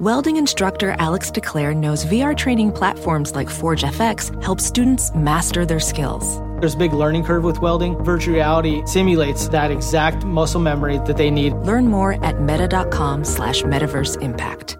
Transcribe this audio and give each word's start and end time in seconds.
Welding 0.00 0.38
instructor 0.38 0.96
Alex 0.98 1.30
DeClaire 1.30 1.76
knows 1.76 2.06
VR 2.06 2.34
training 2.34 2.72
platforms 2.72 3.34
like 3.34 3.50
Forge 3.50 3.82
FX 3.82 4.42
help 4.42 4.58
students 4.58 5.14
master 5.14 5.66
their 5.66 5.78
skills. 5.78 6.38
There's 6.58 6.72
a 6.72 6.78
big 6.78 6.94
learning 6.94 7.24
curve 7.24 7.44
with 7.44 7.60
welding. 7.60 8.02
Virtual 8.02 8.32
reality 8.32 8.80
simulates 8.86 9.48
that 9.48 9.70
exact 9.70 10.24
muscle 10.24 10.58
memory 10.58 10.96
that 11.00 11.18
they 11.18 11.30
need. 11.30 11.52
Learn 11.52 11.86
more 11.86 12.14
at 12.24 12.40
meta.com 12.40 13.26
slash 13.26 13.60
metaverse 13.60 14.18
impact. 14.22 14.78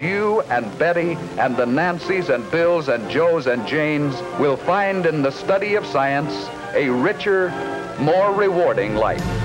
You 0.00 0.40
and 0.50 0.76
Betty 0.80 1.16
and 1.38 1.56
the 1.56 1.66
Nancys 1.66 2.28
and 2.34 2.50
Bills 2.50 2.88
and 2.88 3.08
Joes 3.08 3.46
and 3.46 3.64
Janes 3.68 4.20
will 4.40 4.56
find 4.56 5.06
in 5.06 5.22
the 5.22 5.30
study 5.30 5.76
of 5.76 5.86
science 5.86 6.48
a 6.74 6.88
richer, 6.88 7.50
more 8.00 8.34
rewarding 8.34 8.96
life. 8.96 9.41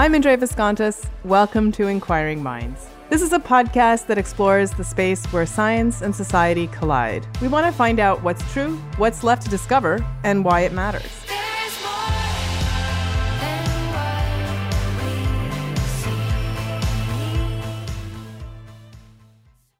I'm 0.00 0.14
Indre 0.14 0.36
Viskontas. 0.36 1.10
Welcome 1.24 1.72
to 1.72 1.88
Inquiring 1.88 2.40
Minds. 2.40 2.86
This 3.10 3.20
is 3.20 3.32
a 3.32 3.40
podcast 3.40 4.06
that 4.06 4.16
explores 4.16 4.70
the 4.70 4.84
space 4.84 5.26
where 5.32 5.44
science 5.44 6.02
and 6.02 6.14
society 6.14 6.68
collide. 6.68 7.26
We 7.42 7.48
want 7.48 7.66
to 7.66 7.72
find 7.72 7.98
out 7.98 8.22
what's 8.22 8.48
true, 8.52 8.76
what's 8.96 9.24
left 9.24 9.42
to 9.42 9.48
discover, 9.48 9.98
and 10.22 10.44
why 10.44 10.60
it 10.60 10.72
matters. 10.72 11.02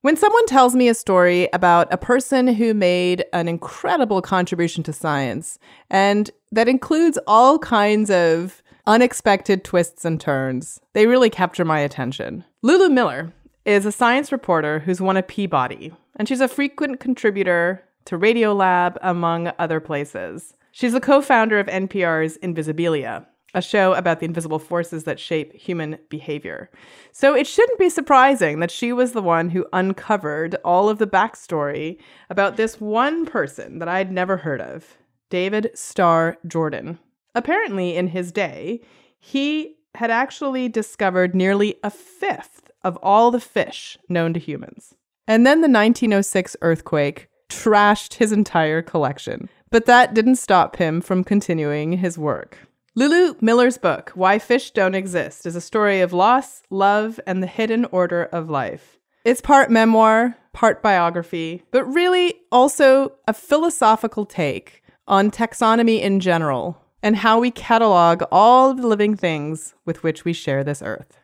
When 0.00 0.16
someone 0.16 0.46
tells 0.46 0.74
me 0.74 0.88
a 0.88 0.94
story 0.94 1.48
about 1.52 1.86
a 1.92 1.96
person 1.96 2.48
who 2.48 2.74
made 2.74 3.24
an 3.32 3.46
incredible 3.46 4.20
contribution 4.20 4.82
to 4.82 4.92
science, 4.92 5.60
and 5.90 6.28
that 6.50 6.66
includes 6.66 7.20
all 7.28 7.60
kinds 7.60 8.10
of 8.10 8.64
unexpected 8.88 9.64
twists 9.64 10.06
and 10.06 10.18
turns, 10.18 10.80
they 10.94 11.06
really 11.06 11.28
capture 11.28 11.64
my 11.64 11.78
attention. 11.78 12.42
Lulu 12.62 12.88
Miller 12.88 13.34
is 13.66 13.84
a 13.84 13.92
science 13.92 14.32
reporter 14.32 14.78
who's 14.78 14.98
won 14.98 15.18
a 15.18 15.22
Peabody, 15.22 15.92
and 16.16 16.26
she's 16.26 16.40
a 16.40 16.48
frequent 16.48 16.98
contributor 16.98 17.84
to 18.06 18.18
Radiolab, 18.18 18.96
among 19.02 19.52
other 19.58 19.78
places. 19.78 20.54
She's 20.72 20.94
the 20.94 21.02
co 21.02 21.20
founder 21.20 21.58
of 21.58 21.66
NPR's 21.66 22.38
Invisibilia, 22.38 23.26
a 23.52 23.60
show 23.60 23.92
about 23.92 24.20
the 24.20 24.26
invisible 24.26 24.58
forces 24.58 25.04
that 25.04 25.20
shape 25.20 25.52
human 25.52 25.98
behavior. 26.08 26.70
So 27.12 27.34
it 27.34 27.46
shouldn't 27.46 27.78
be 27.78 27.90
surprising 27.90 28.60
that 28.60 28.70
she 28.70 28.94
was 28.94 29.12
the 29.12 29.20
one 29.20 29.50
who 29.50 29.66
uncovered 29.74 30.56
all 30.64 30.88
of 30.88 30.96
the 30.96 31.06
backstory 31.06 31.98
about 32.30 32.56
this 32.56 32.80
one 32.80 33.26
person 33.26 33.80
that 33.80 33.88
I'd 33.88 34.10
never 34.10 34.38
heard 34.38 34.62
of, 34.62 34.96
David 35.28 35.72
Starr 35.74 36.38
Jordan. 36.46 36.98
Apparently, 37.38 37.96
in 37.96 38.08
his 38.08 38.32
day, 38.32 38.80
he 39.20 39.76
had 39.94 40.10
actually 40.10 40.68
discovered 40.68 41.36
nearly 41.36 41.76
a 41.84 41.90
fifth 41.90 42.68
of 42.82 42.98
all 43.00 43.30
the 43.30 43.38
fish 43.38 43.96
known 44.08 44.32
to 44.34 44.40
humans. 44.40 44.96
And 45.28 45.46
then 45.46 45.58
the 45.58 45.68
1906 45.68 46.56
earthquake 46.62 47.28
trashed 47.48 48.14
his 48.14 48.32
entire 48.32 48.82
collection. 48.82 49.48
But 49.70 49.86
that 49.86 50.14
didn't 50.14 50.34
stop 50.34 50.76
him 50.76 51.00
from 51.00 51.22
continuing 51.22 51.92
his 51.92 52.18
work. 52.18 52.58
Lulu 52.96 53.36
Miller's 53.40 53.78
book, 53.78 54.10
Why 54.16 54.40
Fish 54.40 54.72
Don't 54.72 54.96
Exist, 54.96 55.46
is 55.46 55.54
a 55.54 55.60
story 55.60 56.00
of 56.00 56.12
loss, 56.12 56.64
love, 56.70 57.20
and 57.24 57.40
the 57.40 57.46
hidden 57.46 57.84
order 57.92 58.24
of 58.24 58.50
life. 58.50 58.98
It's 59.24 59.40
part 59.40 59.70
memoir, 59.70 60.36
part 60.52 60.82
biography, 60.82 61.62
but 61.70 61.84
really 61.84 62.34
also 62.50 63.12
a 63.28 63.32
philosophical 63.32 64.26
take 64.26 64.82
on 65.06 65.30
taxonomy 65.30 66.00
in 66.00 66.18
general 66.18 66.82
and 67.08 67.16
how 67.16 67.40
we 67.40 67.50
catalog 67.50 68.22
all 68.30 68.70
of 68.70 68.82
the 68.82 68.86
living 68.86 69.16
things 69.16 69.74
with 69.86 70.02
which 70.02 70.26
we 70.26 70.34
share 70.34 70.62
this 70.62 70.82
earth. 70.82 71.18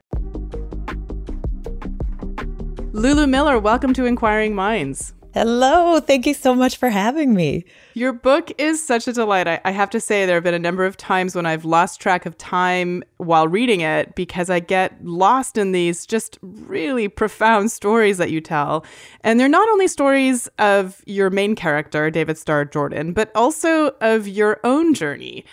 Lulu 2.95 3.27
Miller, 3.27 3.59
welcome 3.59 3.93
to 3.93 4.07
Inquiring 4.07 4.55
Minds. 4.55 5.13
Hello. 5.35 5.99
Thank 5.99 6.27
you 6.29 6.33
so 6.33 6.55
much 6.55 6.77
for 6.77 6.91
having 6.91 7.35
me. 7.35 7.65
Your 7.95 8.13
book 8.13 8.53
is 8.57 8.81
such 8.81 9.09
a 9.09 9.13
delight. 9.13 9.49
I, 9.49 9.61
I, 9.65 9.73
have 9.73 9.91
to 9.91 9.99
say, 9.99 10.27
there 10.27 10.37
have 10.37 10.45
been 10.45 10.55
a 10.55 10.61
number 10.61 10.85
of 10.85 10.97
times 10.97 11.35
when 11.35 11.45
I've 11.45 11.65
lost 11.65 12.01
track 12.01 12.25
of 12.25 12.39
time 12.39 13.03
while 13.17 13.49
reading 13.49 13.81
it 13.81 14.15
because 14.15 14.49
I 14.49 14.61
get 14.61 15.05
lost 15.05 15.59
in 15.59 15.73
these 15.73 16.07
just 16.07 16.39
really 16.41 17.09
profound 17.09 17.73
stories 17.73 18.17
that 18.19 18.31
you 18.31 18.41
tell. 18.41 18.87
And 19.23 19.41
they're 19.41 19.49
not 19.49 19.69
only 19.71 19.89
stories 19.89 20.47
of 20.61 21.03
your 21.05 21.31
main 21.31 21.57
character, 21.57 22.11
David 22.11 22.39
Starr 22.39 22.65
Jordan, 22.65 23.13
but 23.13 23.33
also 23.35 23.89
of 24.01 24.29
your 24.29 24.61
own 24.63 24.95
journey. 24.95 25.45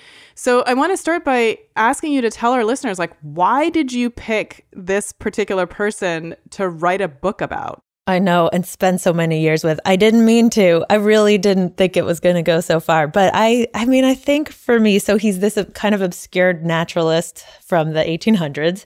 So 0.42 0.64
I 0.64 0.74
want 0.74 0.92
to 0.92 0.98
start 0.98 1.24
by 1.24 1.60
asking 1.76 2.14
you 2.14 2.22
to 2.22 2.32
tell 2.32 2.54
our 2.54 2.66
listeners, 2.66 2.98
like, 2.98 3.16
why 3.22 3.70
did 3.70 3.94
you 3.94 4.10
pick 4.10 4.66
this 4.74 5.12
particular 5.12 5.68
person 5.68 6.36
to 6.50 6.68
write 6.68 7.00
a 7.00 7.08
book 7.08 7.42
about? 7.42 7.84
I 8.08 8.18
know, 8.18 8.50
and 8.52 8.66
spend 8.66 9.02
so 9.02 9.14
many 9.14 9.40
years 9.40 9.64
with. 9.64 9.80
I 9.86 9.96
didn't 9.98 10.26
mean 10.26 10.50
to. 10.50 10.84
I 10.90 10.96
really 10.96 11.38
didn't 11.38 11.78
think 11.78 11.96
it 11.96 12.06
was 12.06 12.20
going 12.20 12.38
to 12.38 12.42
go 12.42 12.60
so 12.60 12.80
far. 12.80 13.08
But 13.08 13.30
I, 13.36 13.68
I 13.76 13.86
mean, 13.86 14.04
I 14.04 14.16
think 14.16 14.52
for 14.52 14.80
me, 14.80 14.98
so 14.98 15.16
he's 15.16 15.42
this 15.42 15.60
kind 15.76 15.94
of 15.94 16.02
obscured 16.02 16.66
naturalist 16.66 17.46
from 17.64 17.94
the 17.94 18.02
1800s. 18.02 18.86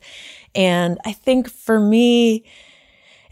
And 0.55 0.97
I 1.05 1.13
think 1.13 1.49
for 1.49 1.79
me, 1.79 2.43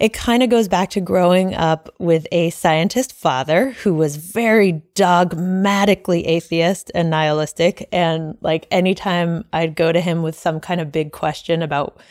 it 0.03 0.11
kind 0.11 0.43
of 0.43 0.49
goes 0.49 0.67
back 0.67 0.89
to 0.89 0.99
growing 0.99 1.55
up 1.55 1.87
with 1.97 2.27
a 2.33 2.49
scientist 2.49 3.13
father 3.13 3.71
who 3.83 3.93
was 3.93 4.17
very 4.17 4.83
dogmatically 4.95 6.27
atheist 6.27 6.91
and 6.93 7.09
nihilistic. 7.09 7.87
And 7.89 8.37
like 8.41 8.67
anytime 8.69 9.45
I'd 9.53 9.77
go 9.77 9.93
to 9.93 10.01
him 10.01 10.21
with 10.21 10.37
some 10.37 10.59
kind 10.59 10.81
of 10.81 10.91
big 10.91 11.13
question 11.13 11.61
about 11.61 12.01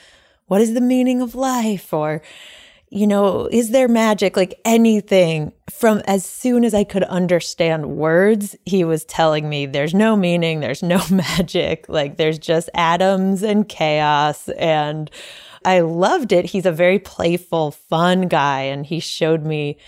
what 0.47 0.63
is 0.63 0.73
the 0.73 0.81
meaning 0.81 1.21
of 1.21 1.35
life 1.35 1.93
or, 1.93 2.23
you 2.89 3.07
know, 3.07 3.47
is 3.53 3.73
there 3.73 3.89
magic? 3.89 4.39
Like 4.39 4.59
anything 4.65 5.53
from 5.71 5.99
as 6.07 6.25
soon 6.25 6.65
as 6.65 6.73
I 6.73 6.85
could 6.85 7.05
understand 7.05 7.99
words, 7.99 8.57
he 8.65 8.85
was 8.85 9.05
telling 9.05 9.51
me 9.51 9.67
there's 9.67 9.93
no 9.93 10.17
meaning, 10.17 10.61
there's 10.61 10.83
no 10.83 11.03
magic, 11.11 11.85
like 11.91 12.17
there's 12.17 12.39
just 12.39 12.71
atoms 12.73 13.43
and 13.43 13.69
chaos. 13.69 14.49
And 14.49 15.11
I 15.65 15.81
loved 15.81 16.33
it. 16.33 16.47
He's 16.47 16.67
a 16.67 16.73
very 16.73 16.99
playful, 16.99 17.73
fun 17.73 18.29
guy. 18.29 18.63
And 18.63 18.87
he 18.87 19.01
showed 19.01 19.45
me 19.45 19.79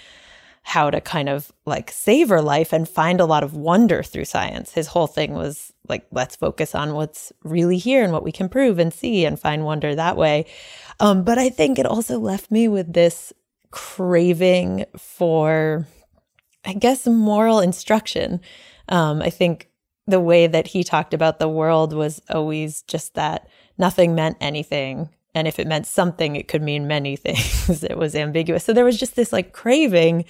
how 0.62 0.90
to 0.90 1.00
kind 1.00 1.28
of 1.28 1.52
like 1.66 1.90
savor 1.90 2.40
life 2.40 2.72
and 2.72 2.88
find 2.88 3.20
a 3.20 3.26
lot 3.26 3.42
of 3.42 3.54
wonder 3.54 4.02
through 4.02 4.24
science. 4.24 4.72
His 4.72 4.86
whole 4.86 5.06
thing 5.06 5.34
was 5.34 5.72
like, 5.88 6.06
let's 6.10 6.36
focus 6.36 6.74
on 6.74 6.94
what's 6.94 7.32
really 7.42 7.76
here 7.76 8.02
and 8.02 8.12
what 8.12 8.24
we 8.24 8.32
can 8.32 8.48
prove 8.48 8.78
and 8.78 8.92
see 8.92 9.26
and 9.26 9.38
find 9.38 9.64
wonder 9.64 9.94
that 9.94 10.16
way. 10.16 10.46
Um, 11.00 11.22
but 11.22 11.38
I 11.38 11.50
think 11.50 11.78
it 11.78 11.84
also 11.84 12.18
left 12.18 12.50
me 12.50 12.66
with 12.68 12.94
this 12.94 13.32
craving 13.70 14.86
for, 14.96 15.86
I 16.64 16.72
guess, 16.72 17.06
moral 17.06 17.60
instruction. 17.60 18.40
Um, 18.88 19.20
I 19.20 19.28
think 19.28 19.68
the 20.06 20.20
way 20.20 20.46
that 20.46 20.68
he 20.68 20.82
talked 20.82 21.12
about 21.12 21.38
the 21.38 21.48
world 21.48 21.92
was 21.92 22.22
always 22.30 22.82
just 22.82 23.14
that 23.14 23.48
nothing 23.76 24.14
meant 24.14 24.38
anything. 24.40 25.10
And 25.34 25.48
if 25.48 25.58
it 25.58 25.66
meant 25.66 25.86
something, 25.86 26.36
it 26.36 26.48
could 26.48 26.62
mean 26.62 26.86
many 26.86 27.16
things. 27.16 27.82
it 27.82 27.96
was 27.96 28.14
ambiguous. 28.14 28.64
So 28.64 28.72
there 28.72 28.84
was 28.84 28.98
just 28.98 29.16
this 29.16 29.32
like 29.32 29.52
craving 29.52 30.24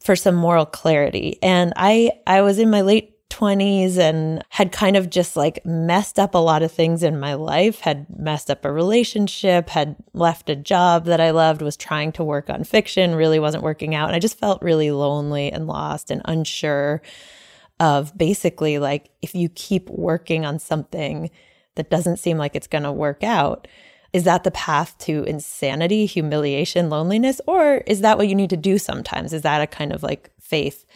for 0.00 0.14
some 0.14 0.34
moral 0.34 0.66
clarity. 0.66 1.38
And 1.42 1.72
I, 1.76 2.12
I 2.26 2.42
was 2.42 2.58
in 2.58 2.70
my 2.70 2.82
late 2.82 3.14
20s 3.30 3.98
and 3.98 4.42
had 4.48 4.72
kind 4.72 4.96
of 4.96 5.10
just 5.10 5.36
like 5.36 5.64
messed 5.64 6.18
up 6.18 6.34
a 6.34 6.38
lot 6.38 6.62
of 6.62 6.72
things 6.72 7.02
in 7.02 7.20
my 7.20 7.34
life, 7.34 7.80
had 7.80 8.06
messed 8.18 8.50
up 8.50 8.64
a 8.64 8.72
relationship, 8.72 9.68
had 9.68 9.96
left 10.14 10.48
a 10.48 10.56
job 10.56 11.04
that 11.04 11.20
I 11.20 11.30
loved, 11.30 11.62
was 11.62 11.76
trying 11.76 12.12
to 12.12 12.24
work 12.24 12.48
on 12.48 12.64
fiction, 12.64 13.14
really 13.14 13.38
wasn't 13.38 13.64
working 13.64 13.94
out. 13.94 14.08
And 14.08 14.16
I 14.16 14.18
just 14.18 14.38
felt 14.38 14.62
really 14.62 14.90
lonely 14.90 15.52
and 15.52 15.66
lost 15.66 16.10
and 16.10 16.22
unsure 16.24 17.02
of 17.80 18.16
basically 18.16 18.78
like 18.78 19.10
if 19.22 19.34
you 19.34 19.48
keep 19.48 19.88
working 19.90 20.44
on 20.44 20.58
something 20.58 21.30
that 21.76 21.90
doesn't 21.90 22.16
seem 22.16 22.38
like 22.38 22.56
it's 22.56 22.66
going 22.66 22.82
to 22.82 22.92
work 22.92 23.22
out, 23.22 23.68
is 24.12 24.24
that 24.24 24.44
the 24.44 24.50
path 24.50 24.96
to 24.98 25.22
insanity, 25.24 26.06
humiliation, 26.06 26.90
loneliness? 26.90 27.40
Or 27.46 27.78
is 27.86 28.00
that 28.00 28.18
what 28.18 28.28
you 28.28 28.34
need 28.34 28.50
to 28.50 28.56
do 28.56 28.78
sometimes? 28.78 29.32
Is 29.32 29.42
that 29.42 29.60
a 29.60 29.66
kind 29.66 29.92
of 29.92 30.02
like 30.02 30.30
faith? 30.40 30.86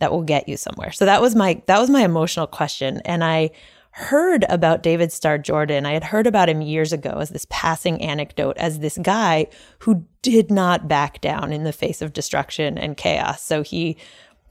that 0.00 0.12
will 0.12 0.22
get 0.22 0.48
you 0.48 0.56
somewhere. 0.56 0.92
So 0.92 1.04
that 1.04 1.20
was 1.20 1.34
my 1.34 1.60
that 1.66 1.80
was 1.80 1.90
my 1.90 2.02
emotional 2.02 2.46
question 2.46 3.00
and 3.04 3.24
I 3.24 3.50
heard 3.92 4.44
about 4.48 4.82
David 4.84 5.10
Starr 5.10 5.38
Jordan. 5.38 5.84
I 5.84 5.92
had 5.92 6.04
heard 6.04 6.28
about 6.28 6.48
him 6.48 6.60
years 6.60 6.92
ago 6.92 7.18
as 7.18 7.30
this 7.30 7.46
passing 7.50 8.00
anecdote, 8.00 8.56
as 8.56 8.78
this 8.78 8.96
guy 8.98 9.48
who 9.80 10.04
did 10.22 10.52
not 10.52 10.86
back 10.86 11.20
down 11.20 11.52
in 11.52 11.64
the 11.64 11.72
face 11.72 12.00
of 12.00 12.12
destruction 12.12 12.78
and 12.78 12.96
chaos. 12.96 13.42
So 13.42 13.62
he, 13.62 13.96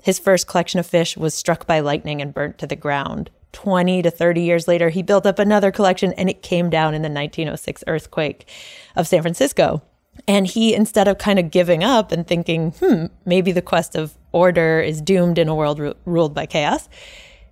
his 0.01 0.19
first 0.19 0.47
collection 0.47 0.81
of 0.81 0.85
fish 0.85 1.15
was 1.15 1.33
struck 1.33 1.65
by 1.65 1.79
lightning 1.79 2.21
and 2.21 2.33
burnt 2.33 2.57
to 2.57 2.67
the 2.67 2.75
ground. 2.75 3.29
20 3.53 4.01
to 4.01 4.11
30 4.11 4.41
years 4.41 4.67
later, 4.67 4.89
he 4.89 5.01
built 5.01 5.25
up 5.25 5.39
another 5.39 5.71
collection 5.71 6.13
and 6.13 6.29
it 6.29 6.41
came 6.41 6.69
down 6.69 6.93
in 6.93 7.01
the 7.01 7.09
1906 7.09 7.83
earthquake 7.87 8.47
of 8.95 9.07
San 9.07 9.21
Francisco. 9.21 9.81
And 10.27 10.47
he, 10.47 10.73
instead 10.73 11.07
of 11.07 11.17
kind 11.17 11.37
of 11.37 11.51
giving 11.51 11.83
up 11.83 12.11
and 12.11 12.25
thinking, 12.25 12.71
hmm, 12.71 13.05
maybe 13.25 13.51
the 13.51 13.61
quest 13.61 13.95
of 13.95 14.17
order 14.31 14.79
is 14.79 15.01
doomed 15.01 15.37
in 15.37 15.47
a 15.47 15.55
world 15.55 15.79
ru- 15.79 15.93
ruled 16.05 16.33
by 16.33 16.45
chaos, 16.45 16.89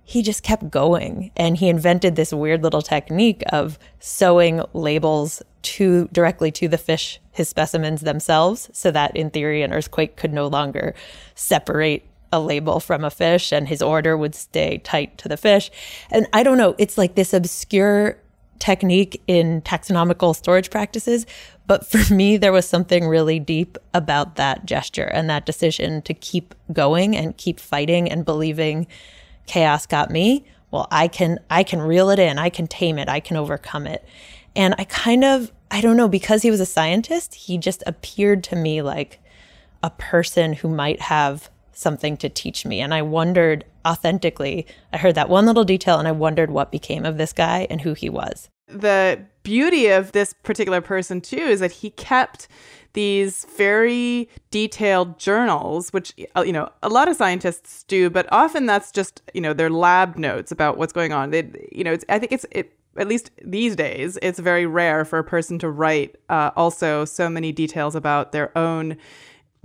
he 0.02 0.22
just 0.22 0.42
kept 0.42 0.70
going. 0.70 1.30
And 1.36 1.56
he 1.56 1.68
invented 1.68 2.16
this 2.16 2.32
weird 2.32 2.62
little 2.62 2.82
technique 2.82 3.42
of 3.50 3.78
sewing 3.98 4.62
labels 4.72 5.42
to 5.62 6.08
directly 6.12 6.52
to 6.52 6.68
the 6.68 6.78
fish, 6.78 7.20
his 7.32 7.48
specimens 7.48 8.02
themselves, 8.02 8.70
so 8.72 8.90
that 8.92 9.16
in 9.16 9.30
theory, 9.30 9.62
an 9.62 9.72
earthquake 9.72 10.16
could 10.16 10.32
no 10.32 10.46
longer 10.46 10.94
separate 11.34 12.06
a 12.32 12.40
label 12.40 12.80
from 12.80 13.04
a 13.04 13.10
fish 13.10 13.52
and 13.52 13.68
his 13.68 13.80
order 13.80 14.16
would 14.16 14.34
stay 14.34 14.78
tight 14.78 15.16
to 15.18 15.28
the 15.28 15.36
fish. 15.36 15.70
And 16.10 16.26
I 16.32 16.42
don't 16.42 16.58
know, 16.58 16.74
it's 16.78 16.98
like 16.98 17.14
this 17.14 17.32
obscure 17.32 18.18
technique 18.58 19.22
in 19.26 19.62
taxonomical 19.62 20.34
storage 20.34 20.70
practices. 20.70 21.26
But 21.66 21.86
for 21.86 22.12
me, 22.14 22.36
there 22.36 22.52
was 22.52 22.68
something 22.68 23.06
really 23.06 23.38
deep 23.38 23.78
about 23.94 24.36
that 24.36 24.66
gesture 24.66 25.04
and 25.04 25.28
that 25.30 25.46
decision 25.46 26.02
to 26.02 26.14
keep 26.14 26.54
going 26.72 27.16
and 27.16 27.36
keep 27.36 27.60
fighting 27.60 28.10
and 28.10 28.24
believing 28.24 28.86
chaos 29.46 29.86
got 29.86 30.10
me. 30.10 30.44
Well, 30.70 30.88
I 30.90 31.08
can, 31.08 31.38
I 31.48 31.62
can 31.62 31.80
reel 31.80 32.10
it 32.10 32.18
in. 32.18 32.38
I 32.38 32.50
can 32.50 32.66
tame 32.66 32.98
it. 32.98 33.08
I 33.08 33.20
can 33.20 33.36
overcome 33.36 33.86
it. 33.86 34.04
And 34.56 34.74
I 34.78 34.84
kind 34.84 35.24
of, 35.24 35.52
I 35.70 35.80
don't 35.80 35.96
know, 35.96 36.08
because 36.08 36.42
he 36.42 36.50
was 36.50 36.60
a 36.60 36.66
scientist, 36.66 37.34
he 37.34 37.58
just 37.58 37.82
appeared 37.86 38.42
to 38.44 38.56
me 38.56 38.82
like 38.82 39.20
a 39.82 39.90
person 39.90 40.54
who 40.54 40.68
might 40.68 41.00
have 41.02 41.50
something 41.76 42.16
to 42.18 42.28
teach 42.28 42.64
me. 42.64 42.80
And 42.80 42.92
I 42.94 43.02
wondered 43.02 43.64
authentically, 43.86 44.66
I 44.92 44.98
heard 44.98 45.14
that 45.14 45.28
one 45.28 45.46
little 45.46 45.64
detail 45.64 45.98
and 45.98 46.08
I 46.08 46.12
wondered 46.12 46.50
what 46.50 46.72
became 46.72 47.04
of 47.04 47.18
this 47.18 47.32
guy 47.32 47.66
and 47.70 47.80
who 47.80 47.94
he 47.94 48.08
was. 48.08 48.48
The 48.68 49.24
beauty 49.44 49.88
of 49.88 50.12
this 50.12 50.32
particular 50.32 50.80
person, 50.80 51.20
too, 51.20 51.36
is 51.36 51.60
that 51.60 51.70
he 51.70 51.90
kept 51.90 52.48
these 52.94 53.46
very 53.56 54.28
detailed 54.50 55.18
journals, 55.18 55.92
which, 55.92 56.14
uh, 56.34 56.42
you 56.42 56.52
know, 56.52 56.68
a 56.82 56.88
lot 56.88 57.08
of 57.08 57.16
scientists 57.16 57.84
do, 57.84 58.10
but 58.10 58.26
often 58.32 58.66
that's 58.66 58.90
just, 58.90 59.22
you 59.34 59.40
know, 59.40 59.52
their 59.52 59.70
lab 59.70 60.16
notes 60.16 60.50
about 60.50 60.78
what's 60.78 60.92
going 60.92 61.12
on. 61.12 61.30
They, 61.30 61.48
you 61.70 61.84
know, 61.84 61.92
it's, 61.92 62.04
I 62.08 62.18
think 62.18 62.32
it's, 62.32 62.46
it, 62.50 62.72
at 62.96 63.06
least 63.06 63.30
these 63.44 63.76
days, 63.76 64.18
it's 64.22 64.38
very 64.38 64.66
rare 64.66 65.04
for 65.04 65.18
a 65.18 65.24
person 65.24 65.58
to 65.58 65.70
write 65.70 66.16
uh, 66.30 66.50
also 66.56 67.04
so 67.04 67.28
many 67.28 67.52
details 67.52 67.94
about 67.94 68.32
their 68.32 68.56
own 68.56 68.96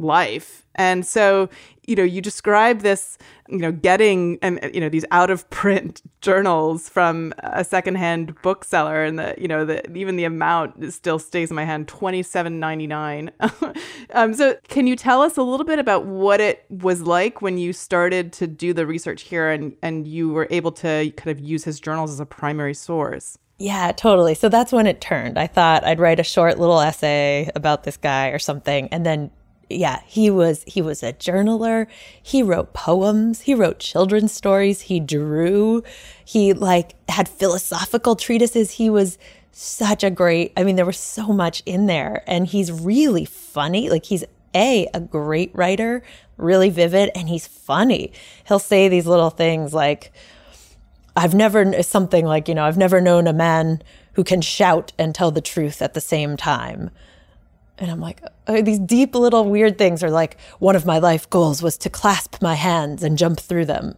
life. 0.01 0.65
And 0.75 1.05
so, 1.05 1.49
you 1.85 1.95
know, 1.95 2.03
you 2.03 2.21
describe 2.21 2.81
this, 2.81 3.17
you 3.49 3.57
know, 3.57 3.71
getting 3.71 4.39
and 4.41 4.59
you 4.73 4.79
know 4.79 4.87
these 4.87 5.05
out 5.11 5.29
of 5.29 5.49
print 5.49 6.01
journals 6.21 6.87
from 6.87 7.33
a 7.39 7.63
secondhand 7.63 8.35
bookseller, 8.41 9.03
and 9.03 9.19
the 9.19 9.35
you 9.37 9.47
know 9.47 9.65
the 9.65 9.91
even 9.95 10.15
the 10.15 10.23
amount 10.23 10.93
still 10.93 11.19
stays 11.19 11.49
in 11.49 11.55
my 11.55 11.65
hand 11.65 11.87
twenty 11.87 12.23
seven 12.23 12.59
ninety 12.59 12.87
nine. 12.87 13.31
um, 14.13 14.33
so, 14.33 14.55
can 14.69 14.87
you 14.87 14.95
tell 14.95 15.21
us 15.21 15.37
a 15.37 15.43
little 15.43 15.65
bit 15.65 15.79
about 15.79 16.05
what 16.05 16.39
it 16.39 16.65
was 16.69 17.01
like 17.01 17.41
when 17.41 17.57
you 17.57 17.73
started 17.73 18.31
to 18.33 18.47
do 18.47 18.73
the 18.73 18.85
research 18.85 19.23
here, 19.23 19.49
and 19.49 19.75
and 19.81 20.07
you 20.07 20.29
were 20.29 20.47
able 20.49 20.71
to 20.71 21.11
kind 21.17 21.37
of 21.37 21.43
use 21.43 21.65
his 21.65 21.79
journals 21.79 22.11
as 22.11 22.19
a 22.19 22.25
primary 22.25 22.73
source? 22.73 23.37
Yeah, 23.61 23.91
totally. 23.91 24.33
So 24.33 24.49
that's 24.49 24.71
when 24.71 24.87
it 24.87 25.01
turned. 25.01 25.37
I 25.37 25.45
thought 25.45 25.83
I'd 25.83 25.99
write 25.99 26.19
a 26.19 26.23
short 26.23 26.57
little 26.57 26.79
essay 26.79 27.51
about 27.55 27.83
this 27.83 27.95
guy 27.95 28.29
or 28.29 28.39
something, 28.39 28.87
and 28.87 29.05
then 29.05 29.29
yeah, 29.75 30.01
he 30.05 30.29
was 30.29 30.63
he 30.67 30.81
was 30.81 31.03
a 31.03 31.13
journaler. 31.13 31.87
He 32.21 32.43
wrote 32.43 32.73
poems, 32.73 33.41
he 33.41 33.55
wrote 33.55 33.79
children's 33.79 34.31
stories, 34.31 34.81
he 34.81 34.99
drew, 34.99 35.83
he 36.23 36.53
like 36.53 36.95
had 37.09 37.27
philosophical 37.27 38.15
treatises. 38.15 38.71
He 38.71 38.89
was 38.89 39.17
such 39.51 40.03
a 40.03 40.09
great 40.09 40.53
I 40.55 40.63
mean 40.63 40.75
there 40.75 40.85
was 40.85 40.99
so 40.99 41.27
much 41.27 41.61
in 41.65 41.87
there 41.87 42.23
and 42.27 42.47
he's 42.47 42.71
really 42.71 43.25
funny. 43.25 43.89
Like 43.89 44.05
he's 44.05 44.23
a 44.55 44.87
a 44.93 44.99
great 44.99 45.51
writer, 45.53 46.03
really 46.37 46.69
vivid 46.69 47.11
and 47.15 47.29
he's 47.29 47.47
funny. 47.47 48.11
He'll 48.47 48.59
say 48.59 48.87
these 48.87 49.07
little 49.07 49.29
things 49.29 49.73
like 49.73 50.11
I've 51.15 51.33
never 51.33 51.83
something 51.83 52.25
like, 52.25 52.47
you 52.47 52.55
know, 52.55 52.63
I've 52.63 52.77
never 52.77 53.01
known 53.01 53.27
a 53.27 53.33
man 53.33 53.81
who 54.13 54.23
can 54.23 54.41
shout 54.41 54.93
and 54.97 55.13
tell 55.13 55.31
the 55.31 55.41
truth 55.41 55.81
at 55.81 55.93
the 55.93 56.01
same 56.01 56.37
time 56.37 56.89
and 57.77 57.89
I'm 57.89 57.99
like, 57.99 58.21
oh, 58.47 58.61
these 58.61 58.79
deep 58.79 59.15
little 59.15 59.49
weird 59.49 59.77
things 59.77 60.03
are 60.03 60.11
like, 60.11 60.39
one 60.59 60.75
of 60.75 60.85
my 60.85 60.99
life 60.99 61.29
goals 61.29 61.63
was 61.63 61.77
to 61.79 61.89
clasp 61.89 62.41
my 62.41 62.55
hands 62.55 63.03
and 63.03 63.17
jump 63.17 63.39
through 63.39 63.65
them. 63.65 63.95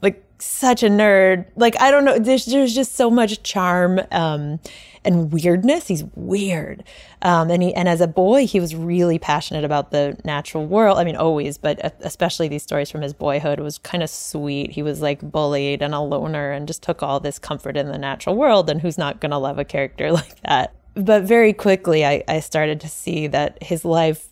Like, 0.00 0.24
such 0.38 0.82
a 0.82 0.88
nerd. 0.88 1.46
Like, 1.56 1.80
I 1.80 1.90
don't 1.90 2.04
know. 2.04 2.18
There's, 2.18 2.46
there's 2.46 2.74
just 2.74 2.94
so 2.94 3.10
much 3.10 3.42
charm 3.42 4.00
um, 4.10 4.60
and 5.04 5.32
weirdness. 5.32 5.88
He's 5.88 6.04
weird. 6.14 6.84
Um, 7.22 7.50
and, 7.50 7.62
he, 7.62 7.74
and 7.74 7.88
as 7.88 8.00
a 8.00 8.06
boy, 8.06 8.46
he 8.46 8.60
was 8.60 8.74
really 8.74 9.18
passionate 9.18 9.64
about 9.64 9.90
the 9.90 10.16
natural 10.24 10.66
world. 10.66 10.98
I 10.98 11.04
mean, 11.04 11.16
always, 11.16 11.58
but 11.58 11.78
especially 12.00 12.48
these 12.48 12.62
stories 12.62 12.90
from 12.90 13.02
his 13.02 13.12
boyhood 13.12 13.60
was 13.60 13.78
kind 13.78 14.02
of 14.02 14.10
sweet. 14.10 14.72
He 14.72 14.82
was 14.82 15.00
like 15.02 15.20
bullied 15.20 15.82
and 15.82 15.94
a 15.94 16.00
loner 16.00 16.52
and 16.52 16.66
just 16.66 16.82
took 16.82 17.02
all 17.02 17.20
this 17.20 17.38
comfort 17.38 17.76
in 17.76 17.88
the 17.88 17.98
natural 17.98 18.36
world. 18.36 18.70
And 18.70 18.80
who's 18.80 18.98
not 18.98 19.20
going 19.20 19.30
to 19.32 19.38
love 19.38 19.58
a 19.58 19.64
character 19.64 20.12
like 20.12 20.40
that? 20.42 20.74
But 20.96 21.24
very 21.24 21.52
quickly 21.52 22.04
I, 22.04 22.24
I 22.26 22.40
started 22.40 22.80
to 22.80 22.88
see 22.88 23.26
that 23.28 23.62
his 23.62 23.84
life 23.84 24.28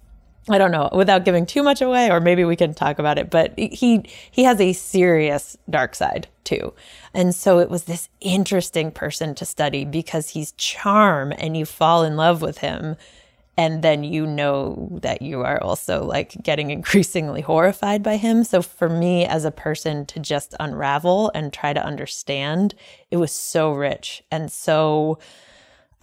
I 0.48 0.58
don't 0.58 0.72
know, 0.72 0.90
without 0.92 1.24
giving 1.24 1.46
too 1.46 1.62
much 1.62 1.80
away, 1.80 2.10
or 2.10 2.20
maybe 2.20 2.44
we 2.44 2.54
can 2.54 2.74
talk 2.74 2.98
about 2.98 3.18
it, 3.18 3.30
but 3.30 3.58
he 3.58 4.04
he 4.30 4.44
has 4.44 4.60
a 4.60 4.74
serious 4.74 5.56
dark 5.70 5.94
side 5.94 6.28
too. 6.44 6.74
And 7.14 7.34
so 7.34 7.60
it 7.60 7.70
was 7.70 7.84
this 7.84 8.10
interesting 8.20 8.90
person 8.90 9.34
to 9.36 9.46
study 9.46 9.86
because 9.86 10.30
he's 10.30 10.52
charm 10.52 11.32
and 11.38 11.56
you 11.56 11.64
fall 11.64 12.04
in 12.04 12.16
love 12.16 12.42
with 12.42 12.58
him. 12.58 12.96
And 13.56 13.82
then 13.82 14.04
you 14.04 14.26
know 14.26 14.98
that 15.00 15.22
you 15.22 15.42
are 15.42 15.62
also 15.62 16.04
like 16.04 16.34
getting 16.42 16.70
increasingly 16.78 17.40
horrified 17.40 18.02
by 18.02 18.18
him. 18.18 18.44
So 18.44 18.60
for 18.60 18.90
me 18.90 19.24
as 19.24 19.46
a 19.46 19.50
person 19.50 20.04
to 20.06 20.20
just 20.20 20.54
unravel 20.60 21.30
and 21.34 21.54
try 21.54 21.72
to 21.72 21.82
understand, 21.82 22.74
it 23.10 23.16
was 23.16 23.32
so 23.32 23.72
rich 23.72 24.22
and 24.30 24.52
so 24.52 25.18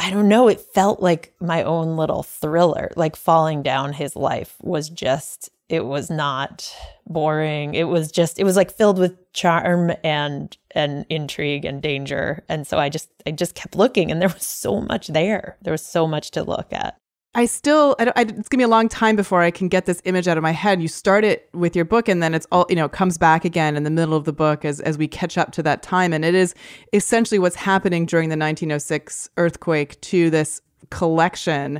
I 0.01 0.09
don't 0.09 0.27
know, 0.27 0.47
it 0.47 0.59
felt 0.59 0.99
like 0.99 1.31
my 1.39 1.61
own 1.61 1.95
little 1.95 2.23
thriller. 2.23 2.91
Like 2.95 3.15
falling 3.15 3.61
down 3.61 3.93
his 3.93 4.15
life 4.15 4.55
was 4.63 4.89
just, 4.89 5.51
it 5.69 5.85
was 5.85 6.09
not 6.09 6.75
boring. 7.05 7.75
It 7.75 7.83
was 7.83 8.11
just, 8.11 8.39
it 8.39 8.43
was 8.43 8.55
like 8.55 8.71
filled 8.71 8.97
with 8.97 9.31
charm 9.33 9.91
and 10.03 10.57
and 10.71 11.05
intrigue 11.09 11.65
and 11.65 11.83
danger. 11.83 12.43
And 12.49 12.65
so 12.65 12.79
I 12.79 12.89
just 12.89 13.09
I 13.27 13.31
just 13.31 13.53
kept 13.53 13.75
looking 13.75 14.09
and 14.09 14.19
there 14.19 14.29
was 14.29 14.45
so 14.45 14.81
much 14.81 15.05
there. 15.07 15.57
There 15.61 15.71
was 15.71 15.85
so 15.85 16.07
much 16.07 16.31
to 16.31 16.43
look 16.43 16.73
at. 16.73 16.97
I 17.33 17.45
still, 17.45 17.95
I 17.97 18.11
I, 18.15 18.21
it's 18.23 18.49
gonna 18.49 18.59
be 18.59 18.63
a 18.63 18.67
long 18.67 18.89
time 18.89 19.15
before 19.15 19.41
I 19.41 19.51
can 19.51 19.69
get 19.69 19.85
this 19.85 20.01
image 20.03 20.27
out 20.27 20.37
of 20.37 20.43
my 20.43 20.51
head. 20.51 20.81
You 20.81 20.89
start 20.89 21.23
it 21.23 21.49
with 21.53 21.75
your 21.75 21.85
book, 21.85 22.09
and 22.09 22.21
then 22.21 22.33
it's 22.33 22.45
all, 22.51 22.65
you 22.69 22.75
know, 22.75 22.89
comes 22.89 23.17
back 23.17 23.45
again 23.45 23.77
in 23.77 23.83
the 23.83 23.89
middle 23.89 24.15
of 24.15 24.25
the 24.25 24.33
book 24.33 24.65
as 24.65 24.81
as 24.81 24.97
we 24.97 25.07
catch 25.07 25.37
up 25.37 25.51
to 25.53 25.63
that 25.63 25.81
time, 25.81 26.11
and 26.11 26.25
it 26.25 26.35
is 26.35 26.53
essentially 26.91 27.39
what's 27.39 27.55
happening 27.55 28.05
during 28.05 28.27
the 28.27 28.37
1906 28.37 29.29
earthquake 29.37 29.99
to 30.01 30.29
this 30.29 30.61
collection, 30.89 31.79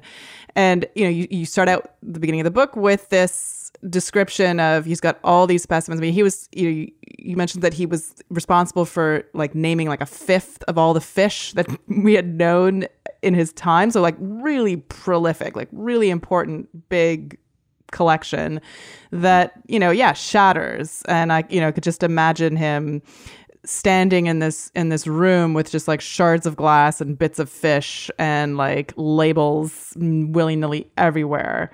and 0.55 0.85
you 0.95 1.03
know, 1.03 1.09
you 1.09 1.27
you 1.29 1.45
start 1.45 1.67
out 1.67 1.95
the 2.01 2.19
beginning 2.19 2.39
of 2.39 2.45
the 2.45 2.51
book 2.51 2.77
with 2.77 3.09
this 3.09 3.60
description 3.89 4.59
of 4.59 4.85
he's 4.85 5.01
got 5.01 5.19
all 5.23 5.47
these 5.47 5.63
specimens. 5.63 5.99
I 5.99 6.01
mean, 6.01 6.13
he 6.13 6.23
was 6.23 6.47
you 6.53 6.91
you 7.17 7.35
mentioned 7.35 7.63
that 7.63 7.73
he 7.73 7.85
was 7.85 8.15
responsible 8.29 8.85
for 8.85 9.23
like 9.33 9.55
naming 9.55 9.87
like 9.87 10.01
a 10.01 10.05
fifth 10.05 10.63
of 10.67 10.77
all 10.77 10.93
the 10.93 11.01
fish 11.01 11.53
that 11.53 11.67
we 11.87 12.13
had 12.13 12.35
known 12.35 12.85
in 13.21 13.33
his 13.33 13.53
time. 13.53 13.91
So 13.91 14.01
like 14.01 14.15
really 14.19 14.77
prolific, 14.77 15.55
like 15.55 15.69
really 15.71 16.09
important, 16.09 16.89
big 16.89 17.37
collection 17.91 18.61
that 19.11 19.51
you 19.67 19.77
know 19.77 19.91
yeah 19.91 20.13
shatters 20.13 21.01
and 21.09 21.33
i 21.33 21.43
you 21.49 21.59
know 21.59 21.73
could 21.73 21.83
just 21.83 22.03
imagine 22.03 22.55
him 22.55 23.01
standing 23.65 24.25
in 24.25 24.39
this 24.39 24.71
in 24.75 24.89
this 24.89 25.05
room 25.05 25.53
with 25.53 25.69
just 25.69 25.87
like 25.87 26.01
shards 26.01 26.45
of 26.45 26.55
glass 26.55 27.01
and 27.01 27.19
bits 27.19 27.37
of 27.37 27.49
fish 27.49 28.09
and 28.17 28.57
like 28.57 28.93
labels 28.95 29.93
willy-nilly 29.97 30.89
everywhere 30.97 31.69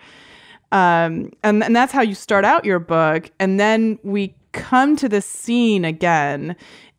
um, 0.71 1.31
and, 1.43 1.63
and 1.63 1.75
that's 1.75 1.93
how 1.93 2.01
you 2.01 2.15
start 2.15 2.45
out 2.45 2.65
your 2.65 2.79
book. 2.79 3.29
And 3.39 3.59
then 3.59 3.99
we 4.03 4.35
come 4.51 4.95
to 4.97 5.07
this 5.07 5.25
scene 5.25 5.85
again 5.85 6.55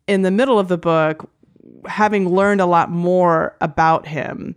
in 0.07 0.23
the 0.23 0.31
middle 0.31 0.57
of 0.57 0.67
the 0.67 0.77
book, 0.77 1.29
having 1.85 2.29
learned 2.29 2.61
a 2.61 2.65
lot 2.65 2.89
more 2.89 3.55
about 3.61 4.07
him. 4.07 4.55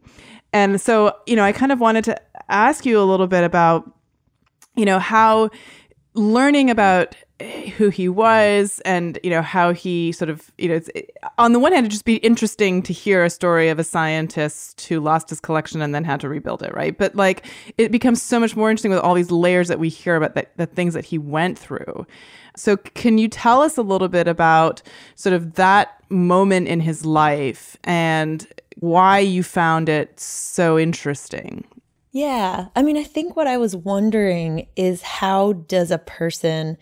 And 0.52 0.80
so, 0.80 1.16
you 1.26 1.36
know, 1.36 1.44
I 1.44 1.52
kind 1.52 1.72
of 1.72 1.80
wanted 1.80 2.04
to 2.04 2.20
ask 2.48 2.86
you 2.86 3.00
a 3.00 3.04
little 3.04 3.26
bit 3.26 3.44
about, 3.44 3.90
you 4.76 4.84
know, 4.84 4.98
how 4.98 5.50
learning 6.14 6.70
about 6.70 7.14
who 7.76 7.88
he 7.88 8.08
was 8.08 8.80
and 8.84 9.18
you 9.22 9.30
know 9.30 9.42
how 9.42 9.72
he 9.72 10.12
sort 10.12 10.28
of 10.28 10.50
you 10.58 10.68
know 10.68 10.80
on 11.38 11.52
the 11.52 11.58
one 11.58 11.72
hand 11.72 11.84
it'd 11.84 11.90
just 11.90 12.04
be 12.04 12.16
interesting 12.16 12.82
to 12.82 12.92
hear 12.92 13.24
a 13.24 13.30
story 13.30 13.68
of 13.68 13.78
a 13.78 13.84
scientist 13.84 14.82
who 14.86 15.00
lost 15.00 15.30
his 15.30 15.40
collection 15.40 15.82
and 15.82 15.94
then 15.94 16.04
had 16.04 16.20
to 16.20 16.28
rebuild 16.28 16.62
it 16.62 16.74
right? 16.74 16.96
But 16.96 17.14
like 17.14 17.46
it 17.78 17.90
becomes 17.90 18.22
so 18.22 18.38
much 18.38 18.56
more 18.56 18.70
interesting 18.70 18.90
with 18.90 19.00
all 19.00 19.14
these 19.14 19.30
layers 19.30 19.68
that 19.68 19.78
we 19.78 19.88
hear 19.88 20.16
about 20.16 20.34
that 20.34 20.56
the 20.56 20.66
things 20.66 20.94
that 20.94 21.04
he 21.04 21.18
went 21.18 21.58
through. 21.58 22.06
So 22.56 22.76
can 22.76 23.18
you 23.18 23.28
tell 23.28 23.62
us 23.62 23.78
a 23.78 23.82
little 23.82 24.08
bit 24.08 24.28
about 24.28 24.82
sort 25.14 25.32
of 25.32 25.54
that 25.54 26.02
moment 26.10 26.68
in 26.68 26.80
his 26.80 27.04
life 27.06 27.76
and 27.84 28.46
why 28.78 29.18
you 29.18 29.42
found 29.42 29.88
it 29.88 30.18
so 30.20 30.78
interesting? 30.78 31.64
Yeah. 32.12 32.66
I 32.76 32.82
mean, 32.82 32.98
I 32.98 33.04
think 33.04 33.36
what 33.36 33.46
I 33.46 33.56
was 33.56 33.74
wondering 33.74 34.66
is 34.76 35.00
how 35.00 35.54
does 35.54 35.90
a 35.90 35.98
person 35.98 36.76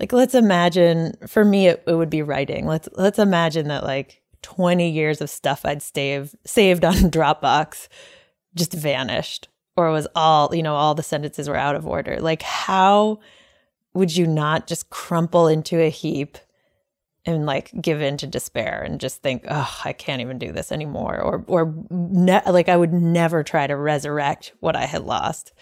like 0.00 0.12
let's 0.12 0.34
imagine 0.34 1.16
for 1.26 1.44
me 1.44 1.68
it, 1.68 1.82
it 1.86 1.94
would 1.94 2.10
be 2.10 2.22
writing. 2.22 2.66
Let's 2.66 2.88
let's 2.94 3.18
imagine 3.18 3.68
that 3.68 3.84
like 3.84 4.22
20 4.42 4.88
years 4.88 5.20
of 5.20 5.30
stuff 5.30 5.64
I'd 5.64 5.82
saved 5.82 6.36
saved 6.44 6.84
on 6.84 6.94
Dropbox 7.10 7.88
just 8.54 8.72
vanished 8.72 9.48
or 9.76 9.90
was 9.90 10.08
all, 10.14 10.54
you 10.54 10.62
know, 10.62 10.74
all 10.74 10.94
the 10.94 11.02
sentences 11.02 11.48
were 11.48 11.56
out 11.56 11.76
of 11.76 11.86
order. 11.86 12.18
Like 12.20 12.42
how 12.42 13.20
would 13.94 14.16
you 14.16 14.26
not 14.26 14.66
just 14.66 14.90
crumple 14.90 15.48
into 15.48 15.80
a 15.80 15.90
heap 15.90 16.38
and 17.24 17.44
like 17.44 17.70
give 17.80 18.00
in 18.00 18.16
to 18.16 18.26
despair 18.26 18.82
and 18.82 19.00
just 19.00 19.22
think, 19.22 19.44
oh, 19.48 19.80
I 19.84 19.92
can't 19.92 20.22
even 20.22 20.38
do 20.38 20.50
this 20.50 20.72
anymore, 20.72 21.20
or 21.20 21.44
or 21.46 21.74
ne- 21.90 22.42
like 22.46 22.70
I 22.70 22.76
would 22.76 22.92
never 22.92 23.42
try 23.42 23.66
to 23.66 23.76
resurrect 23.76 24.52
what 24.60 24.76
I 24.76 24.86
had 24.86 25.02
lost. 25.02 25.52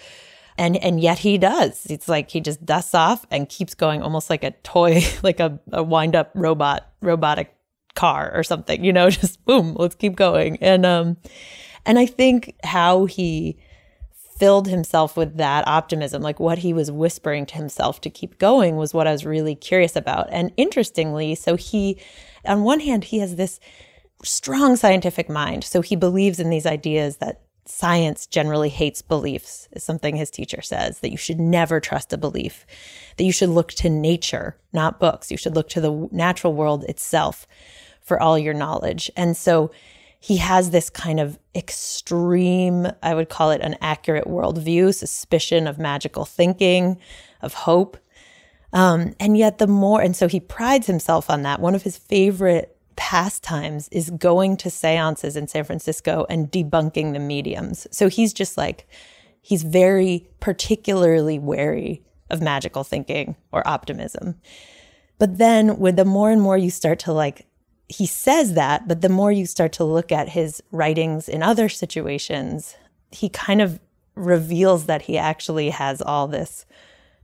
And 0.58 0.76
and 0.76 1.00
yet 1.00 1.18
he 1.18 1.38
does. 1.38 1.86
It's 1.86 2.08
like 2.08 2.30
he 2.30 2.40
just 2.40 2.64
dusts 2.64 2.94
off 2.94 3.26
and 3.30 3.48
keeps 3.48 3.74
going, 3.74 4.02
almost 4.02 4.30
like 4.30 4.42
a 4.42 4.52
toy, 4.62 5.02
like 5.22 5.40
a, 5.40 5.58
a 5.72 5.82
wind 5.82 6.16
up 6.16 6.30
robot, 6.34 6.90
robotic 7.00 7.54
car 7.94 8.32
or 8.34 8.42
something. 8.42 8.84
You 8.84 8.92
know, 8.92 9.10
just 9.10 9.44
boom, 9.44 9.74
let's 9.78 9.94
keep 9.94 10.16
going. 10.16 10.58
And 10.60 10.86
um, 10.86 11.16
and 11.84 11.98
I 11.98 12.06
think 12.06 12.54
how 12.64 13.04
he 13.04 13.58
filled 14.38 14.68
himself 14.68 15.16
with 15.16 15.36
that 15.38 15.66
optimism, 15.66 16.22
like 16.22 16.38
what 16.38 16.58
he 16.58 16.72
was 16.72 16.90
whispering 16.90 17.46
to 17.46 17.54
himself 17.54 18.00
to 18.02 18.10
keep 18.10 18.38
going, 18.38 18.76
was 18.76 18.92
what 18.92 19.06
I 19.06 19.12
was 19.12 19.24
really 19.24 19.54
curious 19.54 19.96
about. 19.96 20.28
And 20.30 20.52
interestingly, 20.56 21.34
so 21.34 21.56
he, 21.56 21.98
on 22.44 22.62
one 22.62 22.80
hand, 22.80 23.04
he 23.04 23.18
has 23.20 23.36
this 23.36 23.58
strong 24.22 24.76
scientific 24.76 25.28
mind. 25.28 25.64
So 25.64 25.80
he 25.80 25.96
believes 25.96 26.38
in 26.38 26.50
these 26.50 26.66
ideas 26.66 27.16
that 27.18 27.40
science 27.68 28.26
generally 28.26 28.68
hates 28.68 29.02
beliefs, 29.02 29.68
is 29.72 29.84
something 29.84 30.16
his 30.16 30.30
teacher 30.30 30.62
says, 30.62 31.00
that 31.00 31.10
you 31.10 31.16
should 31.16 31.40
never 31.40 31.80
trust 31.80 32.12
a 32.12 32.18
belief, 32.18 32.66
that 33.16 33.24
you 33.24 33.32
should 33.32 33.48
look 33.48 33.72
to 33.72 33.88
nature, 33.88 34.56
not 34.72 35.00
books. 35.00 35.30
You 35.30 35.36
should 35.36 35.54
look 35.54 35.68
to 35.70 35.80
the 35.80 36.08
natural 36.12 36.52
world 36.52 36.84
itself 36.84 37.46
for 38.00 38.22
all 38.22 38.38
your 38.38 38.54
knowledge. 38.54 39.10
And 39.16 39.36
so 39.36 39.70
he 40.18 40.38
has 40.38 40.70
this 40.70 40.90
kind 40.90 41.20
of 41.20 41.38
extreme, 41.54 42.88
I 43.02 43.14
would 43.14 43.28
call 43.28 43.50
it 43.50 43.60
an 43.60 43.76
accurate 43.80 44.26
worldview, 44.26 44.94
suspicion 44.94 45.66
of 45.66 45.78
magical 45.78 46.24
thinking, 46.24 46.98
of 47.42 47.54
hope. 47.54 47.96
Um, 48.72 49.14
and 49.20 49.36
yet, 49.36 49.58
the 49.58 49.66
more, 49.66 50.00
and 50.00 50.16
so 50.16 50.28
he 50.28 50.40
prides 50.40 50.86
himself 50.86 51.30
on 51.30 51.42
that. 51.42 51.60
One 51.60 51.74
of 51.74 51.82
his 51.82 51.96
favorite 51.96 52.75
pastimes 52.96 53.88
is 53.88 54.10
going 54.10 54.56
to 54.58 54.70
seances 54.70 55.36
in 55.36 55.48
San 55.48 55.64
Francisco 55.64 56.26
and 56.28 56.50
debunking 56.50 57.12
the 57.12 57.18
mediums. 57.18 57.86
So 57.90 58.08
he's 58.08 58.32
just 58.32 58.56
like, 58.56 58.88
he's 59.40 59.62
very 59.62 60.28
particularly 60.40 61.38
wary 61.38 62.02
of 62.30 62.40
magical 62.40 62.84
thinking 62.84 63.36
or 63.52 63.66
optimism. 63.66 64.36
But 65.18 65.38
then, 65.38 65.78
with 65.78 65.96
the 65.96 66.04
more 66.04 66.30
and 66.30 66.42
more 66.42 66.58
you 66.58 66.70
start 66.70 66.98
to 67.00 67.12
like 67.12 67.46
he 67.88 68.06
says 68.06 68.54
that, 68.54 68.88
but 68.88 69.00
the 69.00 69.08
more 69.08 69.30
you 69.30 69.46
start 69.46 69.72
to 69.74 69.84
look 69.84 70.10
at 70.10 70.30
his 70.30 70.62
writings 70.72 71.28
in 71.28 71.42
other 71.42 71.68
situations, 71.68 72.76
he 73.12 73.28
kind 73.28 73.62
of 73.62 73.78
reveals 74.16 74.86
that 74.86 75.02
he 75.02 75.16
actually 75.16 75.70
has 75.70 76.02
all 76.02 76.26
this 76.26 76.66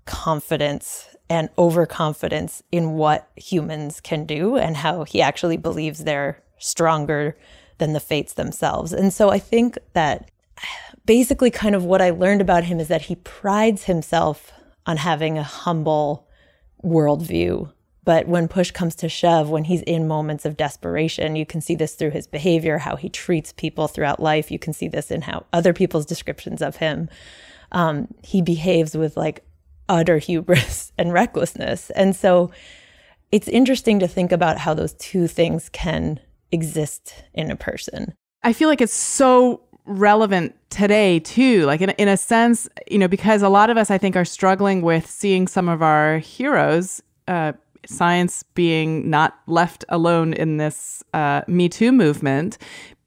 confidence 0.04 1.08
and 1.32 1.48
overconfidence 1.56 2.62
in 2.70 2.92
what 2.92 3.30
humans 3.36 4.00
can 4.00 4.26
do 4.26 4.56
and 4.56 4.76
how 4.76 5.04
he 5.04 5.22
actually 5.22 5.56
believes 5.56 6.04
they're 6.04 6.42
stronger 6.58 7.36
than 7.78 7.94
the 7.94 8.00
fates 8.00 8.34
themselves. 8.34 8.92
And 8.92 9.14
so 9.14 9.30
I 9.30 9.38
think 9.38 9.78
that 9.94 10.30
basically 11.06 11.50
kind 11.50 11.74
of 11.74 11.84
what 11.84 12.02
I 12.02 12.10
learned 12.10 12.42
about 12.42 12.64
him 12.64 12.78
is 12.78 12.88
that 12.88 13.02
he 13.02 13.16
prides 13.16 13.84
himself 13.84 14.52
on 14.84 14.98
having 14.98 15.38
a 15.38 15.42
humble 15.42 16.28
worldview 16.84 17.72
but 18.04 18.26
when 18.26 18.48
push 18.48 18.70
comes 18.72 18.94
to 18.96 19.08
shove, 19.08 19.48
when 19.48 19.64
he's 19.64 19.82
in 19.82 20.08
moments 20.08 20.44
of 20.44 20.56
desperation, 20.56 21.36
you 21.36 21.46
can 21.46 21.60
see 21.60 21.76
this 21.76 21.94
through 21.94 22.10
his 22.10 22.26
behavior, 22.26 22.78
how 22.78 22.96
he 22.96 23.08
treats 23.08 23.52
people 23.52 23.86
throughout 23.86 24.18
life. 24.18 24.50
You 24.50 24.58
can 24.58 24.72
see 24.72 24.88
this 24.88 25.10
in 25.10 25.22
how 25.22 25.46
other 25.52 25.72
people's 25.72 26.06
descriptions 26.06 26.62
of 26.62 26.76
him. 26.76 27.08
Um, 27.70 28.08
he 28.22 28.42
behaves 28.42 28.96
with 28.96 29.16
like 29.16 29.44
utter 29.88 30.18
hubris 30.18 30.92
and 30.98 31.12
recklessness. 31.12 31.90
And 31.90 32.14
so 32.14 32.50
it's 33.30 33.48
interesting 33.48 33.98
to 34.00 34.08
think 34.08 34.32
about 34.32 34.58
how 34.58 34.74
those 34.74 34.94
two 34.94 35.26
things 35.26 35.68
can 35.70 36.20
exist 36.50 37.24
in 37.32 37.50
a 37.50 37.56
person. 37.56 38.14
I 38.42 38.52
feel 38.52 38.68
like 38.68 38.80
it's 38.80 38.94
so 38.94 39.62
relevant 39.84 40.54
today 40.70 41.18
too 41.18 41.64
like 41.64 41.80
in, 41.80 41.90
in 41.90 42.06
a 42.06 42.16
sense 42.16 42.68
you 42.88 42.96
know 42.96 43.08
because 43.08 43.42
a 43.42 43.48
lot 43.48 43.68
of 43.68 43.76
us 43.76 43.90
i 43.90 43.98
think 43.98 44.14
are 44.14 44.24
struggling 44.24 44.80
with 44.80 45.10
seeing 45.10 45.48
some 45.48 45.68
of 45.68 45.82
our 45.82 46.18
heroes 46.18 47.02
uh, 47.26 47.52
science 47.86 48.42
being 48.54 49.08
not 49.08 49.38
left 49.46 49.84
alone 49.88 50.32
in 50.34 50.56
this 50.56 51.02
uh, 51.14 51.42
Me 51.46 51.68
Too 51.68 51.92
movement, 51.92 52.58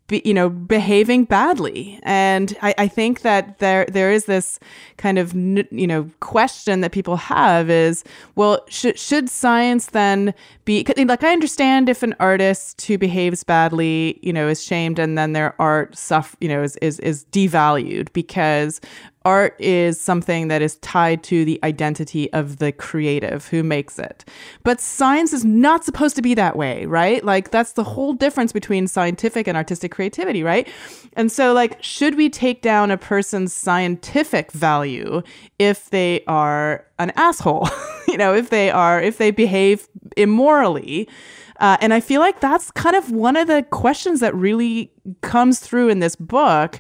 be, 0.08 0.22
you 0.24 0.34
know, 0.34 0.50
behaving 0.50 1.26
badly. 1.26 2.00
And 2.04 2.56
I, 2.62 2.76
I, 2.78 2.88
think 2.88 3.22
that 3.22 3.58
there 3.58 3.86
there 3.90 4.12
is 4.12 4.26
this 4.26 4.60
kind 4.98 5.18
of 5.18 5.34
you 5.34 5.88
know 5.88 6.10
question 6.20 6.82
that 6.82 6.92
people 6.92 7.16
have 7.18 7.70
is, 7.70 8.04
well, 8.36 8.64
should 8.70 9.00
should 9.00 9.30
science 9.30 9.88
then 9.88 10.34
be 10.64 10.86
like 10.98 11.24
I 11.24 11.32
understand 11.34 11.90
if 11.90 12.04
an 12.04 12.16
artist 12.20 12.84
who 12.84 12.98
behaves 12.98 13.44
badly, 13.44 14.20
you 14.22 14.32
know, 14.32 14.48
is 14.48 14.64
shamed 14.64 15.00
and 15.00 15.18
then 15.18 15.34
their 15.34 15.60
art 15.60 15.98
suffer, 15.98 16.38
you 16.40 16.50
know, 16.50 16.62
is 16.62 16.76
is 16.78 17.00
is 17.00 17.26
devalued 17.32 18.14
because 18.14 18.80
art 19.26 19.56
is 19.60 20.00
something 20.00 20.48
that 20.48 20.62
is 20.62 20.78
tied 20.78 21.24
to 21.24 21.44
the 21.44 21.60
identity 21.64 22.32
of 22.32 22.58
the 22.58 22.72
creative 22.72 23.48
who 23.48 23.64
makes 23.64 24.00
it. 24.00 24.24
But 24.64 24.80
science 24.80 25.34
is 25.34 25.44
not 25.44 25.84
supposed 25.84 26.16
to 26.16 26.22
be 26.22 26.36
that 26.36 26.56
way, 26.56 26.86
right? 26.86 27.26
Like 27.26 27.52
that's 27.52 27.74
the 27.74 27.84
whole 27.84 28.14
difference 28.14 28.54
between 28.54 28.88
scientific 28.88 29.48
and 29.48 29.58
artistic 29.58 29.92
creativity, 29.92 30.44
right? 30.44 30.68
And 31.14 31.32
so 31.32 31.54
like 31.54 31.82
should 31.84 32.16
we 32.16 32.30
take 32.30 32.62
down 32.62 32.92
a 32.92 32.98
person's 32.98 33.52
scientific 33.52 34.52
value 34.52 35.24
if 35.60 35.90
they 35.90 36.24
are 36.28 36.86
an 37.00 37.12
asshole? 37.16 37.68
you 38.08 38.18
know, 38.18 38.34
if 38.34 38.52
they 38.52 38.70
are 38.70 39.02
if 39.02 39.18
they 39.18 39.32
behave 39.32 39.88
immorally? 40.16 41.10
Uh, 41.60 41.78
and 41.82 41.94
I 41.94 42.00
feel 42.00 42.22
like 42.22 42.40
that's 42.40 42.72
kind 42.72 42.96
of 42.96 43.12
one 43.12 43.36
of 43.36 43.48
the 43.48 43.64
questions 43.64 44.20
that 44.20 44.36
really 44.36 44.92
comes 45.22 45.60
through 45.60 45.90
in 45.90 46.00
this 46.00 46.16
book. 46.16 46.80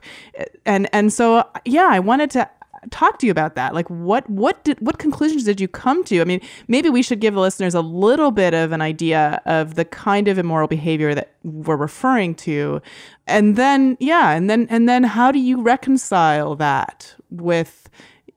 And 0.65 0.89
and 0.94 1.12
so 1.13 1.48
yeah, 1.65 1.88
I 1.89 2.00
wanted 2.00 2.32
to 2.32 2.50
talk 2.91 3.20
to 3.20 3.25
you 3.25 3.32
about 3.32 3.55
that. 3.55 3.74
Like 3.74 3.89
what 3.89 4.29
what 4.29 4.63
did 4.63 4.79
what 4.79 4.98
conclusions 4.98 5.44
did 5.44 5.60
you 5.60 5.67
come 5.67 6.03
to? 6.05 6.22
I 6.22 6.24
mean, 6.24 6.41
maybe 6.67 6.89
we 6.89 7.01
should 7.01 7.20
give 7.20 7.34
the 7.34 7.39
listeners 7.39 7.74
a 7.74 7.82
little 7.82 8.32
bit 8.32 8.53
of 8.53 8.72
an 8.72 8.82
idea 8.82 9.41
of 9.46 9.75
the 9.75 9.86
kind 9.86 10.27
of 10.27 10.38
immoral 10.38 10.67
behavior 10.67 11.15
that 11.15 11.34
we're 11.44 11.77
referring 11.77 12.36
to. 12.36 12.82
And 13.27 13.55
then 13.55 13.98
yeah, 14.00 14.32
and 14.32 14.50
then 14.50 14.67
and 14.70 14.88
then 14.88 15.03
how 15.03 15.32
do 15.32 15.39
you 15.39 15.62
reconcile 15.62 16.55
that 16.55 17.15
with 17.29 17.89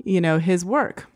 you 0.05 0.21
know 0.21 0.39
his 0.39 0.65
work? 0.65 1.07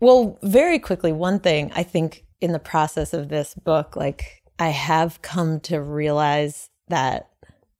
Well, 0.00 0.38
very 0.42 0.78
quickly, 0.78 1.12
one 1.12 1.38
thing 1.38 1.70
I 1.76 1.84
think 1.84 2.24
in 2.40 2.52
the 2.52 2.58
process 2.58 3.12
of 3.12 3.28
this 3.28 3.54
book, 3.54 3.94
like 3.94 4.41
I 4.58 4.68
have 4.68 5.22
come 5.22 5.60
to 5.60 5.80
realize 5.80 6.70
that 6.88 7.28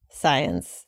science 0.09 0.87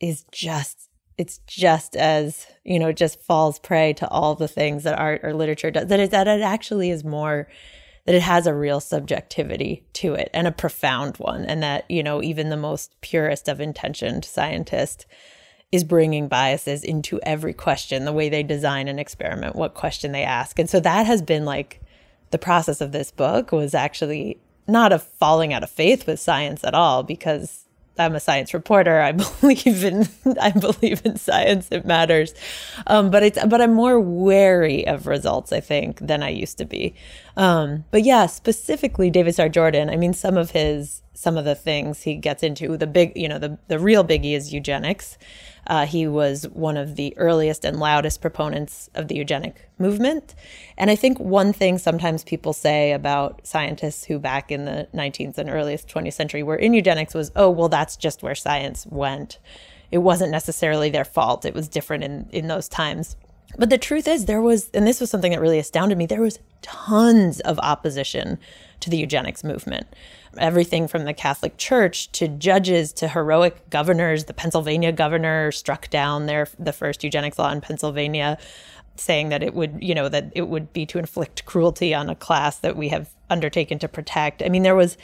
is 0.00 0.24
just 0.32 0.88
it's 1.18 1.38
just 1.46 1.96
as 1.96 2.46
you 2.64 2.78
know 2.78 2.92
just 2.92 3.20
falls 3.20 3.58
prey 3.58 3.92
to 3.92 4.08
all 4.08 4.34
the 4.34 4.48
things 4.48 4.84
that 4.84 4.98
art 4.98 5.20
or 5.22 5.34
literature 5.34 5.70
does 5.70 5.86
that 5.88 6.00
it, 6.00 6.10
that 6.10 6.26
it 6.26 6.40
actually 6.40 6.90
is 6.90 7.04
more 7.04 7.46
that 8.06 8.14
it 8.14 8.22
has 8.22 8.46
a 8.46 8.54
real 8.54 8.80
subjectivity 8.80 9.84
to 9.92 10.14
it 10.14 10.30
and 10.32 10.46
a 10.46 10.52
profound 10.52 11.16
one 11.18 11.44
and 11.44 11.62
that 11.62 11.84
you 11.90 12.02
know 12.02 12.22
even 12.22 12.48
the 12.48 12.56
most 12.56 12.98
purest 13.02 13.48
of 13.48 13.60
intentioned 13.60 14.24
scientist 14.24 15.06
is 15.72 15.84
bringing 15.84 16.26
biases 16.26 16.82
into 16.82 17.20
every 17.22 17.52
question 17.52 18.04
the 18.04 18.12
way 18.12 18.28
they 18.28 18.42
design 18.42 18.88
an 18.88 18.98
experiment 18.98 19.54
what 19.54 19.74
question 19.74 20.12
they 20.12 20.24
ask. 20.24 20.58
And 20.58 20.68
so 20.68 20.80
that 20.80 21.06
has 21.06 21.22
been 21.22 21.44
like 21.44 21.80
the 22.30 22.38
process 22.38 22.80
of 22.80 22.92
this 22.92 23.10
book 23.10 23.52
was 23.52 23.74
actually 23.74 24.40
not 24.66 24.92
a 24.92 24.98
falling 24.98 25.52
out 25.52 25.62
of 25.62 25.70
faith 25.70 26.06
with 26.06 26.20
science 26.20 26.64
at 26.64 26.74
all 26.74 27.02
because 27.02 27.64
I'm 27.98 28.14
a 28.14 28.20
science 28.20 28.54
reporter. 28.54 29.00
I 29.00 29.12
believe 29.40 29.84
in 29.84 30.08
I 30.40 30.50
believe 30.50 31.02
in 31.04 31.16
science. 31.16 31.68
It 31.70 31.84
matters, 31.84 32.34
um, 32.86 33.10
but 33.10 33.22
it's 33.22 33.44
but 33.44 33.60
I'm 33.60 33.74
more 33.74 34.00
wary 34.00 34.86
of 34.86 35.06
results. 35.06 35.52
I 35.52 35.60
think 35.60 35.98
than 36.00 36.22
I 36.22 36.30
used 36.30 36.58
to 36.58 36.64
be. 36.64 36.94
Um, 37.36 37.84
but 37.90 38.02
yeah, 38.04 38.26
specifically 38.26 39.10
David 39.10 39.34
Starr 39.34 39.48
Jordan. 39.48 39.90
I 39.90 39.96
mean, 39.96 40.14
some 40.14 40.36
of 40.36 40.52
his 40.52 41.02
some 41.14 41.36
of 41.36 41.44
the 41.44 41.54
things 41.54 42.02
he 42.02 42.16
gets 42.16 42.42
into. 42.42 42.76
The 42.76 42.86
big, 42.86 43.12
you 43.16 43.28
know, 43.28 43.38
the 43.38 43.58
the 43.68 43.78
real 43.78 44.04
biggie 44.04 44.34
is 44.34 44.52
eugenics. 44.52 45.18
Uh, 45.70 45.86
he 45.86 46.08
was 46.08 46.48
one 46.48 46.76
of 46.76 46.96
the 46.96 47.16
earliest 47.16 47.64
and 47.64 47.78
loudest 47.78 48.20
proponents 48.20 48.90
of 48.96 49.06
the 49.06 49.14
eugenic 49.14 49.70
movement. 49.78 50.34
And 50.76 50.90
I 50.90 50.96
think 50.96 51.20
one 51.20 51.52
thing 51.52 51.78
sometimes 51.78 52.24
people 52.24 52.52
say 52.52 52.90
about 52.90 53.46
scientists 53.46 54.04
who 54.04 54.18
back 54.18 54.50
in 54.50 54.64
the 54.64 54.88
19th 54.92 55.38
and 55.38 55.48
earliest 55.48 55.86
20th 55.86 56.14
century 56.14 56.42
were 56.42 56.56
in 56.56 56.74
eugenics 56.74 57.14
was, 57.14 57.30
oh, 57.36 57.48
well, 57.48 57.68
that's 57.68 57.96
just 57.96 58.20
where 58.20 58.34
science 58.34 58.84
went. 58.84 59.38
It 59.92 59.98
wasn't 59.98 60.32
necessarily 60.32 60.90
their 60.90 61.04
fault. 61.04 61.44
It 61.44 61.54
was 61.54 61.68
different 61.68 62.02
in, 62.02 62.28
in 62.32 62.48
those 62.48 62.68
times. 62.68 63.16
But 63.56 63.70
the 63.70 63.78
truth 63.78 64.08
is, 64.08 64.24
there 64.24 64.42
was, 64.42 64.70
and 64.70 64.88
this 64.88 65.00
was 65.00 65.08
something 65.08 65.30
that 65.30 65.40
really 65.40 65.60
astounded 65.60 65.96
me, 65.96 66.06
there 66.06 66.20
was 66.20 66.40
tons 66.62 67.38
of 67.38 67.60
opposition 67.60 68.40
to 68.80 68.90
the 68.90 68.96
eugenics 68.96 69.44
movement 69.44 69.86
everything 70.38 70.88
from 70.88 71.04
the 71.04 71.14
Catholic 71.14 71.56
Church 71.56 72.10
to 72.12 72.28
judges 72.28 72.92
to 72.94 73.08
heroic 73.08 73.68
governors. 73.70 74.24
The 74.24 74.34
Pennsylvania 74.34 74.92
governor 74.92 75.52
struck 75.52 75.90
down 75.90 76.26
their 76.26 76.48
the 76.58 76.72
first 76.72 77.02
eugenics 77.02 77.38
law 77.38 77.50
in 77.50 77.60
Pennsylvania, 77.60 78.38
saying 78.96 79.30
that 79.30 79.42
it 79.42 79.54
would, 79.54 79.78
you 79.80 79.94
know, 79.94 80.08
that 80.08 80.30
it 80.34 80.48
would 80.48 80.72
be 80.72 80.86
to 80.86 80.98
inflict 80.98 81.44
cruelty 81.46 81.94
on 81.94 82.08
a 82.08 82.14
class 82.14 82.58
that 82.58 82.76
we 82.76 82.88
have 82.88 83.10
undertaken 83.28 83.78
to 83.80 83.88
protect. 83.88 84.42
I 84.42 84.48
mean, 84.48 84.62
there 84.62 84.76
was 84.76 84.96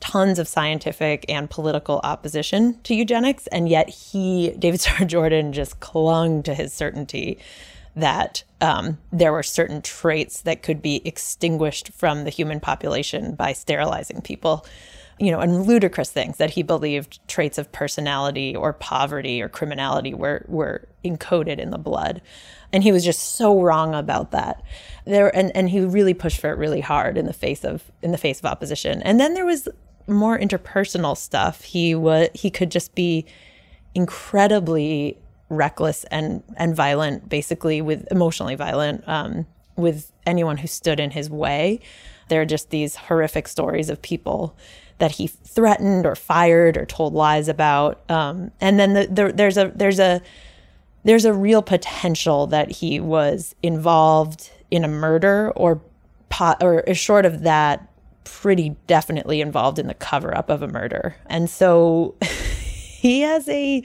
tons 0.00 0.38
of 0.38 0.48
scientific 0.48 1.24
and 1.28 1.48
political 1.48 2.00
opposition 2.04 2.78
to 2.82 2.94
eugenics, 2.94 3.46
and 3.48 3.68
yet 3.68 3.88
he, 3.88 4.50
David 4.58 4.80
Starr 4.80 5.06
Jordan, 5.06 5.52
just 5.52 5.80
clung 5.80 6.42
to 6.42 6.54
his 6.54 6.72
certainty 6.72 7.38
that 7.96 8.44
um, 8.60 8.98
there 9.12 9.32
were 9.32 9.42
certain 9.42 9.82
traits 9.82 10.42
that 10.42 10.62
could 10.62 10.82
be 10.82 11.06
extinguished 11.06 11.92
from 11.92 12.24
the 12.24 12.30
human 12.30 12.60
population 12.60 13.34
by 13.34 13.52
sterilizing 13.52 14.20
people. 14.20 14.66
You 15.20 15.30
know, 15.30 15.38
and 15.38 15.64
ludicrous 15.64 16.10
things 16.10 16.38
that 16.38 16.50
he 16.50 16.64
believed 16.64 17.20
traits 17.28 17.56
of 17.56 17.70
personality 17.70 18.56
or 18.56 18.72
poverty 18.72 19.40
or 19.40 19.48
criminality 19.48 20.12
were 20.12 20.44
were 20.48 20.88
encoded 21.04 21.58
in 21.58 21.70
the 21.70 21.78
blood. 21.78 22.20
And 22.72 22.82
he 22.82 22.90
was 22.90 23.04
just 23.04 23.36
so 23.36 23.60
wrong 23.62 23.94
about 23.94 24.32
that. 24.32 24.60
There 25.04 25.34
and, 25.36 25.56
and 25.56 25.70
he 25.70 25.78
really 25.80 26.14
pushed 26.14 26.40
for 26.40 26.50
it 26.50 26.58
really 26.58 26.80
hard 26.80 27.16
in 27.16 27.26
the 27.26 27.32
face 27.32 27.64
of 27.64 27.92
in 28.02 28.10
the 28.10 28.18
face 28.18 28.40
of 28.40 28.46
opposition. 28.46 29.02
And 29.02 29.20
then 29.20 29.34
there 29.34 29.46
was 29.46 29.68
more 30.08 30.36
interpersonal 30.36 31.16
stuff. 31.16 31.62
He 31.62 31.94
was 31.94 32.28
he 32.34 32.50
could 32.50 32.72
just 32.72 32.96
be 32.96 33.24
incredibly 33.94 35.18
reckless 35.56 36.04
and 36.04 36.42
and 36.56 36.74
violent, 36.74 37.28
basically 37.28 37.80
with 37.82 38.06
emotionally 38.10 38.54
violent 38.54 39.06
um, 39.08 39.46
with 39.76 40.12
anyone 40.26 40.58
who 40.58 40.66
stood 40.66 41.00
in 41.00 41.10
his 41.10 41.30
way. 41.30 41.80
There 42.28 42.40
are 42.40 42.46
just 42.46 42.70
these 42.70 42.96
horrific 42.96 43.48
stories 43.48 43.90
of 43.90 44.00
people 44.00 44.56
that 44.98 45.12
he 45.12 45.26
threatened 45.26 46.06
or 46.06 46.14
fired 46.14 46.76
or 46.76 46.86
told 46.86 47.12
lies 47.12 47.48
about. 47.48 48.08
Um, 48.10 48.50
and 48.60 48.78
then 48.78 48.94
the, 48.94 49.06
the, 49.06 49.32
there's 49.32 49.56
a 49.56 49.72
there's 49.74 49.98
a 49.98 50.20
there's 51.04 51.24
a 51.24 51.32
real 51.34 51.62
potential 51.62 52.46
that 52.48 52.70
he 52.70 53.00
was 53.00 53.54
involved 53.62 54.50
in 54.70 54.84
a 54.84 54.88
murder 54.88 55.52
or 55.54 55.80
pot 56.30 56.62
or 56.62 56.82
short 56.94 57.26
of 57.26 57.42
that 57.42 57.86
pretty 58.24 58.74
definitely 58.86 59.40
involved 59.40 59.78
in 59.78 59.86
the 59.86 59.94
cover 59.94 60.36
up 60.36 60.48
of 60.48 60.62
a 60.62 60.68
murder. 60.68 61.14
And 61.26 61.48
so 61.48 62.14
he 62.22 63.20
has 63.20 63.48
a 63.48 63.82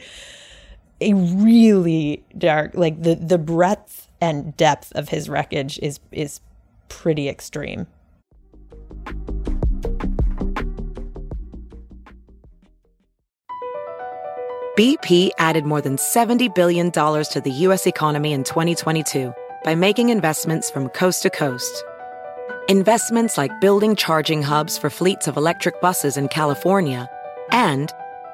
a 1.01 1.13
really 1.13 2.23
dark 2.37 2.71
like 2.73 3.01
the 3.01 3.15
the 3.15 3.37
breadth 3.37 4.09
and 4.21 4.55
depth 4.57 4.91
of 4.95 5.09
his 5.09 5.29
wreckage 5.29 5.79
is 5.79 5.99
is 6.11 6.41
pretty 6.89 7.29
extreme. 7.29 7.87
BP 14.77 15.31
added 15.39 15.65
more 15.65 15.81
than 15.81 15.97
$70 15.97 16.55
billion 16.55 16.89
to 16.89 17.41
the 17.43 17.51
U.S. 17.51 17.85
economy 17.85 18.31
in 18.31 18.45
2022 18.45 19.33
by 19.65 19.75
making 19.75 20.07
investments 20.07 20.71
from 20.71 20.87
coast 20.89 21.21
to 21.23 21.29
coast. 21.29 21.83
Investments 22.69 23.37
like 23.37 23.59
building 23.59 23.93
charging 23.93 24.41
hubs 24.41 24.77
for 24.77 24.89
fleets 24.89 25.27
of 25.27 25.35
electric 25.35 25.81
buses 25.81 26.15
in 26.15 26.29
California 26.29 27.09
and 27.51 27.91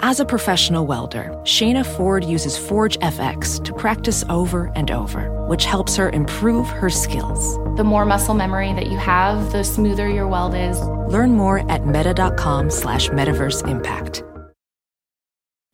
As 0.00 0.20
a 0.20 0.24
professional 0.24 0.86
welder, 0.86 1.30
Shayna 1.42 1.84
Ford 1.84 2.22
uses 2.22 2.56
Forge 2.56 2.96
FX 3.00 3.62
to 3.64 3.74
practice 3.74 4.22
over 4.28 4.70
and 4.76 4.92
over, 4.92 5.44
which 5.46 5.64
helps 5.64 5.96
her 5.96 6.10
improve 6.10 6.68
her 6.68 6.88
skills. 6.88 7.56
The 7.76 7.82
more 7.82 8.04
muscle 8.04 8.34
memory 8.34 8.72
that 8.74 8.86
you 8.86 8.96
have, 8.96 9.50
the 9.50 9.64
smoother 9.64 10.08
your 10.08 10.28
weld 10.28 10.54
is. 10.54 10.80
Learn 10.80 11.32
more 11.32 11.68
at 11.68 11.84
meta.com 11.84 12.70
slash 12.70 13.08
metaverse 13.08 13.68
impact. 13.68 14.22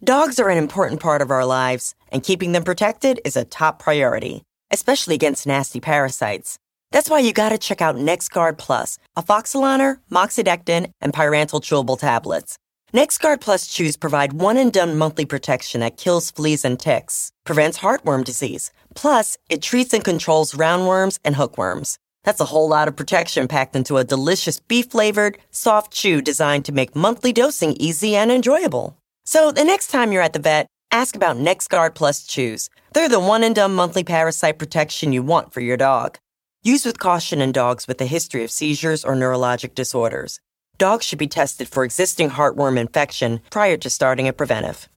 Dogs 0.03 0.41
are 0.41 0.49
an 0.49 0.57
important 0.59 1.01
part 1.01 1.21
of 1.21 1.31
our 1.31 1.45
lives, 1.45 1.95
and 2.09 2.23
keeping 2.23 2.53
them 2.53 2.65
protected 2.65 3.21
is 3.27 3.37
a 3.37 3.45
top 3.45 3.79
priority, 3.79 4.43
especially 4.71 5.17
against 5.17 5.47
nasty 5.47 5.81
parasites. 5.81 6.59
That's 6.93 7.11
why 7.11 7.19
you 7.19 7.35
gotta 7.35 7.59
check 7.59 7.83
out 7.83 7.97
NexGard 7.97 8.57
Plus, 8.57 8.99
afoxolaner, 9.19 9.99
moxidectin, 10.11 10.93
and 11.03 11.13
pyrantel 11.13 11.61
chewable 11.61 11.99
tablets. 11.99 12.57
NexGard 12.95 13.41
Plus 13.41 13.67
chews 13.67 13.97
provide 13.97 14.35
one 14.35 14.57
and 14.57 14.73
done 14.73 14.97
monthly 14.97 15.25
protection 15.25 15.81
that 15.81 15.97
kills 15.97 16.31
fleas 16.31 16.65
and 16.65 16.79
ticks, 16.79 17.33
prevents 17.43 17.81
heartworm 17.81 18.23
disease. 18.23 18.71
Plus, 18.95 19.37
it 19.49 19.63
treats 19.63 19.93
and 19.93 20.05
controls 20.05 20.53
roundworms 20.53 21.19
and 21.25 21.35
hookworms. 21.35 21.99
That's 22.23 22.41
a 22.41 22.45
whole 22.45 22.69
lot 22.69 22.87
of 22.87 22.95
protection 22.95 23.49
packed 23.49 23.75
into 23.75 23.97
a 23.97 24.05
delicious 24.05 24.61
beef 24.61 24.93
flavored, 24.93 25.39
soft 25.51 25.93
chew 25.93 26.23
designed 26.23 26.67
to 26.67 26.73
make 26.73 26.95
monthly 26.95 27.33
dosing 27.33 27.73
easy 27.81 28.15
and 28.15 28.31
enjoyable. 28.31 28.97
So 29.25 29.51
the 29.51 29.65
next 29.65 29.89
time 29.89 30.13
you're 30.13 30.23
at 30.23 30.33
the 30.33 30.39
vet, 30.39 30.69
ask 30.93 31.17
about 31.17 31.37
NexGard 31.37 31.97
Plus 31.97 32.23
chews. 32.23 32.71
They're 32.93 33.09
the 33.09 33.19
one 33.19 33.43
and 33.43 33.57
done 33.57 33.75
monthly 33.75 34.05
parasite 34.05 34.61
protection 34.61 35.13
you 35.13 35.25
want 35.25 35.53
for 35.53 35.61
your 35.61 35.77
dog. 35.77 36.17
Use 36.63 36.87
with 36.87 37.01
caution 37.01 37.41
in 37.41 37.51
dogs 37.51 37.89
with 37.89 38.01
a 38.01 38.07
history 38.07 38.45
of 38.45 38.53
seizures 38.53 39.05
or 39.05 39.17
neurologic 39.17 39.75
disorders. 39.75 40.39
Dogs 40.77 41.07
should 41.07 41.21
be 41.21 41.29
tested 41.29 41.69
for 41.69 41.85
existing 41.85 42.31
heartworm 42.31 42.77
infection 42.79 43.41
prior 43.51 43.77
to 43.77 43.89
starting 43.89 44.27
a 44.27 44.33
preventive. 44.33 44.89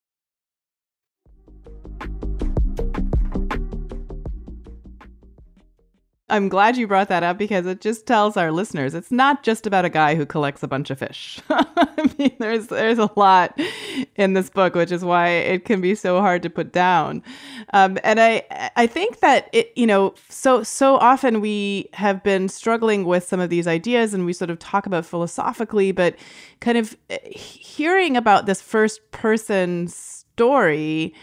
I'm 6.29 6.49
glad 6.49 6.75
you 6.75 6.87
brought 6.87 7.07
that 7.07 7.23
up 7.23 7.37
because 7.37 7.65
it 7.65 7.79
just 7.79 8.05
tells 8.05 8.35
our 8.35 8.51
listeners 8.51 8.93
it's 8.93 9.11
not 9.11 9.43
just 9.43 9.65
about 9.65 9.85
a 9.85 9.89
guy 9.89 10.15
who 10.15 10.25
collects 10.25 10.61
a 10.61 10.67
bunch 10.67 10.89
of 10.89 10.99
fish. 10.99 11.39
I 11.49 12.11
mean, 12.17 12.35
there's 12.37 12.67
there's 12.67 12.97
a 12.97 13.09
lot 13.15 13.57
in 14.17 14.33
this 14.33 14.49
book, 14.49 14.75
which 14.75 14.91
is 14.91 15.05
why 15.05 15.29
it 15.29 15.63
can 15.63 15.79
be 15.79 15.95
so 15.95 16.19
hard 16.19 16.43
to 16.43 16.49
put 16.49 16.73
down. 16.73 17.23
Um, 17.73 17.97
and 18.03 18.19
I 18.19 18.43
I 18.75 18.87
think 18.87 19.21
that 19.21 19.49
it 19.53 19.71
you 19.77 19.87
know 19.87 20.15
so 20.27 20.63
so 20.63 20.97
often 20.97 21.39
we 21.39 21.87
have 21.93 22.21
been 22.23 22.49
struggling 22.49 23.05
with 23.05 23.23
some 23.25 23.39
of 23.39 23.49
these 23.49 23.65
ideas, 23.65 24.13
and 24.13 24.25
we 24.25 24.33
sort 24.33 24.49
of 24.49 24.59
talk 24.59 24.85
about 24.85 25.05
philosophically, 25.05 25.93
but 25.93 26.15
kind 26.59 26.77
of 26.77 26.97
eh, 27.09 27.17
hearing 27.29 28.17
about 28.17 28.47
this 28.47 28.61
first 28.61 29.11
person 29.11 29.87
story 29.87 31.13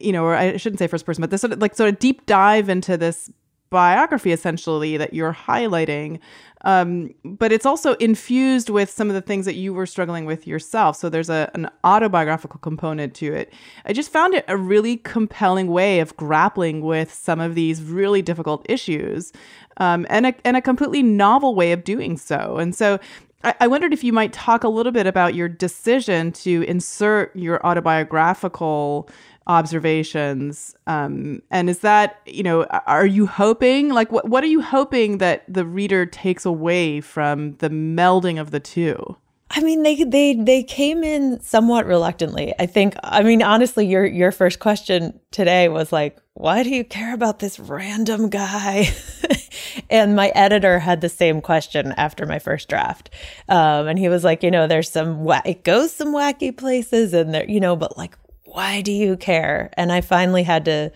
you 0.00 0.12
know, 0.12 0.22
or 0.22 0.36
I 0.36 0.56
shouldn't 0.58 0.78
say 0.78 0.86
first 0.86 1.04
person, 1.04 1.22
but 1.22 1.30
this 1.30 1.40
sort 1.40 1.52
of 1.52 1.60
like 1.60 1.74
sort 1.74 1.88
of 1.92 1.98
deep 1.98 2.24
dive 2.24 2.68
into 2.68 2.96
this 2.96 3.32
biography 3.70 4.32
essentially 4.32 4.96
that 4.96 5.14
you're 5.14 5.34
highlighting 5.34 6.20
um, 6.62 7.14
but 7.24 7.52
it's 7.52 7.66
also 7.66 7.94
infused 7.94 8.68
with 8.68 8.90
some 8.90 9.08
of 9.08 9.14
the 9.14 9.20
things 9.20 9.46
that 9.46 9.54
you 9.54 9.72
were 9.72 9.86
struggling 9.86 10.24
with 10.24 10.46
yourself. 10.46 10.96
So 10.96 11.08
there's 11.08 11.30
a, 11.30 11.50
an 11.54 11.70
autobiographical 11.84 12.58
component 12.60 13.14
to 13.16 13.32
it. 13.32 13.52
I 13.84 13.92
just 13.92 14.10
found 14.10 14.34
it 14.34 14.44
a 14.48 14.56
really 14.56 14.96
compelling 14.96 15.68
way 15.68 16.00
of 16.00 16.16
grappling 16.16 16.80
with 16.82 17.12
some 17.12 17.40
of 17.40 17.54
these 17.54 17.82
really 17.82 18.22
difficult 18.22 18.66
issues 18.68 19.32
um, 19.76 20.06
and, 20.10 20.26
a, 20.26 20.34
and 20.44 20.56
a 20.56 20.62
completely 20.62 21.02
novel 21.02 21.54
way 21.54 21.72
of 21.72 21.84
doing 21.84 22.16
so. 22.16 22.56
And 22.56 22.74
so 22.74 22.98
I, 23.44 23.54
I 23.60 23.66
wondered 23.68 23.92
if 23.92 24.02
you 24.02 24.12
might 24.12 24.32
talk 24.32 24.64
a 24.64 24.68
little 24.68 24.92
bit 24.92 25.06
about 25.06 25.34
your 25.34 25.48
decision 25.48 26.32
to 26.32 26.62
insert 26.62 27.34
your 27.36 27.64
autobiographical 27.64 29.08
observations 29.48 30.76
um, 30.86 31.42
and 31.50 31.70
is 31.70 31.78
that 31.80 32.20
you 32.26 32.42
know 32.42 32.64
are 32.64 33.06
you 33.06 33.26
hoping 33.26 33.88
like 33.88 34.12
what, 34.12 34.28
what 34.28 34.44
are 34.44 34.48
you 34.48 34.60
hoping 34.60 35.18
that 35.18 35.42
the 35.48 35.64
reader 35.64 36.04
takes 36.04 36.44
away 36.44 37.00
from 37.00 37.54
the 37.56 37.70
melding 37.70 38.38
of 38.38 38.50
the 38.50 38.60
two 38.60 39.16
I 39.50 39.60
mean, 39.60 39.82
they 39.82 40.04
they 40.04 40.34
they 40.34 40.62
came 40.62 41.02
in 41.02 41.40
somewhat 41.40 41.86
reluctantly. 41.86 42.52
I 42.58 42.66
think. 42.66 42.94
I 43.02 43.22
mean, 43.22 43.42
honestly, 43.42 43.86
your 43.86 44.04
your 44.04 44.30
first 44.30 44.58
question 44.58 45.18
today 45.30 45.68
was 45.68 45.90
like, 45.90 46.18
"Why 46.34 46.62
do 46.62 46.68
you 46.68 46.84
care 46.84 47.14
about 47.14 47.38
this 47.38 47.58
random 47.58 48.28
guy?" 48.28 48.94
and 49.90 50.14
my 50.14 50.28
editor 50.34 50.78
had 50.78 51.00
the 51.00 51.08
same 51.08 51.40
question 51.40 51.92
after 51.92 52.26
my 52.26 52.38
first 52.38 52.68
draft, 52.68 53.08
um, 53.48 53.88
and 53.88 53.98
he 53.98 54.10
was 54.10 54.22
like, 54.22 54.42
"You 54.42 54.50
know, 54.50 54.66
there's 54.66 54.90
some 54.90 55.26
it 55.46 55.64
goes 55.64 55.92
some 55.92 56.12
wacky 56.14 56.54
places, 56.54 57.14
and 57.14 57.32
there, 57.32 57.48
you 57.48 57.58
know, 57.58 57.74
but 57.74 57.96
like, 57.96 58.18
why 58.52 58.80
do 58.80 58.92
you 58.92 59.16
care?" 59.16 59.70
And 59.76 59.92
I 59.92 60.00
finally 60.00 60.42
had 60.42 60.64
to 60.66 60.92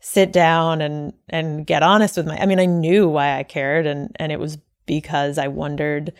sit 0.00 0.32
down 0.32 0.80
and 0.80 1.12
and 1.28 1.66
get 1.66 1.82
honest 1.82 2.16
with 2.16 2.26
my. 2.26 2.38
I 2.38 2.46
mean, 2.46 2.60
I 2.60 2.66
knew 2.66 3.08
why 3.08 3.38
I 3.38 3.42
cared, 3.42 3.86
and 3.86 4.14
and 4.16 4.32
it 4.32 4.40
was 4.40 4.58
because 4.86 5.38
I 5.38 5.48
wondered 5.48 6.12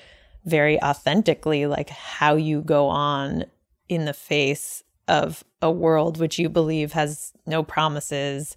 very 0.45 0.81
authentically 0.83 1.67
like 1.67 1.91
how 1.91 2.37
you 2.37 2.61
go 2.63 2.89
on 2.89 3.45
in 3.89 4.05
the 4.05 4.13
face 4.13 4.83
of 5.09 5.45
a 5.61 5.71
world 5.71 6.19
which 6.19 6.39
you 6.39 6.49
believe 6.49 6.93
has 6.93 7.33
no 7.47 7.63
promises 7.63 8.57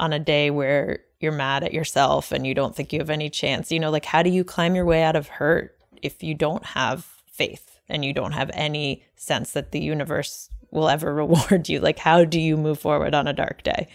on 0.00 0.12
a 0.12 0.18
day 0.18 0.50
where 0.50 1.00
you're 1.20 1.32
mad 1.32 1.62
at 1.62 1.72
yourself 1.72 2.32
and 2.32 2.46
you 2.46 2.54
don't 2.54 2.74
think 2.74 2.92
you 2.92 2.98
have 2.98 3.10
any 3.10 3.30
chance. 3.30 3.70
You 3.70 3.80
know, 3.80 3.90
like 3.90 4.04
how 4.04 4.22
do 4.22 4.30
you 4.30 4.44
climb 4.44 4.74
your 4.74 4.84
way 4.84 5.02
out 5.02 5.16
of 5.16 5.28
hurt 5.28 5.78
if 6.02 6.22
you 6.22 6.34
don't 6.34 6.64
have 6.64 7.04
faith 7.26 7.80
and 7.88 8.04
you 8.04 8.12
don't 8.12 8.32
have 8.32 8.50
any 8.54 9.04
sense 9.16 9.52
that 9.52 9.72
the 9.72 9.80
universe 9.80 10.50
will 10.72 10.88
ever 10.88 11.14
reward 11.24 11.68
you? 11.68 11.78
Like, 11.78 11.98
how 11.98 12.24
do 12.24 12.40
you 12.40 12.56
move 12.56 12.80
forward 12.80 13.14
on 13.14 13.28
a 13.28 13.32
dark 13.32 13.62
day? 13.62 13.88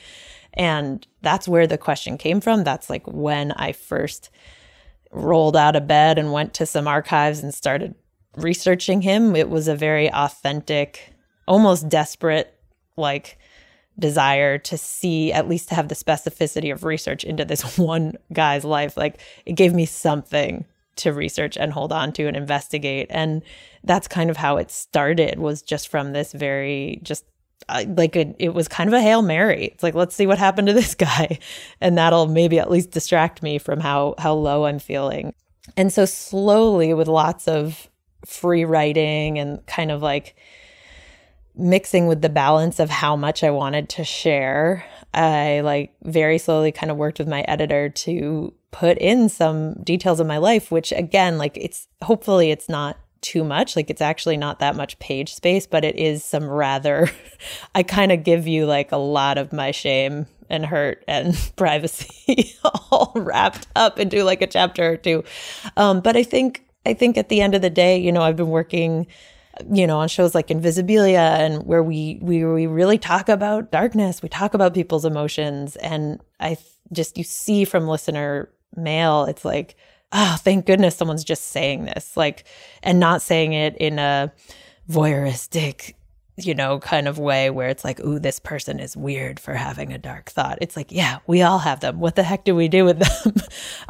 And 0.53 1.05
that's 1.21 1.47
where 1.47 1.67
the 1.67 1.77
question 1.77 2.17
came 2.17 2.39
from. 2.39 2.63
That's 2.63 2.89
like 2.89 3.05
when 3.07 3.51
I 3.51 3.73
first 3.73 4.29
rolled 5.11 5.55
out 5.55 5.75
of 5.75 5.87
bed 5.87 6.17
and 6.17 6.31
went 6.31 6.53
to 6.55 6.65
some 6.65 6.87
archives 6.87 7.41
and 7.41 7.53
started 7.53 7.95
researching 8.35 9.01
him. 9.01 9.35
It 9.35 9.49
was 9.49 9.67
a 9.67 9.75
very 9.75 10.11
authentic, 10.11 11.13
almost 11.47 11.89
desperate, 11.89 12.53
like 12.95 13.37
desire 13.99 14.57
to 14.57 14.77
see 14.77 15.31
at 15.31 15.47
least 15.47 15.69
to 15.69 15.75
have 15.75 15.87
the 15.87 15.95
specificity 15.95 16.71
of 16.71 16.83
research 16.83 17.23
into 17.23 17.45
this 17.45 17.77
one 17.79 18.13
guy's 18.31 18.63
life 18.63 18.95
like 18.95 19.19
it 19.45 19.53
gave 19.53 19.73
me 19.73 19.85
something 19.85 20.65
to 20.97 21.13
research 21.13 21.57
and 21.57 21.73
hold 21.73 21.91
on 21.91 22.11
to 22.13 22.27
and 22.27 22.37
investigate. 22.37 23.07
And 23.09 23.43
that's 23.83 24.07
kind 24.07 24.29
of 24.29 24.37
how 24.37 24.57
it 24.57 24.71
started 24.71 25.39
was 25.39 25.61
just 25.61 25.87
from 25.87 26.13
this 26.13 26.33
very 26.33 26.99
just 27.03 27.25
uh, 27.69 27.83
like 27.87 28.15
it 28.15 28.53
was 28.53 28.67
kind 28.67 28.87
of 28.87 28.93
a 28.93 29.01
hail 29.01 29.21
mary. 29.21 29.65
It's 29.65 29.83
like 29.83 29.95
let's 29.95 30.15
see 30.15 30.27
what 30.27 30.37
happened 30.37 30.67
to 30.67 30.73
this 30.73 30.95
guy. 31.09 31.39
And 31.81 31.97
that'll 31.97 32.27
maybe 32.27 32.59
at 32.59 32.71
least 32.71 32.91
distract 32.91 33.41
me 33.41 33.57
from 33.57 33.79
how 33.79 34.15
how 34.17 34.33
low 34.33 34.65
i'm 34.65 34.79
feeling. 34.79 35.33
And 35.75 35.91
so 35.91 36.05
slowly 36.05 36.93
with 36.93 37.07
lots 37.07 37.47
of 37.47 37.89
free 38.25 38.65
writing 38.65 39.39
and 39.39 39.65
kind 39.65 39.91
of 39.91 40.01
like 40.01 40.35
mixing 41.55 42.07
with 42.07 42.21
the 42.21 42.29
balance 42.29 42.79
of 42.79 42.89
how 42.89 43.15
much 43.15 43.43
i 43.43 43.49
wanted 43.49 43.89
to 43.89 44.03
share 44.03 44.85
i 45.13 45.61
like 45.61 45.91
very 46.03 46.37
slowly 46.37 46.71
kind 46.71 46.91
of 46.91 46.97
worked 46.97 47.17
with 47.17 47.27
my 47.27 47.41
editor 47.41 47.89
to 47.89 48.53
put 48.71 48.97
in 48.97 49.29
some 49.29 49.73
details 49.83 50.19
of 50.19 50.27
my 50.27 50.37
life 50.37 50.71
which 50.71 50.91
again 50.91 51.37
like 51.37 51.57
it's 51.57 51.87
hopefully 52.01 52.51
it's 52.51 52.69
not 52.69 52.97
too 53.21 53.43
much. 53.43 53.75
Like 53.75 53.89
it's 53.89 54.01
actually 54.01 54.37
not 54.37 54.59
that 54.59 54.75
much 54.75 54.97
page 54.99 55.33
space, 55.33 55.67
but 55.67 55.83
it 55.83 55.95
is 55.95 56.23
some 56.23 56.45
rather, 56.45 57.09
I 57.75 57.83
kind 57.83 58.11
of 58.11 58.23
give 58.23 58.47
you 58.47 58.65
like 58.65 58.91
a 58.91 58.97
lot 58.97 59.37
of 59.37 59.53
my 59.53 59.71
shame 59.71 60.27
and 60.49 60.65
hurt 60.65 61.03
and 61.07 61.35
privacy 61.55 62.55
all 62.63 63.11
wrapped 63.15 63.67
up 63.75 63.99
into 63.99 64.23
like 64.23 64.41
a 64.41 64.47
chapter 64.47 64.93
or 64.93 64.97
two. 64.97 65.23
Um, 65.75 66.01
but 66.01 66.15
I 66.15 66.23
think, 66.23 66.65
I 66.85 66.93
think 66.93 67.17
at 67.17 67.29
the 67.29 67.41
end 67.41 67.53
of 67.53 67.61
the 67.61 67.69
day, 67.69 67.97
you 67.97 68.11
know, 68.11 68.21
I've 68.21 68.37
been 68.37 68.49
working, 68.49 69.07
you 69.69 69.85
know, 69.85 69.99
on 69.99 70.07
shows 70.07 70.33
like 70.33 70.47
Invisibilia 70.47 71.37
and 71.37 71.65
where 71.65 71.83
we, 71.83 72.19
we, 72.21 72.45
we 72.45 72.67
really 72.67 72.97
talk 72.97 73.27
about 73.27 73.71
darkness. 73.71 74.21
We 74.21 74.29
talk 74.29 74.53
about 74.53 74.73
people's 74.73 75.03
emotions. 75.03 75.75
And 75.77 76.21
I 76.39 76.57
just, 76.93 77.17
you 77.17 77.25
see 77.25 77.65
from 77.65 77.87
listener 77.87 78.49
mail, 78.77 79.25
it's 79.25 79.43
like, 79.43 79.75
oh, 80.11 80.37
thank 80.39 80.65
goodness 80.65 80.95
someone's 80.95 81.23
just 81.23 81.47
saying 81.47 81.85
this, 81.85 82.15
like, 82.15 82.45
and 82.83 82.99
not 82.99 83.21
saying 83.21 83.53
it 83.53 83.75
in 83.77 83.99
a 83.99 84.31
voyeuristic, 84.89 85.93
you 86.37 86.53
know, 86.53 86.79
kind 86.79 87.07
of 87.07 87.17
way 87.17 87.49
where 87.49 87.67
it's 87.67 87.83
like, 87.83 87.99
ooh, 87.99 88.19
this 88.19 88.39
person 88.39 88.79
is 88.79 88.95
weird 88.95 89.39
for 89.39 89.53
having 89.53 89.91
a 89.91 89.97
dark 89.97 90.29
thought. 90.29 90.59
It's 90.61 90.77
like, 90.77 90.91
yeah, 90.91 91.19
we 91.27 91.41
all 91.41 91.59
have 91.59 91.79
them. 91.79 91.99
What 91.99 92.15
the 92.15 92.23
heck 92.23 92.45
do 92.45 92.55
we 92.55 92.67
do 92.67 92.85
with 92.85 92.99
them? 92.99 93.33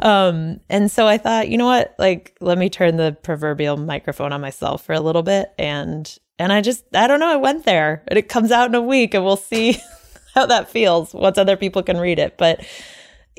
um, 0.00 0.60
and 0.68 0.90
so 0.90 1.06
I 1.06 1.18
thought, 1.18 1.48
you 1.48 1.58
know 1.58 1.66
what, 1.66 1.94
like, 1.98 2.36
let 2.40 2.58
me 2.58 2.70
turn 2.70 2.96
the 2.96 3.16
proverbial 3.22 3.76
microphone 3.76 4.32
on 4.32 4.40
myself 4.40 4.84
for 4.84 4.94
a 4.94 5.00
little 5.00 5.22
bit. 5.22 5.52
And, 5.58 6.18
and 6.38 6.52
I 6.52 6.62
just, 6.62 6.84
I 6.94 7.06
don't 7.06 7.20
know, 7.20 7.32
I 7.32 7.36
went 7.36 7.64
there 7.64 8.02
and 8.08 8.18
it 8.18 8.28
comes 8.28 8.50
out 8.50 8.68
in 8.68 8.74
a 8.74 8.82
week 8.82 9.14
and 9.14 9.24
we'll 9.24 9.36
see 9.36 9.78
how 10.34 10.46
that 10.46 10.70
feels 10.70 11.14
once 11.14 11.38
other 11.38 11.56
people 11.56 11.82
can 11.82 11.98
read 11.98 12.18
it. 12.18 12.38
But 12.38 12.64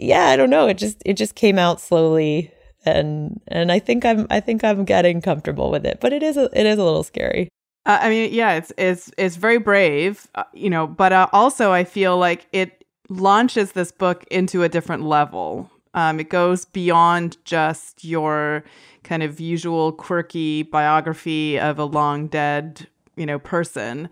yeah, 0.01 0.27
I 0.27 0.35
don't 0.35 0.49
know. 0.49 0.67
It 0.67 0.77
just, 0.77 0.97
it 1.05 1.13
just 1.13 1.35
came 1.35 1.59
out 1.59 1.79
slowly 1.79 2.51
and 2.85 3.39
and 3.47 3.71
I 3.71 3.79
think 3.79 4.05
I'm 4.05 4.27
I 4.29 4.39
think 4.39 4.63
I'm 4.63 4.85
getting 4.85 5.21
comfortable 5.21 5.71
with 5.71 5.85
it, 5.85 5.99
but 5.99 6.13
it 6.13 6.23
is 6.23 6.37
a, 6.37 6.49
it 6.53 6.65
is 6.65 6.77
a 6.77 6.83
little 6.83 7.03
scary. 7.03 7.49
Uh, 7.85 7.99
I 8.01 8.09
mean, 8.09 8.33
yeah, 8.33 8.53
it's 8.53 8.71
it's 8.77 9.11
it's 9.17 9.35
very 9.35 9.57
brave, 9.57 10.27
uh, 10.35 10.43
you 10.53 10.69
know, 10.69 10.87
but 10.87 11.11
uh, 11.11 11.27
also 11.33 11.71
I 11.71 11.83
feel 11.83 12.17
like 12.17 12.47
it 12.51 12.83
launches 13.09 13.73
this 13.73 13.91
book 13.91 14.25
into 14.31 14.63
a 14.63 14.69
different 14.69 15.03
level. 15.03 15.69
Um, 15.93 16.19
it 16.19 16.29
goes 16.29 16.65
beyond 16.65 17.37
just 17.45 18.03
your 18.05 18.63
kind 19.03 19.23
of 19.23 19.39
usual 19.39 19.91
quirky 19.91 20.63
biography 20.63 21.59
of 21.59 21.79
a 21.79 21.85
long 21.85 22.27
dead, 22.27 22.87
you 23.15 23.25
know, 23.25 23.39
person. 23.39 24.09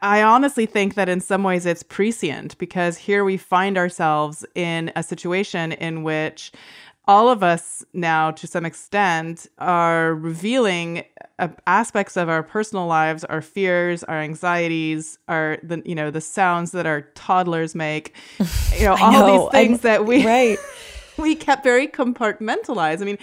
I 0.00 0.22
honestly 0.22 0.66
think 0.66 0.94
that 0.94 1.08
in 1.08 1.20
some 1.20 1.42
ways 1.42 1.66
it's 1.66 1.82
prescient 1.82 2.56
because 2.58 2.96
here 2.96 3.24
we 3.24 3.36
find 3.36 3.76
ourselves 3.76 4.44
in 4.54 4.92
a 4.94 5.02
situation 5.02 5.72
in 5.72 6.04
which 6.04 6.52
all 7.08 7.30
of 7.30 7.42
us 7.42 7.84
now, 7.94 8.30
to 8.30 8.46
some 8.46 8.66
extent, 8.66 9.46
are 9.58 10.14
revealing 10.14 11.04
uh, 11.38 11.48
aspects 11.66 12.16
of 12.18 12.28
our 12.28 12.42
personal 12.42 12.86
lives, 12.86 13.24
our 13.24 13.40
fears, 13.40 14.04
our 14.04 14.18
anxieties, 14.18 15.18
our 15.26 15.58
the 15.62 15.82
you 15.86 15.94
know 15.94 16.10
the 16.10 16.20
sounds 16.20 16.72
that 16.72 16.84
our 16.84 17.02
toddlers 17.14 17.74
make, 17.74 18.14
you 18.76 18.84
know 18.84 18.96
all 19.00 19.12
know, 19.12 19.26
these 19.26 19.50
things 19.52 19.78
I'm, 19.78 19.82
that 19.82 20.04
we 20.04 20.24
right 20.24 20.58
we 21.16 21.34
kept 21.34 21.64
very 21.64 21.88
compartmentalized. 21.88 23.00
I 23.00 23.04
mean, 23.04 23.18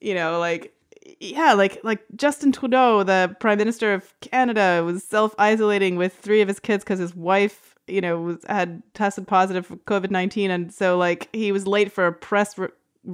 you 0.00 0.14
know, 0.14 0.38
like 0.38 0.72
yeah, 1.20 1.52
like 1.54 1.80
like 1.82 2.04
Justin 2.16 2.52
Trudeau, 2.52 3.02
the 3.02 3.34
Prime 3.40 3.58
Minister 3.58 3.94
of 3.94 4.12
Canada, 4.20 4.82
was 4.84 5.02
self 5.04 5.34
isolating 5.38 5.96
with 5.96 6.14
three 6.14 6.40
of 6.40 6.48
his 6.48 6.60
kids 6.60 6.84
because 6.84 6.98
his 6.98 7.14
wife 7.14 7.76
you 7.86 8.00
know 8.00 8.20
was 8.20 8.38
had 8.48 8.82
tested 8.94 9.26
positive 9.26 9.66
for 9.66 9.76
covid-19 9.76 10.50
and 10.50 10.74
so 10.74 10.98
like 10.98 11.28
he 11.32 11.52
was 11.52 11.66
late 11.66 11.92
for 11.92 12.06
a 12.06 12.12
press 12.12 12.58
re- 12.58 12.68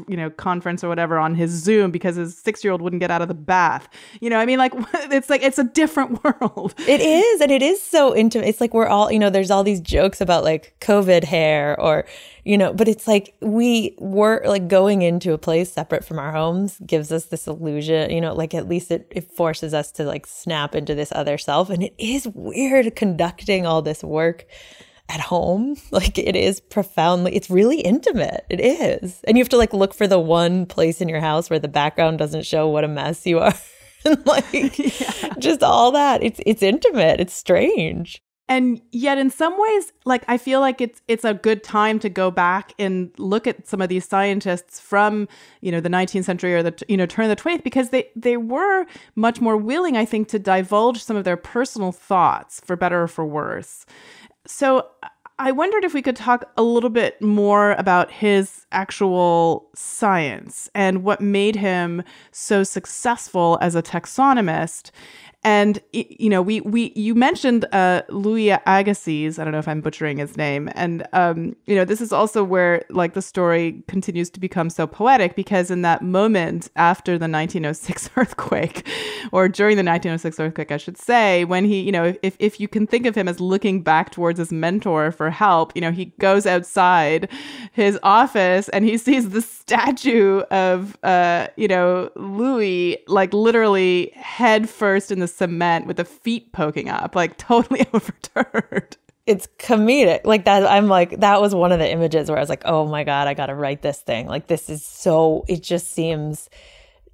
you 0.09 0.17
know 0.17 0.31
conference 0.31 0.83
or 0.83 0.89
whatever 0.89 1.19
on 1.19 1.35
his 1.35 1.51
zoom 1.51 1.91
because 1.91 2.17
his 2.17 2.37
six 2.37 2.65
year 2.65 2.73
old 2.73 2.83
wouldn't 2.83 3.01
get 3.01 3.11
out 3.11 3.23
of 3.23 3.29
the 3.29 3.35
bath. 3.35 3.89
You 4.21 4.31
know 4.31 4.39
i 4.39 4.47
mean 4.47 4.59
like 4.59 4.73
it's 5.11 5.31
like 5.31 5.43
it's 5.43 5.59
a 5.59 5.65
different 5.65 6.23
world. 6.41 6.75
It 6.87 7.01
is 7.01 7.41
and 7.41 7.51
it 7.51 7.63
is 7.63 7.83
so 7.83 8.15
intimate 8.15 8.49
it's 8.49 8.61
like 8.61 8.75
we're 8.75 8.87
all 8.87 9.11
you 9.11 9.19
know 9.19 9.31
there's 9.31 9.51
all 9.51 9.65
these 9.65 9.81
jokes 9.81 10.21
about 10.21 10.45
like 10.45 10.75
covid 10.81 11.25
hair 11.25 11.79
or 11.81 12.05
you 12.45 12.59
know 12.59 12.73
but 12.73 12.89
it's 12.89 13.07
like 13.07 13.35
we 13.41 13.95
were 13.99 14.43
like 14.47 14.69
going 14.69 15.03
into 15.03 15.33
a 15.33 15.39
place 15.39 15.73
separate 15.73 16.05
from 16.05 16.19
our 16.19 16.33
homes 16.33 16.79
gives 16.87 17.13
us 17.13 17.27
this 17.27 17.47
illusion 17.47 18.11
you 18.11 18.21
know 18.21 18.35
like 18.35 18.55
at 18.55 18.69
least 18.69 18.91
it, 18.91 19.07
it 19.11 19.31
forces 19.31 19.75
us 19.75 19.91
to 19.93 20.05
like 20.05 20.27
snap 20.27 20.75
into 20.75 20.95
this 20.95 21.13
other 21.13 21.39
self 21.39 21.71
and 21.71 21.83
it 21.83 21.95
is 21.99 22.27
weird 22.35 22.95
conducting 22.97 23.67
all 23.67 23.83
this 23.83 24.03
work 24.03 24.47
at 25.13 25.21
home. 25.21 25.77
Like 25.93 26.17
it 26.17 26.35
is 26.35 26.59
profoundly, 26.59 27.37
it's 27.37 27.51
really 27.51 27.81
intimate. 27.81 28.47
It 28.49 28.61
is. 28.61 29.21
And 29.25 29.37
you 29.37 29.43
have 29.43 29.51
to 29.51 29.59
like 29.59 29.75
look 29.75 29.93
for 29.93 30.07
the 30.07 30.19
one 30.19 30.65
place 30.65 31.03
in 31.03 31.09
your 31.09 31.21
house 31.21 31.51
where 31.51 31.59
the 31.59 31.69
background 31.69 32.19
doesn't 32.19 32.47
show 32.47 32.67
what 32.69 32.83
a 32.83 32.89
mess 32.89 33.27
you 33.27 33.39
are. 33.39 33.55
and 34.05 34.27
like 34.27 34.79
yeah. 34.79 35.35
just 35.39 35.63
all 35.63 35.93
that. 35.93 36.23
It's 36.23 36.41
it's 36.47 36.63
intimate. 36.63 37.21
It's 37.21 37.35
strange. 37.35 38.23
And 38.49 38.81
yet 38.91 39.19
in 39.19 39.31
some 39.31 39.55
ways 39.57 39.93
like 40.05 40.25
I 40.29 40.39
feel 40.39 40.61
like 40.61 40.81
it's 40.81 41.03
it's 41.09 41.25
a 41.25 41.35
good 41.35 41.63
time 41.63 41.99
to 42.01 42.09
go 42.09 42.31
back 42.31 42.73
and 42.79 43.11
look 43.19 43.47
at 43.47 43.69
some 43.69 43.81
of 43.81 43.89
these 43.89 44.09
scientists 44.09 44.81
from, 44.81 45.29
you 45.61 45.71
know, 45.71 45.81
the 45.81 45.89
19th 45.89 46.25
century 46.25 46.55
or 46.55 46.63
the 46.63 46.75
you 46.89 46.97
know, 46.97 47.07
turn 47.07 47.31
of 47.31 47.37
the 47.37 47.43
20th 47.43 47.65
because 47.65 47.91
they 47.91 48.09
they 48.17 48.37
were 48.37 48.87
much 49.15 49.41
more 49.41 49.57
willing 49.57 49.97
I 49.97 50.05
think 50.05 50.29
to 50.29 50.39
divulge 50.39 51.03
some 51.03 51.17
of 51.17 51.25
their 51.25 51.37
personal 51.37 51.93
thoughts 51.93 52.61
for 52.65 52.77
better 52.77 53.03
or 53.03 53.09
for 53.09 53.27
worse. 53.27 53.85
So 54.47 54.89
I 55.39 55.51
wondered 55.51 55.85
if 55.85 55.95
we 55.95 56.03
could 56.03 56.17
talk 56.17 56.45
a 56.57 56.63
little 56.63 56.91
bit 56.91 57.21
more 57.21 57.73
about 57.73 58.11
his 58.11 58.67
actual 58.71 59.69
science 59.75 60.71
and 60.75 61.03
what 61.03 61.21
made 61.21 61.57
him 61.57 62.03
so 62.31 62.63
successful 62.63 63.59
as 63.61 63.75
a 63.75 63.83
taxonomist. 63.83 64.91
And 65.45 65.81
you 65.93 66.31
know, 66.31 66.41
we 66.41 66.61
we 66.61 66.93
you 66.95 67.17
mentioned 67.17 67.65
uh, 67.73 68.03
Louis 68.11 68.51
Agassiz. 68.51 69.41
I 69.41 69.45
don't 69.45 69.53
know 69.53 69.59
if 69.59 69.67
I'm 69.67 69.81
butchering 69.81 70.19
his 70.19 70.37
name. 70.37 70.71
And 70.75 71.05
um, 71.13 71.57
you 71.67 71.75
know, 71.75 71.85
this 71.85 72.01
is 72.01 72.13
also 72.13 72.45
where 72.45 72.85
like 72.91 73.15
the 73.15 73.23
story 73.23 73.83
continues 73.89 74.31
to 74.31 74.41
become 74.41 74.71
so 74.71 74.87
poetic 74.87 75.35
because 75.35 75.69
in 75.69 75.83
that 75.83 76.01
moment 76.01 76.71
after 76.77 77.13
the 77.13 77.29
1906 77.29 78.11
earthquake, 78.17 78.87
or 79.33 79.49
during 79.49 79.77
the 79.77 79.83
1906 79.83 80.39
earthquake, 80.39 80.71
I 80.71 80.77
should 80.77 80.97
say, 80.97 81.45
when 81.45 81.65
he, 81.65 81.81
you 81.81 81.93
know, 81.93 82.15
if 82.23 82.37
if 82.39 82.61
you 82.61 82.69
can 82.69 82.87
think 82.87 83.05
of 83.07 83.17
him 83.17 83.27
as 83.27 83.41
looking 83.41 83.83
back 83.83 84.11
towards 84.11 84.39
his 84.39 84.53
mentor 84.53 85.11
for 85.11 85.29
help, 85.29 85.73
you 85.75 85.81
know, 85.81 85.91
he 85.91 86.07
goes 86.21 86.47
outside 86.47 87.29
his 87.73 87.99
office 88.05 88.69
and 88.69 88.85
he 88.85 88.97
sees 88.97 89.31
the 89.31 89.43
statue 89.43 90.41
of 90.53 90.97
uh, 91.03 91.49
you 91.57 91.67
know, 91.67 92.11
Louis 92.15 92.99
like 93.09 93.35
literally 93.35 94.13
head 94.15 94.71
first 94.71 95.11
in 95.11 95.19
the 95.19 95.32
cement 95.37 95.87
with 95.87 95.97
the 95.97 96.05
feet 96.05 96.53
poking 96.53 96.89
up, 96.89 97.15
like 97.15 97.37
totally 97.39 97.87
overturned. 97.95 98.97
It's 99.27 99.47
comedic. 99.59 100.23
Like 100.25 100.45
that 100.47 100.67
I'm 100.67 100.89
like 100.89 101.21
that 101.21 101.41
was 101.41 101.55
one 101.55 101.71
of 101.73 101.79
the 101.79 101.91
images 101.91 102.29
where 102.29 102.39
I 102.39 102.41
was 102.41 102.49
like, 102.49 102.63
"Oh 102.65 102.87
my 102.87 103.05
god, 103.05 103.29
I 103.29 103.35
got 103.35 103.47
to 103.47 103.55
write 103.55 103.83
this 103.83 104.01
thing." 104.01 104.27
Like 104.27 104.49
this 104.49 104.69
is 104.69 104.85
so 104.85 105.45
it 105.49 105.63
just 105.63 105.93
seems 105.93 106.51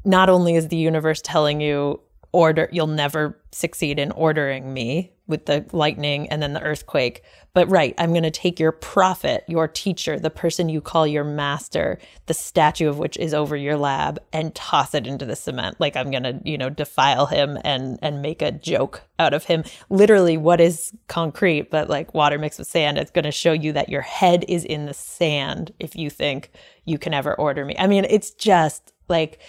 not 0.05 0.31
only 0.31 0.55
is 0.55 0.69
the 0.69 0.77
universe 0.77 1.21
telling 1.23 1.61
you 1.61 2.01
order 2.33 2.69
you'll 2.73 2.87
never 2.87 3.39
succeed 3.53 3.99
in 3.99 4.13
ordering 4.13 4.73
me 4.73 5.13
with 5.27 5.47
the 5.47 5.65
lightning 5.73 6.29
and 6.29 6.43
then 6.43 6.55
the 6.55 6.63
earthquake. 6.63 7.23
But 7.55 7.69
right 7.71 7.95
i'm 7.99 8.11
going 8.11 8.23
to 8.23 8.31
take 8.31 8.61
your 8.61 8.71
prophet 8.71 9.45
your 9.49 9.67
teacher 9.67 10.19
the 10.19 10.31
person 10.31 10.69
you 10.69 10.81
call 10.81 11.07
your 11.07 11.25
master 11.25 11.99
the 12.27 12.35
statue 12.35 12.89
of 12.89 12.99
which 12.99 13.17
is 13.17 13.35
over 13.35 13.57
your 13.57 13.77
lab 13.77 14.21
and 14.33 14.55
toss 14.55 14.95
it 14.95 15.07
into 15.07 15.27
the 15.27 15.35
cement. 15.35 15.81
Like 15.81 15.97
i'm 15.97 16.11
going 16.11 16.23
to 16.23 16.41
you 16.45 16.57
know 16.57 16.71
defile 16.71 17.27
him 17.27 17.59
and 17.65 17.99
and 18.03 18.23
make 18.23 18.43
a 18.43 18.53
joke 18.53 19.03
out 19.19 19.35
of 19.35 19.45
him. 19.45 19.65
Literally 19.91 20.37
what 20.37 20.61
is 20.61 20.93
concrete 21.09 21.71
but 21.71 21.89
like 21.89 22.15
water 22.15 22.39
mixed 22.39 22.59
with 22.59 22.69
sand 22.69 22.99
it's 22.99 23.11
going 23.11 23.25
to 23.25 23.33
show 23.33 23.53
you 23.53 23.73
that 23.73 23.89
your 23.89 24.03
head 24.03 24.45
is 24.49 24.65
in 24.65 24.87
the 24.87 24.95
sand 24.95 25.73
if 25.81 25.97
you 25.97 26.11
think 26.11 26.51
you 26.85 26.99
can 26.99 27.13
ever 27.15 27.35
order 27.35 27.65
me. 27.65 27.75
I 27.79 27.87
mean 27.87 28.07
it's 28.09 28.31
just 28.31 28.93
like 29.09 29.41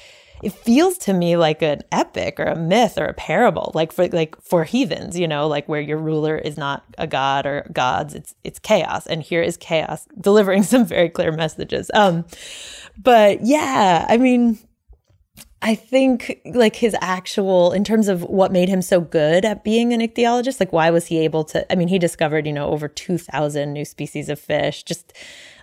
it 0.43 0.54
feels 0.54 0.97
to 0.97 1.13
me 1.13 1.38
like 1.38 1.62
an 1.62 1.82
epic 1.91 2.39
or 2.39 2.45
a 2.45 2.56
myth 2.56 2.97
or 2.97 3.06
a 3.06 3.13
parable 3.13 3.71
like 3.73 3.91
for 3.91 4.08
like 4.10 4.39
for 4.41 4.63
heathens 4.63 5.17
you 5.17 5.28
know 5.28 5.47
like 5.47 5.67
where 5.67 5.82
your 5.82 5.97
ruler 5.97 6.38
is 6.38 6.58
not 6.58 6.84
a 6.97 7.08
god 7.08 7.45
or 7.45 7.69
gods 7.73 8.13
it's 8.15 8.36
it's 8.43 8.60
chaos. 8.60 9.08
And 9.08 9.21
here 9.21 9.41
is 9.41 9.58
chaos 9.58 10.08
delivering 10.19 10.63
some 10.63 10.86
very 10.86 11.10
clear 11.10 11.32
messages. 11.32 11.89
Um 11.93 12.25
but 12.97 13.45
yeah 13.45 14.06
i 14.10 14.17
mean 14.17 14.60
I 15.62 15.75
think 15.75 16.39
like 16.45 16.78
his 16.78 16.95
actual 17.02 17.73
in 17.73 17.84
terms 17.84 18.08
of 18.08 18.23
what 18.23 18.52
made 18.52 18.69
him 18.69 18.82
so 18.82 19.02
good 19.02 19.43
at 19.43 19.63
being 19.63 19.91
an 19.91 19.99
ichthyologist, 19.99 20.60
like 20.60 20.71
why 20.71 20.89
was 20.89 21.08
he 21.08 21.19
able 21.19 21.43
to 21.45 21.69
I 21.69 21.75
mean, 21.75 21.89
he 21.89 21.99
discovered, 21.99 22.47
you 22.47 22.54
know, 22.54 22.69
over 22.69 22.88
2000 22.88 23.73
new 23.73 23.84
species 23.84 24.30
of 24.30 24.39
fish, 24.39 24.84
just 24.84 25.12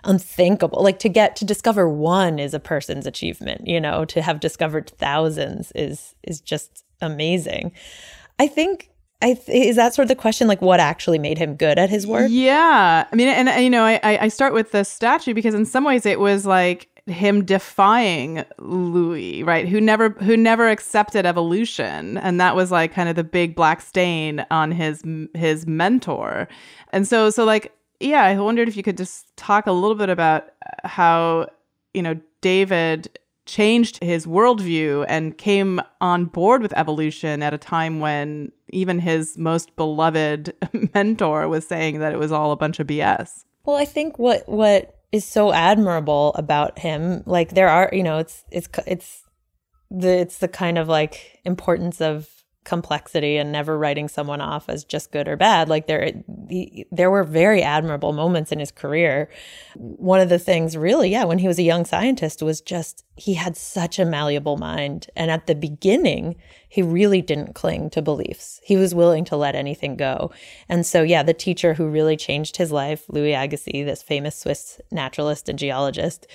unthinkable. 0.03 0.81
Like 0.81 0.99
to 0.99 1.09
get 1.09 1.35
to 1.37 1.45
discover 1.45 1.89
one 1.89 2.39
is 2.39 2.53
a 2.53 2.59
person's 2.59 3.05
achievement, 3.05 3.67
you 3.67 3.79
know, 3.79 4.05
to 4.05 4.21
have 4.21 4.39
discovered 4.39 4.89
thousands 4.97 5.71
is 5.73 6.15
is 6.23 6.41
just 6.41 6.83
amazing. 7.01 7.71
I 8.39 8.47
think 8.47 8.89
I 9.21 9.33
th- 9.33 9.67
is 9.69 9.75
that 9.77 9.95
sort 9.95 10.03
of 10.03 10.09
the 10.09 10.15
question, 10.15 10.47
like 10.47 10.61
what 10.61 10.79
actually 10.79 11.19
made 11.19 11.37
him 11.37 11.55
good 11.55 11.79
at 11.79 11.89
his 11.89 12.05
work? 12.05 12.27
Yeah, 12.29 13.07
I 13.11 13.15
mean, 13.15 13.27
and, 13.27 13.49
and 13.49 13.63
you 13.63 13.69
know, 13.69 13.83
I 13.83 13.99
I 14.03 14.27
start 14.27 14.53
with 14.53 14.71
the 14.71 14.83
statue 14.83 15.33
because 15.33 15.55
in 15.55 15.65
some 15.65 15.83
ways 15.83 16.05
it 16.05 16.19
was 16.19 16.45
like 16.45 16.89
him 17.07 17.45
defying 17.45 18.43
Louis, 18.59 19.41
right? 19.43 19.67
Who 19.67 19.79
never 19.79 20.09
who 20.09 20.37
never 20.37 20.69
accepted 20.69 21.25
evolution, 21.25 22.17
and 22.17 22.39
that 22.39 22.55
was 22.55 22.71
like 22.71 22.93
kind 22.93 23.09
of 23.09 23.15
the 23.15 23.23
big 23.23 23.55
black 23.55 23.81
stain 23.81 24.45
on 24.51 24.71
his 24.71 25.03
his 25.33 25.65
mentor. 25.65 26.47
And 26.91 27.07
so 27.07 27.29
so 27.29 27.45
like 27.45 27.73
yeah, 27.99 28.23
I 28.23 28.37
wondered 28.37 28.67
if 28.67 28.77
you 28.77 28.83
could 28.83 28.97
just 28.97 29.35
talk 29.37 29.67
a 29.67 29.71
little 29.71 29.95
bit 29.95 30.09
about 30.09 30.49
uh, 30.65 30.87
how 30.87 31.47
you 31.93 32.01
know 32.01 32.19
David 32.41 33.19
changed 33.45 34.03
his 34.03 34.25
worldview 34.25 35.05
and 35.07 35.37
came 35.37 35.79
on 36.01 36.25
board 36.25 36.61
with 36.61 36.73
evolution 36.77 37.41
at 37.41 37.53
a 37.53 37.57
time 37.57 37.99
when 37.99 38.51
even 38.69 38.99
his 38.99 39.37
most 39.37 39.75
beloved 39.77 40.53
mentor 40.93 41.47
was 41.47 41.65
saying 41.65 41.99
that 41.99 42.13
it 42.13 42.19
was 42.19 42.31
all 42.31 42.51
a 42.51 42.57
bunch 42.57 42.79
of 42.79 42.87
BS. 42.87 43.45
Well, 43.65 43.77
I 43.77 43.85
think 43.85 44.19
what 44.19 44.47
what 44.47 44.97
is 45.11 45.25
so 45.25 45.51
admirable 45.53 46.33
about 46.35 46.79
him. 46.79 47.23
Like 47.25 47.49
there 47.53 47.69
are, 47.69 47.89
you 47.91 48.03
know, 48.03 48.17
it's 48.19 48.43
it's 48.51 48.67
it's 48.85 49.23
the 49.89 50.19
it's 50.19 50.37
the 50.39 50.47
kind 50.47 50.77
of 50.77 50.87
like 50.87 51.39
importance 51.45 52.01
of 52.01 52.29
complexity 52.67 53.37
and 53.37 53.51
never 53.51 53.77
writing 53.77 54.09
someone 54.09 54.41
off 54.41 54.67
as 54.67 54.83
just 54.83 55.11
good 55.11 55.27
or 55.27 55.37
bad. 55.37 55.69
Like 55.69 55.87
there, 55.87 56.11
he, 56.49 56.85
there 56.91 57.09
were 57.09 57.23
very 57.23 57.63
admirable 57.63 58.11
moments 58.11 58.51
in 58.51 58.59
his 58.59 58.71
career. 58.71 59.29
One 59.75 60.19
of 60.19 60.27
the 60.27 60.37
things, 60.37 60.75
really, 60.75 61.09
yeah, 61.09 61.23
when 61.23 61.39
he 61.39 61.47
was 61.47 61.57
a 61.57 61.63
young 61.63 61.85
scientist, 61.85 62.43
was 62.43 62.59
just 62.59 63.05
he 63.15 63.35
had 63.35 63.55
such 63.55 63.97
a 63.97 64.05
malleable 64.05 64.57
mind, 64.57 65.07
and 65.15 65.31
at 65.31 65.47
the 65.47 65.55
beginning, 65.55 66.35
he 66.67 66.81
really 66.81 67.21
didn't 67.21 67.55
cling 67.55 67.89
to 67.91 68.01
beliefs. 68.01 68.59
He 68.63 68.75
was 68.75 68.93
willing 68.93 69.23
to 69.25 69.37
let 69.37 69.55
anything 69.55 69.95
go. 69.95 70.31
And 70.67 70.85
so, 70.85 71.01
yeah, 71.01 71.23
the 71.23 71.33
teacher 71.33 71.73
who 71.73 71.87
really 71.87 72.17
changed 72.17 72.57
his 72.57 72.71
life, 72.71 73.05
Louis 73.07 73.33
Agassiz, 73.33 73.85
this 73.85 74.03
famous 74.03 74.37
Swiss 74.37 74.81
naturalist 74.91 75.47
and 75.47 75.57
geologist, 75.57 76.27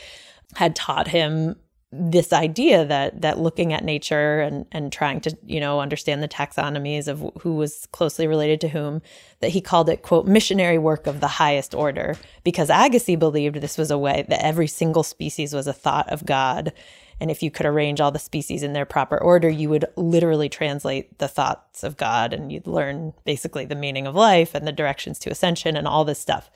had 0.57 0.75
taught 0.75 1.09
him 1.09 1.57
this 1.95 2.33
idea 2.33 2.87
that 2.87 3.21
that 3.21 3.39
looking 3.39 3.75
at 3.75 3.85
nature 3.85 4.41
and 4.41 4.65
and 4.73 4.91
trying 4.91 5.21
to 5.21 5.37
you 5.45 5.61
know 5.61 5.79
understand 5.79 6.23
the 6.23 6.29
taxonomies 6.29 7.07
of 7.07 7.31
who 7.43 7.55
was 7.55 7.87
closely 7.93 8.27
related 8.27 8.63
to 8.63 8.69
whom 8.69 9.03
that 9.41 9.51
he 9.51 9.61
called 9.61 9.91
it 9.91 10.01
quote 10.01 10.27
missionary 10.27 10.79
work 10.79 11.07
of 11.07 11.21
the 11.21 11.29
highest 11.29 11.75
order. 11.75 12.17
Because 12.45 12.71
Agassiz 12.71 13.19
believed 13.19 13.57
this 13.57 13.77
was 13.77 13.91
a 13.91 13.99
way 13.99 14.25
that 14.29 14.45
every 14.45 14.67
single 14.67 15.03
species 15.03 15.53
was 15.53 15.67
a 15.67 15.73
thought 15.73 16.09
of 16.09 16.25
God. 16.25 16.73
And 17.21 17.31
if 17.31 17.41
you 17.43 17.53
could 17.53 17.67
arrange 17.67 18.01
all 18.01 18.11
the 18.11 18.19
species 18.19 18.65
in 18.65 18.73
their 18.73 18.87
proper 18.87 19.19
order 19.19 19.51
you 19.51 19.69
would 19.69 19.85
literally 19.95 20.49
translate 20.49 21.19
the 21.19 21.29
thoughts 21.29 21.85
of 21.85 21.99
God 21.99 22.33
and 22.33 22.51
you'd 22.51 22.67
learn 22.67 23.13
basically 23.25 23.67
the 23.67 23.75
meaning 23.75 24.07
of 24.07 24.15
life 24.15 24.55
and 24.55 24.67
the 24.67 24.73
directions 24.73 25.19
to 25.21 25.31
ascension 25.31 25.77
and 25.77 25.87
all 25.87 26.05
this 26.05 26.19
stuff 26.19 26.51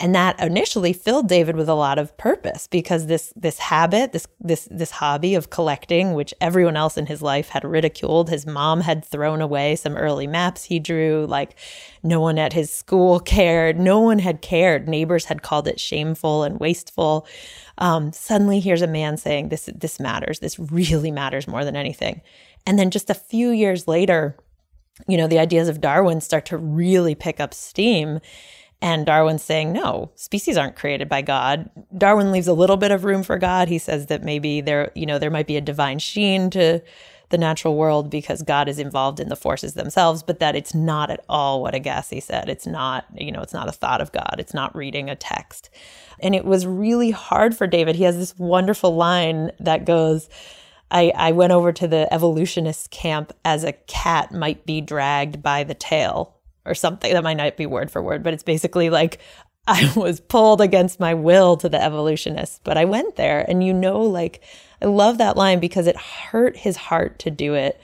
and 0.00 0.12
that 0.14 0.40
initially 0.40 0.92
filled 0.92 1.28
David 1.28 1.54
with 1.54 1.68
a 1.68 1.74
lot 1.74 1.98
of 1.98 2.16
purpose 2.16 2.66
because 2.66 3.06
this 3.06 3.32
this 3.36 3.58
habit, 3.58 4.12
this 4.12 4.26
this 4.40 4.66
this 4.70 4.90
hobby 4.90 5.36
of 5.36 5.50
collecting, 5.50 6.14
which 6.14 6.34
everyone 6.40 6.76
else 6.76 6.96
in 6.96 7.06
his 7.06 7.22
life 7.22 7.50
had 7.50 7.64
ridiculed, 7.64 8.28
his 8.28 8.44
mom 8.44 8.80
had 8.80 9.04
thrown 9.04 9.40
away 9.40 9.76
some 9.76 9.96
early 9.96 10.26
maps 10.26 10.64
he 10.64 10.80
drew, 10.80 11.26
like 11.26 11.56
no 12.02 12.20
one 12.20 12.38
at 12.38 12.52
his 12.52 12.72
school 12.72 13.20
cared, 13.20 13.78
no 13.78 14.00
one 14.00 14.18
had 14.18 14.42
cared. 14.42 14.88
Neighbors 14.88 15.26
had 15.26 15.42
called 15.42 15.68
it 15.68 15.78
shameful 15.78 16.42
and 16.42 16.58
wasteful. 16.58 17.26
Um, 17.78 18.12
suddenly, 18.12 18.58
here's 18.58 18.82
a 18.82 18.88
man 18.88 19.16
saying, 19.16 19.50
"This 19.50 19.70
this 19.72 20.00
matters. 20.00 20.40
This 20.40 20.58
really 20.58 21.12
matters 21.12 21.46
more 21.46 21.64
than 21.64 21.76
anything." 21.76 22.20
And 22.66 22.80
then 22.80 22.90
just 22.90 23.10
a 23.10 23.14
few 23.14 23.50
years 23.50 23.86
later, 23.86 24.36
you 25.06 25.16
know, 25.16 25.28
the 25.28 25.38
ideas 25.38 25.68
of 25.68 25.80
Darwin 25.80 26.20
start 26.20 26.46
to 26.46 26.58
really 26.58 27.14
pick 27.14 27.38
up 27.38 27.54
steam. 27.54 28.20
And 28.84 29.06
Darwin's 29.06 29.42
saying, 29.42 29.72
no, 29.72 30.10
species 30.14 30.58
aren't 30.58 30.76
created 30.76 31.08
by 31.08 31.22
God. 31.22 31.70
Darwin 31.96 32.30
leaves 32.30 32.46
a 32.46 32.52
little 32.52 32.76
bit 32.76 32.90
of 32.90 33.04
room 33.04 33.22
for 33.22 33.38
God. 33.38 33.68
He 33.68 33.78
says 33.78 34.08
that 34.08 34.22
maybe 34.22 34.60
there, 34.60 34.92
you 34.94 35.06
know, 35.06 35.18
there 35.18 35.30
might 35.30 35.46
be 35.46 35.56
a 35.56 35.62
divine 35.62 35.98
sheen 35.98 36.50
to 36.50 36.82
the 37.30 37.38
natural 37.38 37.76
world 37.76 38.10
because 38.10 38.42
God 38.42 38.68
is 38.68 38.78
involved 38.78 39.20
in 39.20 39.30
the 39.30 39.36
forces 39.36 39.72
themselves, 39.72 40.22
but 40.22 40.38
that 40.40 40.54
it's 40.54 40.74
not 40.74 41.10
at 41.10 41.24
all 41.30 41.62
what 41.62 41.74
Agassiz 41.74 42.26
said. 42.26 42.50
It's 42.50 42.66
not, 42.66 43.06
you 43.14 43.32
know, 43.32 43.40
it's 43.40 43.54
not 43.54 43.70
a 43.70 43.72
thought 43.72 44.02
of 44.02 44.12
God. 44.12 44.36
It's 44.36 44.52
not 44.52 44.76
reading 44.76 45.08
a 45.08 45.16
text. 45.16 45.70
And 46.20 46.34
it 46.34 46.44
was 46.44 46.66
really 46.66 47.10
hard 47.10 47.56
for 47.56 47.66
David. 47.66 47.96
He 47.96 48.04
has 48.04 48.18
this 48.18 48.38
wonderful 48.38 48.94
line 48.94 49.50
that 49.60 49.86
goes, 49.86 50.28
I, 50.90 51.10
I 51.16 51.32
went 51.32 51.54
over 51.54 51.72
to 51.72 51.88
the 51.88 52.12
evolutionist 52.12 52.90
camp 52.90 53.32
as 53.46 53.64
a 53.64 53.72
cat 53.72 54.30
might 54.30 54.66
be 54.66 54.82
dragged 54.82 55.42
by 55.42 55.64
the 55.64 55.72
tail 55.72 56.33
or 56.66 56.74
something. 56.74 57.12
That 57.12 57.24
might 57.24 57.36
not 57.36 57.56
be 57.56 57.66
word 57.66 57.90
for 57.90 58.02
word, 58.02 58.22
but 58.22 58.34
it's 58.34 58.42
basically 58.42 58.90
like 58.90 59.20
I 59.66 59.90
was 59.96 60.20
pulled 60.20 60.60
against 60.60 61.00
my 61.00 61.14
will 61.14 61.56
to 61.56 61.68
the 61.68 61.82
evolutionists, 61.82 62.60
but 62.64 62.76
I 62.76 62.84
went 62.84 63.16
there. 63.16 63.48
And 63.48 63.64
you 63.64 63.72
know, 63.72 64.00
like, 64.00 64.42
I 64.82 64.86
love 64.86 65.18
that 65.18 65.36
line 65.36 65.58
because 65.58 65.86
it 65.86 65.96
hurt 65.96 66.56
his 66.56 66.76
heart 66.76 67.18
to 67.20 67.30
do 67.30 67.54
it. 67.54 67.80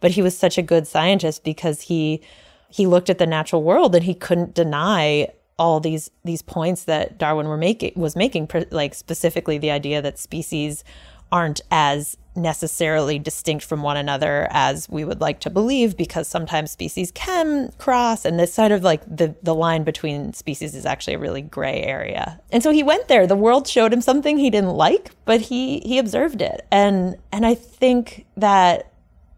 But 0.00 0.10
he 0.10 0.20
was 0.20 0.36
such 0.36 0.58
a 0.58 0.62
good 0.62 0.86
scientist 0.86 1.44
because 1.44 1.82
he 1.82 2.20
he 2.68 2.86
looked 2.86 3.10
at 3.10 3.18
the 3.18 3.26
natural 3.26 3.62
world 3.62 3.94
and 3.94 4.04
he 4.04 4.14
couldn't 4.14 4.54
deny 4.54 5.28
all 5.58 5.78
these 5.78 6.10
these 6.24 6.42
points 6.42 6.84
that 6.84 7.18
Darwin 7.18 7.46
were 7.46 7.56
making 7.56 7.92
was 7.94 8.16
making 8.16 8.50
like 8.70 8.94
specifically 8.94 9.58
the 9.58 9.70
idea 9.70 10.02
that 10.02 10.18
species 10.18 10.82
aren't 11.30 11.60
as 11.70 12.16
necessarily 12.34 13.18
distinct 13.18 13.64
from 13.64 13.82
one 13.82 13.96
another 13.96 14.48
as 14.50 14.88
we 14.88 15.04
would 15.04 15.20
like 15.20 15.40
to 15.40 15.50
believe 15.50 15.96
because 15.96 16.26
sometimes 16.26 16.70
species 16.70 17.10
can 17.12 17.70
cross 17.78 18.24
and 18.24 18.38
this 18.38 18.54
side 18.54 18.72
of 18.72 18.82
like 18.82 19.02
the 19.04 19.34
the 19.42 19.54
line 19.54 19.84
between 19.84 20.32
species 20.32 20.74
is 20.74 20.86
actually 20.86 21.14
a 21.14 21.18
really 21.18 21.42
gray 21.42 21.82
area. 21.82 22.40
And 22.50 22.62
so 22.62 22.70
he 22.70 22.82
went 22.82 23.08
there. 23.08 23.26
The 23.26 23.36
world 23.36 23.68
showed 23.68 23.92
him 23.92 24.00
something 24.00 24.38
he 24.38 24.50
didn't 24.50 24.70
like, 24.70 25.10
but 25.24 25.42
he 25.42 25.80
he 25.80 25.98
observed 25.98 26.40
it. 26.40 26.66
And 26.70 27.16
and 27.30 27.44
I 27.44 27.54
think 27.54 28.24
that 28.36 28.92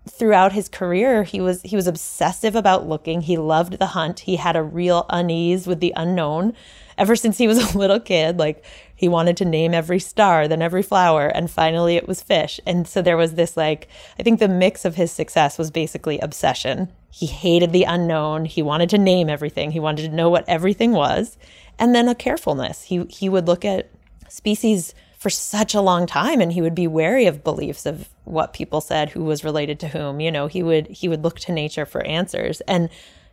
throughout 0.09 0.53
his 0.53 0.69
career 0.69 1.25
he 1.25 1.41
was 1.41 1.63
he 1.63 1.77
was 1.77 1.87
obsessive 1.87 2.55
about 2.55 2.87
looking 2.87 3.23
he 3.23 3.39
loved 3.39 3.79
the 3.79 3.87
hunt 3.87 4.21
he 4.21 4.37
had 4.37 4.55
a 4.55 4.63
real 4.63 5.07
unease 5.09 5.67
with 5.67 5.81
the 5.81 5.95
unknown 5.97 6.53
ever 6.99 7.17
since 7.17 7.39
he 7.39 7.47
was 7.47 7.75
a 7.75 7.79
little 7.79 8.01
kid 8.01 8.39
like 8.39 8.65
he 8.97 9.09
wanted 9.09 9.37
to 9.37 9.45
name 9.45 9.75
every 9.75 9.99
star 9.99 10.47
then 10.49 10.63
every 10.63 10.83
flower 10.83 11.27
and 11.27 11.51
finally 11.51 11.97
it 11.97 12.09
was 12.09 12.23
fish. 12.23 12.61
And 12.67 12.87
so 12.87 13.03
there 13.03 13.17
was 13.17 13.35
this 13.35 13.57
like 13.57 13.89
i 14.19 14.23
think 14.23 14.41
the 14.41 14.49
mix 14.49 14.85
of 14.85 14.95
his 14.95 15.11
success 15.11 15.59
was 15.59 15.71
basically 15.71 16.19
obsession. 16.21 16.89
He 17.11 17.27
hated 17.27 17.73
the 17.73 17.85
unknown. 17.85 18.45
He 18.45 18.61
wanted 18.61 18.91
to 18.91 18.99
name 18.99 19.31
everything. 19.31 19.71
He 19.71 19.79
wanted 19.79 20.11
to 20.11 20.17
know 20.17 20.31
what 20.31 20.49
everything 20.49 20.93
was. 20.93 21.39
And 21.79 21.95
then 21.95 22.09
a 22.09 22.15
carefulness. 22.15 22.83
He 22.83 23.05
he 23.09 23.29
would 23.29 23.47
look 23.47 23.65
at 23.65 23.91
species 24.29 24.95
for 25.17 25.31
such 25.31 25.75
a 25.75 25.81
long 25.81 26.07
time 26.07 26.41
and 26.41 26.53
he 26.53 26.61
would 26.61 26.75
be 26.75 26.87
wary 26.87 27.25
of 27.27 27.43
beliefs 27.43 27.87
of 27.87 28.11
what 28.25 28.53
people 28.53 28.83
said 28.83 29.09
who 29.09 29.25
was 29.25 29.43
related 29.43 29.81
to 29.81 29.89
whom 29.89 30.21
you 30.21 30.31
know. 30.31 30.49
He 30.49 30.63
would 30.63 30.87
he 30.89 31.09
would 31.09 31.23
look 31.23 31.41
to 31.41 31.53
nature 31.53 31.87
for 31.87 32.05
answers. 32.05 32.61
And 32.63 32.91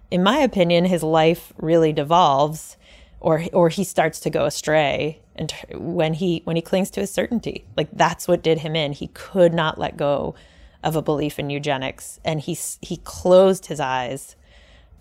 in 0.10 0.24
my 0.24 0.38
opinion 0.38 0.86
his 0.86 1.04
life 1.04 1.52
really 1.58 1.92
devolves 1.92 2.78
or 3.22 3.46
or 3.54 3.70
he 3.70 3.84
starts 3.84 4.20
to 4.20 4.30
go 4.30 4.46
astray 4.46 5.22
and 5.36 5.54
when 5.74 6.14
he 6.14 6.42
when 6.44 6.56
he 6.56 6.62
clings 6.62 6.92
to 6.92 7.00
his 7.00 7.12
certainty 7.12 7.66
like 7.78 7.88
that's 7.94 8.28
what 8.28 8.44
did 8.44 8.60
him 8.60 8.76
in 8.76 8.92
he 8.92 9.08
could 9.08 9.54
not 9.54 9.78
let 9.78 9.96
go 9.96 10.36
of 10.84 10.96
a 10.96 11.02
belief 11.02 11.40
in 11.40 11.50
eugenics 11.50 12.20
and 12.26 12.42
he 12.42 12.58
he 12.82 12.98
closed 12.98 13.68
his 13.68 13.80
eyes 13.80 14.36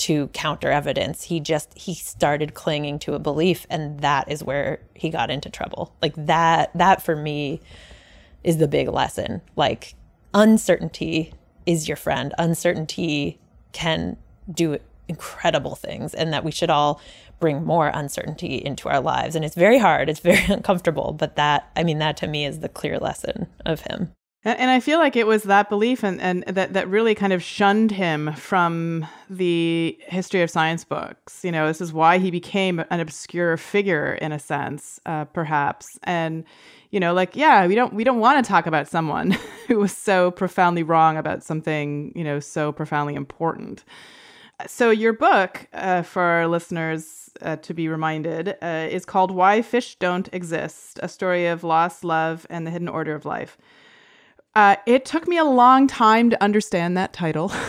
to 0.01 0.29
counter 0.29 0.71
evidence. 0.71 1.25
He 1.25 1.41
just 1.41 1.77
he 1.77 1.95
started 1.95 2.55
clinging 2.55 2.99
to 3.01 3.13
a 3.13 3.19
belief 3.19 3.67
and 3.69 4.01
that 4.01 4.31
is 4.31 4.43
where 4.43 4.81
he 4.95 5.11
got 5.11 5.31
into 5.31 5.51
trouble. 5.51 5.95
Like 6.01 6.15
that 6.17 6.71
that 6.75 7.03
for 7.03 7.15
me 7.15 7.61
is 8.43 8.57
the 8.57 8.67
big 8.67 8.89
lesson. 8.89 9.43
Like 9.57 9.95
uncertainty 10.33 11.35
is 11.67 11.87
your 11.87 11.99
friend. 11.99 12.33
Uncertainty 12.39 13.39
can 13.73 14.17
do 14.51 14.79
incredible 15.09 15.75
things 15.75 16.15
and 16.15 16.33
that 16.33 16.45
we 16.45 16.51
should 16.51 16.71
all 16.71 17.01
bring 17.39 17.65
more 17.65 17.89
uncertainty 17.89 18.57
into 18.57 18.89
our 18.89 19.01
lives 19.01 19.35
and 19.35 19.45
it's 19.45 19.55
very 19.55 19.79
hard. 19.79 20.09
It's 20.09 20.21
very 20.21 20.45
uncomfortable, 20.49 21.13
but 21.13 21.37
that 21.37 21.71
I 21.77 21.85
mean 21.85 21.99
that 21.99 22.17
to 22.19 22.27
me 22.27 22.45
is 22.45 22.61
the 22.61 22.69
clear 22.69 22.99
lesson 22.99 23.47
of 23.65 23.81
him. 23.81 24.13
And, 24.43 24.71
I 24.71 24.81
feel 24.81 24.99
like 24.99 25.17
it 25.17 25.27
was 25.27 25.43
that 25.43 25.69
belief 25.69 26.03
and, 26.03 26.19
and 26.19 26.43
that, 26.45 26.73
that 26.73 26.89
really 26.89 27.15
kind 27.15 27.35
of 27.35 27.43
shunned 27.43 27.91
him 27.91 28.33
from 28.33 29.07
the 29.29 29.99
history 30.07 30.41
of 30.41 30.49
science 30.49 30.83
books. 30.83 31.45
You 31.45 31.53
know, 31.53 31.67
this 31.67 31.83
is 31.83 31.93
why 31.93 32.17
he 32.17 32.31
became 32.31 32.83
an 32.89 33.01
obscure 33.01 33.59
figure 33.59 34.15
in 34.15 34.33
a 34.33 34.39
sense, 34.39 34.99
uh, 35.05 35.27
perhaps. 35.27 35.99
And, 36.05 36.45
you 36.91 37.01
know, 37.01 37.13
like, 37.13 37.37
yeah, 37.37 37.67
we 37.67 37.75
don't 37.75 37.93
we 37.93 38.03
don't 38.03 38.19
want 38.19 38.43
to 38.43 38.49
talk 38.49 38.67
about 38.67 38.89
someone 38.89 39.33
who 39.69 39.79
was 39.79 39.95
so 39.95 40.31
profoundly 40.31 40.85
wrong 40.85 41.19
about 41.19 41.43
something, 41.43 42.11
you 42.17 42.25
know, 42.25 42.41
so 42.41 42.73
profoundly 42.73 43.17
important. 43.17 43.85
So 44.67 44.91
your 44.91 45.13
book, 45.13 45.67
uh, 45.73 46.03
for 46.03 46.23
our 46.23 46.47
listeners 46.47 47.31
uh, 47.43 47.57
to 47.57 47.75
be 47.75 47.89
reminded, 47.89 48.57
uh, 48.63 48.89
is 48.91 49.05
called 49.05 49.31
"Why 49.31 49.63
Fish 49.63 49.97
Don't 49.97 50.29
Exist: 50.33 50.99
A 51.03 51.09
Story 51.09 51.47
of 51.47 51.65
Loss, 51.65 52.05
Love, 52.05 52.47
and 52.51 52.67
the 52.67 52.71
Hidden 52.71 52.89
Order 52.89 53.15
of 53.15 53.25
Life." 53.25 53.59
Uh, 54.55 54.77
it 54.87 55.05
took 55.05 55.29
me 55.29 55.39
a 55.39 55.45
long 55.45 55.87
time 55.87 56.31
to 56.31 56.43
understand 56.43 56.97
that 56.97 57.13
title. 57.13 57.49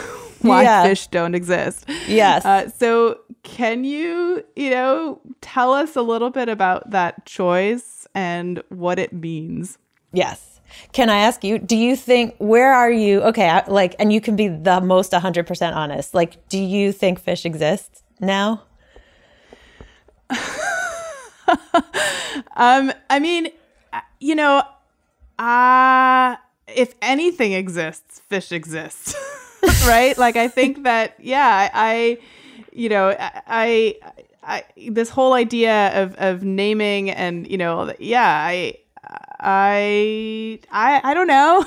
Why 0.41 0.63
yeah. 0.63 0.83
fish 0.83 1.05
don't 1.07 1.35
exist. 1.35 1.87
Yes. 2.07 2.43
Uh, 2.43 2.67
so, 2.69 3.19
can 3.43 3.83
you, 3.83 4.43
you 4.55 4.71
know, 4.71 5.21
tell 5.41 5.71
us 5.71 5.95
a 5.95 6.01
little 6.01 6.31
bit 6.31 6.49
about 6.49 6.89
that 6.89 7.25
choice 7.27 8.07
and 8.15 8.63
what 8.69 8.97
it 8.97 9.13
means? 9.13 9.77
Yes. 10.11 10.50
Can 10.93 11.09
I 11.09 11.19
ask 11.19 11.43
you, 11.43 11.59
do 11.59 11.75
you 11.75 11.95
think, 11.95 12.35
where 12.37 12.73
are 12.73 12.91
you? 12.91 13.21
Okay, 13.21 13.61
like, 13.67 13.95
and 13.99 14.11
you 14.11 14.21
can 14.21 14.35
be 14.35 14.47
the 14.47 14.81
most 14.81 15.11
100% 15.11 15.75
honest. 15.75 16.13
Like, 16.13 16.47
do 16.49 16.59
you 16.59 16.91
think 16.91 17.19
fish 17.19 17.45
exists 17.45 18.03
now? 18.19 18.63
um, 22.55 22.91
I 23.09 23.19
mean, 23.19 23.49
you 24.19 24.35
know, 24.35 24.63
uh, 25.39 26.35
if 26.67 26.93
anything 27.01 27.53
exists, 27.53 28.19
fish 28.19 28.51
exists. 28.51 29.15
right? 29.87 30.17
Like 30.17 30.35
I 30.35 30.47
think 30.47 30.83
that 30.83 31.15
yeah, 31.19 31.69
I 31.73 32.17
you 32.71 32.89
know, 32.89 33.15
I 33.19 33.95
I 34.43 34.63
this 34.89 35.09
whole 35.09 35.33
idea 35.33 36.01
of 36.01 36.15
of 36.15 36.43
naming 36.43 37.09
and, 37.09 37.49
you 37.49 37.57
know, 37.57 37.93
yeah, 37.99 38.43
I 38.45 38.75
I 39.03 40.59
I 40.71 41.01
I 41.03 41.13
don't 41.13 41.27
know. 41.27 41.65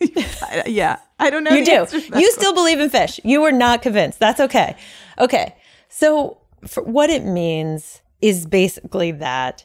yeah, 0.66 0.98
I 1.18 1.30
don't 1.30 1.44
know. 1.44 1.52
You 1.52 1.64
do. 1.64 1.86
You 2.18 2.30
still 2.32 2.54
believe 2.54 2.80
in 2.80 2.90
fish. 2.90 3.20
You 3.24 3.40
were 3.40 3.52
not 3.52 3.82
convinced. 3.82 4.18
That's 4.18 4.40
okay. 4.40 4.76
Okay. 5.18 5.54
So, 5.88 6.38
what 6.84 7.10
it 7.10 7.24
means 7.24 8.00
is 8.20 8.46
basically 8.46 9.12
that 9.12 9.64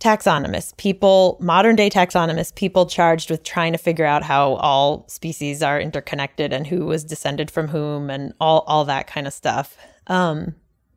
taxonomists, 0.00 0.76
people, 0.76 1.36
modern 1.40 1.76
day 1.76 1.90
taxonomists, 1.90 2.54
people 2.54 2.86
charged 2.86 3.30
with 3.30 3.42
trying 3.42 3.72
to 3.72 3.78
figure 3.78 4.06
out 4.06 4.22
how 4.22 4.54
all 4.54 5.06
species 5.08 5.62
are 5.62 5.78
interconnected 5.78 6.52
and 6.52 6.66
who 6.66 6.86
was 6.86 7.04
descended 7.04 7.50
from 7.50 7.68
whom 7.68 8.08
and 8.08 8.32
all, 8.40 8.64
all 8.66 8.84
that 8.86 9.06
kind 9.06 9.26
of 9.26 9.32
stuff. 9.32 9.76
Um, 10.06 10.54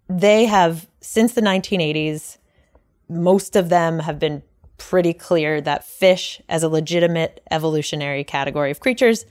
they 0.08 0.45
have, 0.45 0.88
since 1.02 1.34
the 1.34 1.41
1980s, 1.41 2.38
most 3.10 3.56
of 3.56 3.69
them 3.69 3.99
have 3.99 4.19
been 4.19 4.41
pretty 4.77 5.13
clear 5.13 5.62
that 5.62 5.83
fish 5.83 6.41
as 6.49 6.63
a 6.63 6.69
legitimate 6.69 7.41
evolutionary 7.51 8.23
category 8.23 8.71
of 8.71 8.79
creatures 8.79 9.25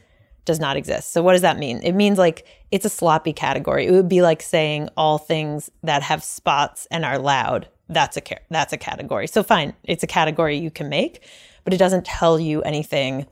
does 0.44 0.59
not 0.59 0.76
exist. 0.76 1.12
So 1.12 1.22
what 1.22 1.33
does 1.33 1.42
that 1.42 1.59
mean? 1.59 1.81
It 1.83 1.92
means 1.92 2.18
like 2.18 2.46
it's 2.70 2.85
a 2.85 2.90
sloppy 2.90 3.33
category. 3.33 3.87
It 3.87 3.92
would 3.92 4.09
be 4.09 4.22
like 4.22 4.42
saying 4.42 4.88
all 4.96 5.18
things 5.18 5.70
that 5.83 6.02
have 6.02 6.24
spots 6.24 6.87
and 6.90 7.05
are 7.05 7.18
loud 7.18 7.68
that's 7.88 8.16
a 8.16 8.22
that's 8.50 8.72
a 8.72 8.76
category. 8.76 9.26
So 9.26 9.42
fine, 9.42 9.74
it's 9.85 10.02
a 10.02 10.07
category 10.07 10.57
you 10.57 10.70
can 10.70 10.88
make, 10.88 11.22
but 11.64 11.74
it 11.74 11.78
doesn't 11.78 12.07
tell 12.07 12.40
you 12.40 12.62
anything 12.62 13.26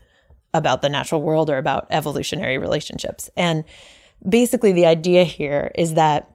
about 0.52 0.82
the 0.82 0.88
natural 0.88 1.22
world 1.22 1.48
or 1.48 1.58
about 1.58 1.86
evolutionary 1.90 2.58
relationships. 2.58 3.30
And 3.36 3.64
basically 4.28 4.72
the 4.72 4.86
idea 4.86 5.24
here 5.24 5.70
is 5.74 5.94
that 5.94 6.30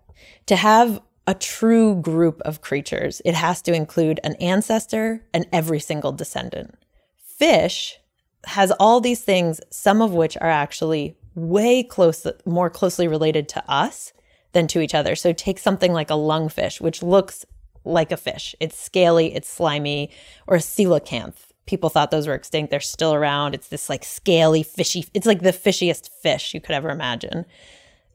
to 0.47 0.55
have 0.55 1.01
a 1.27 1.33
true 1.33 1.95
group 1.95 2.41
of 2.41 2.61
creatures, 2.61 3.21
it 3.25 3.33
has 3.33 3.61
to 3.63 3.73
include 3.73 4.19
an 4.23 4.35
ancestor 4.35 5.23
and 5.33 5.47
every 5.51 5.79
single 5.79 6.11
descendant. 6.11 6.75
Fish 7.17 7.99
has 8.45 8.71
all 8.79 9.01
these 9.01 9.21
things, 9.21 9.59
some 9.71 10.01
of 10.01 10.13
which 10.13 10.37
are 10.37 10.49
actually 10.49 11.17
way 11.33 11.83
close, 11.83 12.25
more 12.45 12.69
closely 12.69 13.07
related 13.07 13.49
to 13.49 13.63
us 13.69 14.13
than 14.53 14.67
to 14.67 14.79
each 14.79 14.95
other. 14.95 15.15
So 15.15 15.33
take 15.33 15.59
something 15.59 15.91
like 15.91 16.09
a 16.09 16.13
lungfish, 16.13 16.79
which 16.79 17.03
looks 17.03 17.45
like 17.83 18.11
a 18.11 18.17
fish. 18.17 18.55
It's 18.59 18.79
scaly, 18.79 19.35
it's 19.35 19.49
slimy, 19.49 20.11
or 20.47 20.57
a 20.57 20.59
coelacanth. 20.59 21.35
People 21.65 21.89
thought 21.89 22.11
those 22.11 22.27
were 22.27 22.35
extinct. 22.35 22.71
They're 22.71 22.79
still 22.79 23.13
around. 23.13 23.55
It's 23.55 23.67
this 23.67 23.89
like 23.89 24.03
scaly, 24.03 24.63
fishy, 24.63 25.05
it's 25.13 25.25
like 25.25 25.41
the 25.41 25.51
fishiest 25.51 26.09
fish 26.21 26.53
you 26.53 26.61
could 26.61 26.75
ever 26.75 26.89
imagine. 26.89 27.45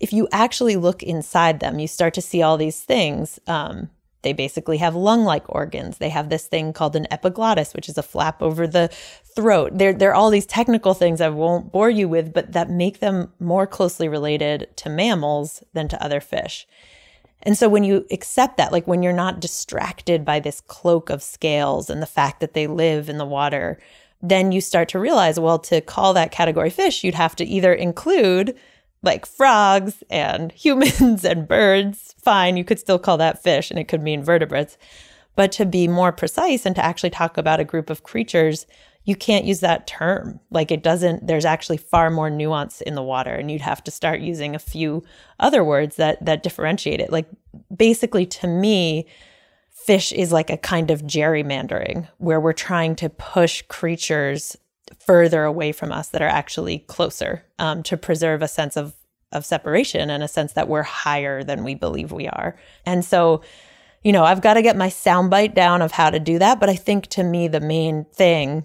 If 0.00 0.12
you 0.12 0.28
actually 0.32 0.76
look 0.76 1.02
inside 1.02 1.60
them, 1.60 1.78
you 1.78 1.86
start 1.86 2.14
to 2.14 2.22
see 2.22 2.42
all 2.42 2.56
these 2.56 2.80
things. 2.80 3.38
Um, 3.46 3.90
they 4.22 4.32
basically 4.32 4.78
have 4.78 4.94
lung 4.94 5.24
like 5.24 5.44
organs. 5.48 5.98
They 5.98 6.10
have 6.10 6.28
this 6.28 6.46
thing 6.46 6.72
called 6.72 6.96
an 6.96 7.06
epiglottis, 7.10 7.74
which 7.74 7.88
is 7.88 7.96
a 7.96 8.02
flap 8.02 8.42
over 8.42 8.66
the 8.66 8.90
throat. 9.24 9.72
There, 9.74 9.92
there 9.92 10.10
are 10.10 10.14
all 10.14 10.30
these 10.30 10.46
technical 10.46 10.94
things 10.94 11.20
I 11.20 11.28
won't 11.28 11.72
bore 11.72 11.90
you 11.90 12.08
with, 12.08 12.32
but 12.32 12.52
that 12.52 12.70
make 12.70 13.00
them 13.00 13.32
more 13.38 13.66
closely 13.66 14.08
related 14.08 14.68
to 14.76 14.90
mammals 14.90 15.62
than 15.72 15.88
to 15.88 16.02
other 16.02 16.20
fish. 16.20 16.66
And 17.42 17.56
so 17.56 17.68
when 17.68 17.84
you 17.84 18.06
accept 18.10 18.58
that, 18.58 18.72
like 18.72 18.86
when 18.86 19.02
you're 19.02 19.12
not 19.14 19.40
distracted 19.40 20.24
by 20.24 20.40
this 20.40 20.60
cloak 20.60 21.08
of 21.08 21.22
scales 21.22 21.88
and 21.88 22.02
the 22.02 22.06
fact 22.06 22.40
that 22.40 22.52
they 22.52 22.66
live 22.66 23.08
in 23.08 23.16
the 23.16 23.24
water, 23.24 23.78
then 24.20 24.52
you 24.52 24.60
start 24.60 24.90
to 24.90 24.98
realize, 24.98 25.40
well, 25.40 25.58
to 25.60 25.80
call 25.80 26.12
that 26.12 26.32
category 26.32 26.68
fish, 26.68 27.02
you'd 27.02 27.14
have 27.14 27.34
to 27.36 27.44
either 27.46 27.72
include 27.72 28.54
like 29.02 29.26
frogs 29.26 30.02
and 30.10 30.52
humans 30.56 31.24
and 31.24 31.48
birds. 31.48 32.14
Fine, 32.22 32.56
you 32.56 32.64
could 32.64 32.78
still 32.78 32.98
call 32.98 33.16
that 33.18 33.42
fish 33.42 33.70
and 33.70 33.78
it 33.78 33.88
could 33.88 34.02
mean 34.02 34.22
vertebrates. 34.22 34.76
But 35.36 35.52
to 35.52 35.64
be 35.64 35.88
more 35.88 36.12
precise 36.12 36.66
and 36.66 36.74
to 36.76 36.84
actually 36.84 37.10
talk 37.10 37.38
about 37.38 37.60
a 37.60 37.64
group 37.64 37.88
of 37.88 38.02
creatures 38.02 38.66
you 39.04 39.16
can't 39.16 39.44
use 39.44 39.60
that 39.60 39.86
term. 39.86 40.40
Like 40.50 40.70
it 40.70 40.82
doesn't, 40.82 41.26
there's 41.26 41.44
actually 41.44 41.78
far 41.78 42.10
more 42.10 42.30
nuance 42.30 42.80
in 42.80 42.94
the 42.94 43.02
water 43.02 43.32
and 43.32 43.50
you'd 43.50 43.62
have 43.62 43.82
to 43.84 43.90
start 43.90 44.20
using 44.20 44.54
a 44.54 44.60
few 44.60 45.02
other 45.38 45.64
words 45.64 45.96
that, 45.96 46.24
that 46.24 46.42
differentiate 46.42 47.00
it. 47.00 47.10
Like 47.10 47.26
basically 47.74 48.26
to 48.26 48.46
me, 48.46 49.06
fish 49.70 50.12
is 50.12 50.32
like 50.32 50.50
a 50.50 50.58
kind 50.58 50.90
of 50.90 51.02
gerrymandering 51.02 52.08
where 52.18 52.40
we're 52.40 52.52
trying 52.52 52.94
to 52.96 53.08
push 53.08 53.62
creatures 53.62 54.56
further 54.98 55.44
away 55.44 55.72
from 55.72 55.92
us 55.92 56.08
that 56.08 56.22
are 56.22 56.28
actually 56.28 56.80
closer 56.80 57.44
um, 57.58 57.82
to 57.84 57.96
preserve 57.96 58.42
a 58.42 58.48
sense 58.48 58.76
of, 58.76 58.94
of 59.32 59.44
separation 59.44 60.10
and 60.10 60.22
a 60.22 60.28
sense 60.28 60.52
that 60.54 60.68
we're 60.68 60.82
higher 60.82 61.42
than 61.42 61.64
we 61.64 61.74
believe 61.74 62.12
we 62.12 62.28
are. 62.28 62.56
And 62.84 63.04
so, 63.04 63.42
you 64.02 64.12
know, 64.12 64.24
I've 64.24 64.42
got 64.42 64.54
to 64.54 64.62
get 64.62 64.76
my 64.76 64.88
soundbite 64.88 65.54
down 65.54 65.82
of 65.82 65.92
how 65.92 66.10
to 66.10 66.18
do 66.18 66.38
that. 66.38 66.60
But 66.60 66.68
I 66.68 66.76
think 66.76 67.06
to 67.08 67.22
me, 67.22 67.48
the 67.48 67.60
main 67.60 68.04
thing 68.12 68.64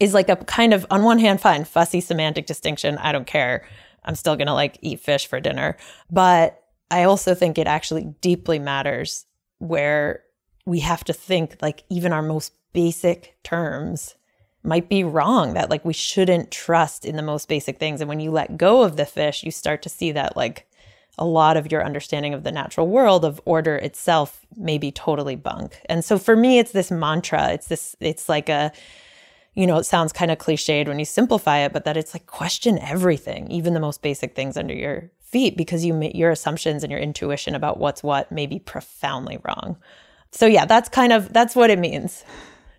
is 0.00 0.14
like 0.14 0.28
a 0.28 0.36
kind 0.36 0.72
of 0.72 0.86
on 0.90 1.02
one 1.02 1.18
hand 1.18 1.40
fine 1.40 1.64
fussy 1.64 2.00
semantic 2.00 2.46
distinction 2.46 2.98
i 2.98 3.12
don't 3.12 3.26
care 3.26 3.66
i'm 4.04 4.14
still 4.14 4.36
going 4.36 4.46
to 4.46 4.54
like 4.54 4.78
eat 4.82 5.00
fish 5.00 5.26
for 5.26 5.40
dinner 5.40 5.76
but 6.10 6.62
i 6.90 7.04
also 7.04 7.34
think 7.34 7.58
it 7.58 7.66
actually 7.66 8.14
deeply 8.20 8.58
matters 8.58 9.26
where 9.58 10.22
we 10.66 10.80
have 10.80 11.04
to 11.04 11.12
think 11.12 11.56
like 11.60 11.84
even 11.90 12.12
our 12.12 12.22
most 12.22 12.52
basic 12.72 13.36
terms 13.42 14.14
might 14.64 14.88
be 14.88 15.04
wrong 15.04 15.54
that 15.54 15.70
like 15.70 15.84
we 15.84 15.92
shouldn't 15.92 16.50
trust 16.50 17.04
in 17.04 17.16
the 17.16 17.22
most 17.22 17.48
basic 17.48 17.78
things. 17.78 18.00
And 18.00 18.08
when 18.08 18.20
you 18.20 18.30
let 18.30 18.56
go 18.56 18.82
of 18.82 18.96
the 18.96 19.06
fish 19.06 19.42
you 19.42 19.50
start 19.50 19.82
to 19.82 19.88
see 19.88 20.12
that 20.12 20.36
like 20.36 20.66
a 21.18 21.24
lot 21.24 21.56
of 21.56 21.70
your 21.70 21.84
understanding 21.84 22.34
of 22.34 22.42
the 22.42 22.50
natural 22.50 22.88
world 22.88 23.24
of 23.24 23.40
order 23.44 23.76
itself 23.76 24.44
may 24.56 24.78
be 24.78 24.90
totally 24.90 25.36
bunk. 25.36 25.80
And 25.86 26.04
so 26.04 26.18
for 26.18 26.34
me 26.34 26.58
it's 26.58 26.72
this 26.72 26.90
mantra. 26.90 27.52
It's 27.52 27.68
this 27.68 27.94
it's 28.00 28.28
like 28.28 28.48
a 28.48 28.72
you 29.54 29.66
know 29.66 29.76
it 29.76 29.84
sounds 29.84 30.12
kind 30.12 30.30
of 30.30 30.38
cliched 30.38 30.88
when 30.88 30.98
you 30.98 31.04
simplify 31.04 31.58
it 31.58 31.72
but 31.72 31.84
that 31.84 31.96
it's 31.96 32.12
like 32.12 32.26
question 32.26 32.78
everything 32.80 33.48
even 33.52 33.72
the 33.72 33.78
most 33.78 34.02
basic 34.02 34.34
things 34.34 34.56
under 34.56 34.74
your 34.74 35.10
feet 35.20 35.56
because 35.56 35.84
you 35.84 36.10
your 36.14 36.30
assumptions 36.30 36.82
and 36.82 36.90
your 36.90 37.00
intuition 37.00 37.54
about 37.54 37.78
what's 37.78 38.02
what 38.02 38.32
may 38.32 38.46
be 38.46 38.58
profoundly 38.58 39.38
wrong. 39.44 39.76
So 40.32 40.46
yeah 40.46 40.64
that's 40.64 40.88
kind 40.88 41.12
of 41.12 41.32
that's 41.32 41.54
what 41.54 41.70
it 41.70 41.78
means 41.78 42.24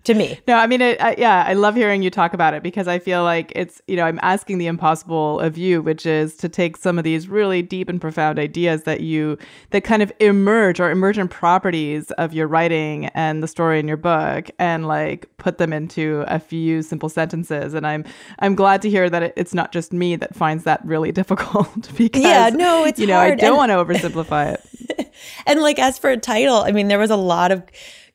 to 0.05 0.13
me. 0.13 0.39
No, 0.47 0.55
I 0.55 0.67
mean, 0.67 0.81
it, 0.81 1.01
I, 1.01 1.15
yeah, 1.17 1.43
I 1.47 1.53
love 1.53 1.75
hearing 1.75 2.01
you 2.01 2.09
talk 2.09 2.33
about 2.33 2.53
it 2.53 2.63
because 2.63 2.87
I 2.87 2.99
feel 2.99 3.23
like 3.23 3.51
it's, 3.55 3.81
you 3.87 3.95
know, 3.95 4.05
I'm 4.05 4.19
asking 4.21 4.57
the 4.57 4.67
impossible 4.67 5.39
of 5.39 5.57
you, 5.57 5.81
which 5.81 6.05
is 6.05 6.35
to 6.37 6.49
take 6.49 6.77
some 6.77 6.97
of 6.97 7.03
these 7.03 7.27
really 7.27 7.61
deep 7.61 7.89
and 7.89 7.99
profound 7.99 8.39
ideas 8.39 8.83
that 8.83 9.01
you, 9.01 9.37
that 9.71 9.83
kind 9.83 10.01
of 10.01 10.11
emerge 10.19 10.79
or 10.79 10.89
emergent 10.89 11.31
properties 11.31 12.11
of 12.11 12.33
your 12.33 12.47
writing 12.47 13.07
and 13.07 13.43
the 13.43 13.47
story 13.47 13.79
in 13.79 13.87
your 13.87 13.97
book 13.97 14.49
and 14.59 14.87
like 14.87 15.29
put 15.37 15.57
them 15.57 15.73
into 15.73 16.23
a 16.27 16.39
few 16.39 16.81
simple 16.81 17.09
sentences. 17.09 17.73
And 17.73 17.85
I'm, 17.85 18.05
I'm 18.39 18.55
glad 18.55 18.81
to 18.83 18.89
hear 18.89 19.09
that 19.09 19.23
it, 19.23 19.33
it's 19.35 19.53
not 19.53 19.71
just 19.71 19.91
me 19.91 20.15
that 20.15 20.35
finds 20.35 20.63
that 20.63 20.83
really 20.85 21.11
difficult 21.13 21.89
because, 21.97 22.21
yeah, 22.21 22.49
no, 22.49 22.85
it's 22.85 22.99
you 22.99 23.07
know, 23.07 23.15
hard. 23.15 23.33
I 23.33 23.35
don't 23.35 23.59
and, 23.59 23.71
want 23.71 23.71
to 23.71 23.75
oversimplify 24.09 24.53
it. 24.53 25.11
and 25.45 25.61
like, 25.61 25.79
as 25.79 25.97
for 25.97 26.09
a 26.09 26.17
title, 26.17 26.57
I 26.57 26.71
mean, 26.71 26.87
there 26.87 26.99
was 26.99 27.11
a 27.11 27.15
lot 27.15 27.51
of, 27.51 27.63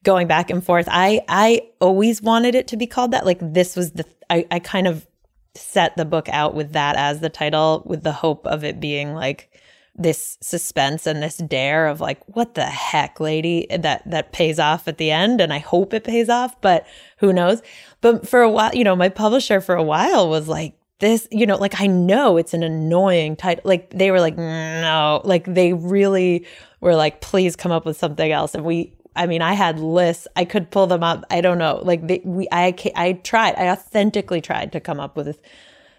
going 0.04 0.26
back 0.26 0.50
and 0.50 0.64
forth. 0.64 0.88
I 0.90 1.22
I 1.28 1.62
always 1.80 2.22
wanted 2.22 2.54
it 2.54 2.68
to 2.68 2.76
be 2.76 2.86
called 2.86 3.12
that. 3.12 3.26
Like 3.26 3.38
this 3.40 3.76
was 3.76 3.92
the 3.92 4.04
I, 4.28 4.46
I 4.50 4.58
kind 4.58 4.86
of 4.86 5.06
set 5.54 5.96
the 5.96 6.04
book 6.04 6.28
out 6.30 6.54
with 6.54 6.72
that 6.72 6.96
as 6.96 7.20
the 7.20 7.28
title 7.28 7.82
with 7.84 8.02
the 8.02 8.12
hope 8.12 8.46
of 8.46 8.64
it 8.64 8.80
being 8.80 9.14
like 9.14 9.50
this 9.96 10.38
suspense 10.40 11.06
and 11.06 11.22
this 11.22 11.38
dare 11.38 11.88
of 11.88 12.00
like 12.00 12.22
what 12.28 12.54
the 12.54 12.64
heck 12.64 13.18
lady 13.20 13.66
that 13.70 14.08
that 14.08 14.32
pays 14.32 14.58
off 14.58 14.88
at 14.88 14.98
the 14.98 15.10
end. 15.10 15.40
And 15.40 15.52
I 15.52 15.58
hope 15.58 15.92
it 15.92 16.04
pays 16.04 16.28
off 16.28 16.58
but 16.60 16.86
who 17.18 17.32
knows? 17.32 17.60
But 18.00 18.26
for 18.26 18.40
a 18.40 18.50
while 18.50 18.74
you 18.74 18.84
know 18.84 18.96
my 18.96 19.08
publisher 19.08 19.60
for 19.60 19.74
a 19.74 19.82
while 19.82 20.28
was 20.28 20.48
like 20.48 20.74
this 21.00 21.26
you 21.30 21.46
know 21.46 21.56
like 21.56 21.80
I 21.80 21.86
know 21.86 22.36
it's 22.36 22.54
an 22.54 22.62
annoying 22.62 23.36
title. 23.36 23.62
Like 23.66 23.90
they 23.90 24.10
were 24.10 24.20
like 24.20 24.38
no. 24.38 25.20
Like 25.24 25.44
they 25.52 25.74
really 25.74 26.46
were 26.80 26.94
like 26.94 27.20
please 27.20 27.56
come 27.56 27.72
up 27.72 27.84
with 27.84 27.98
something 27.98 28.32
else. 28.32 28.54
And 28.54 28.64
we 28.64 28.94
I 29.16 29.26
mean, 29.26 29.42
I 29.42 29.54
had 29.54 29.78
lists. 29.80 30.28
I 30.36 30.44
could 30.44 30.70
pull 30.70 30.86
them 30.86 31.02
up. 31.02 31.24
I 31.30 31.40
don't 31.40 31.58
know. 31.58 31.80
Like 31.82 32.06
they, 32.06 32.20
we, 32.24 32.48
I, 32.52 32.74
I 32.94 33.12
tried. 33.14 33.56
I 33.56 33.68
authentically 33.68 34.40
tried 34.40 34.72
to 34.72 34.80
come 34.80 35.00
up 35.00 35.16
with 35.16 35.40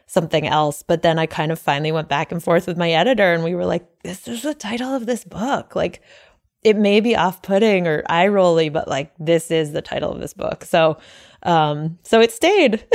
something 0.08 0.46
else, 0.46 0.84
but 0.84 1.02
then 1.02 1.18
I 1.18 1.26
kind 1.26 1.52
of 1.52 1.60
finally 1.60 1.92
went 1.92 2.10
back 2.10 2.32
and 2.32 2.44
forth 2.44 2.68
with 2.68 2.78
my 2.78 2.92
editor, 2.92 3.34
and 3.34 3.44
we 3.44 3.56
were 3.56 3.66
like, 3.66 3.86
"This 4.04 4.28
is 4.28 4.44
the 4.44 4.54
title 4.54 4.94
of 4.94 5.06
this 5.06 5.24
book." 5.24 5.76
Like, 5.76 6.02
it 6.64 6.78
may 6.78 7.00
be 7.00 7.16
off-putting 7.16 7.88
or 7.88 8.04
eye-rolly, 8.08 8.70
but 8.70 8.88
like 8.88 9.12
this 9.20 9.52
is 9.52 9.72
the 9.72 9.82
title 9.82 10.12
of 10.12 10.20
this 10.20 10.34
book. 10.34 10.64
So, 10.64 10.98
um, 11.44 11.98
so 12.04 12.22
it 12.22 12.32
stayed. 12.32 12.74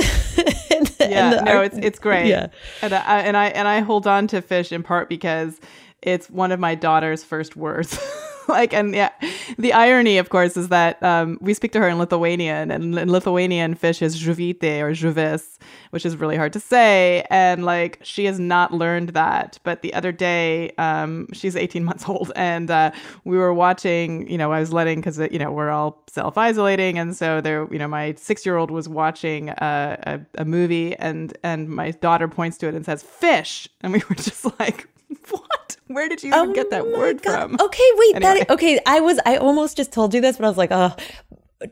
and, 0.70 0.96
yeah, 1.00 1.36
and 1.36 1.44
no, 1.44 1.60
it's 1.62 1.78
it's 1.78 1.98
great. 1.98 2.26
Yeah, 2.26 2.48
and 2.82 2.94
I 2.94 3.20
and 3.20 3.36
I 3.36 3.46
and 3.48 3.66
I 3.66 3.80
hold 3.80 4.06
on 4.06 4.26
to 4.28 4.42
fish 4.42 4.72
in 4.72 4.82
part 4.82 5.08
because 5.08 5.60
it's 6.02 6.30
one 6.30 6.52
of 6.52 6.60
my 6.60 6.74
daughter's 6.74 7.24
first 7.24 7.56
words. 7.56 7.98
like, 8.48 8.72
and 8.72 8.94
yeah, 8.94 9.10
the 9.58 9.72
irony, 9.72 10.18
of 10.18 10.28
course, 10.28 10.56
is 10.56 10.68
that 10.68 11.02
um, 11.02 11.38
we 11.40 11.54
speak 11.54 11.72
to 11.72 11.80
her 11.80 11.88
in 11.88 11.98
Lithuanian, 11.98 12.70
and 12.70 12.98
in 12.98 13.10
Lithuanian, 13.10 13.74
fish 13.74 14.02
is 14.02 14.16
žuvytė 14.16 14.80
or 14.80 14.92
žuvis, 14.92 15.58
which 15.90 16.06
is 16.06 16.16
really 16.16 16.36
hard 16.36 16.52
to 16.52 16.60
say. 16.60 17.24
And 17.30 17.64
like, 17.64 17.98
she 18.02 18.24
has 18.26 18.38
not 18.38 18.72
learned 18.72 19.10
that. 19.10 19.58
But 19.64 19.82
the 19.82 19.94
other 19.94 20.12
day, 20.12 20.72
um, 20.78 21.28
she's 21.32 21.56
18 21.56 21.84
months 21.84 22.04
old, 22.08 22.32
and 22.36 22.70
uh, 22.70 22.92
we 23.24 23.36
were 23.36 23.54
watching, 23.54 24.30
you 24.30 24.38
know, 24.38 24.52
I 24.52 24.60
was 24.60 24.72
letting, 24.72 25.00
because, 25.00 25.18
you 25.18 25.38
know, 25.38 25.50
we're 25.50 25.70
all 25.70 26.02
self 26.08 26.38
isolating. 26.38 26.98
And 26.98 27.16
so 27.16 27.40
there, 27.40 27.66
you 27.70 27.78
know, 27.78 27.88
my 27.88 28.14
six 28.14 28.46
year 28.46 28.56
old 28.56 28.70
was 28.70 28.88
watching 28.88 29.50
a, 29.50 29.98
a, 30.36 30.42
a 30.42 30.44
movie, 30.44 30.94
and, 30.96 31.36
and 31.42 31.68
my 31.68 31.90
daughter 31.90 32.28
points 32.28 32.58
to 32.58 32.68
it 32.68 32.74
and 32.74 32.84
says, 32.84 33.02
fish. 33.02 33.68
And 33.80 33.92
we 33.92 34.02
were 34.08 34.14
just 34.16 34.44
like, 34.58 34.88
what? 35.30 35.75
Where 35.88 36.08
did 36.08 36.22
you 36.22 36.28
even 36.28 36.50
oh 36.50 36.52
get 36.52 36.70
that 36.70 36.82
oh 36.82 36.98
word 36.98 37.22
God. 37.22 37.50
from? 37.50 37.56
Okay, 37.60 37.88
wait. 37.94 38.16
Anyway. 38.16 38.38
That 38.38 38.50
okay. 38.50 38.80
I 38.86 39.00
was. 39.00 39.20
I 39.24 39.36
almost 39.36 39.76
just 39.76 39.92
told 39.92 40.14
you 40.14 40.20
this, 40.20 40.36
but 40.36 40.46
I 40.46 40.48
was 40.48 40.58
like, 40.58 40.72
oh. 40.72 40.94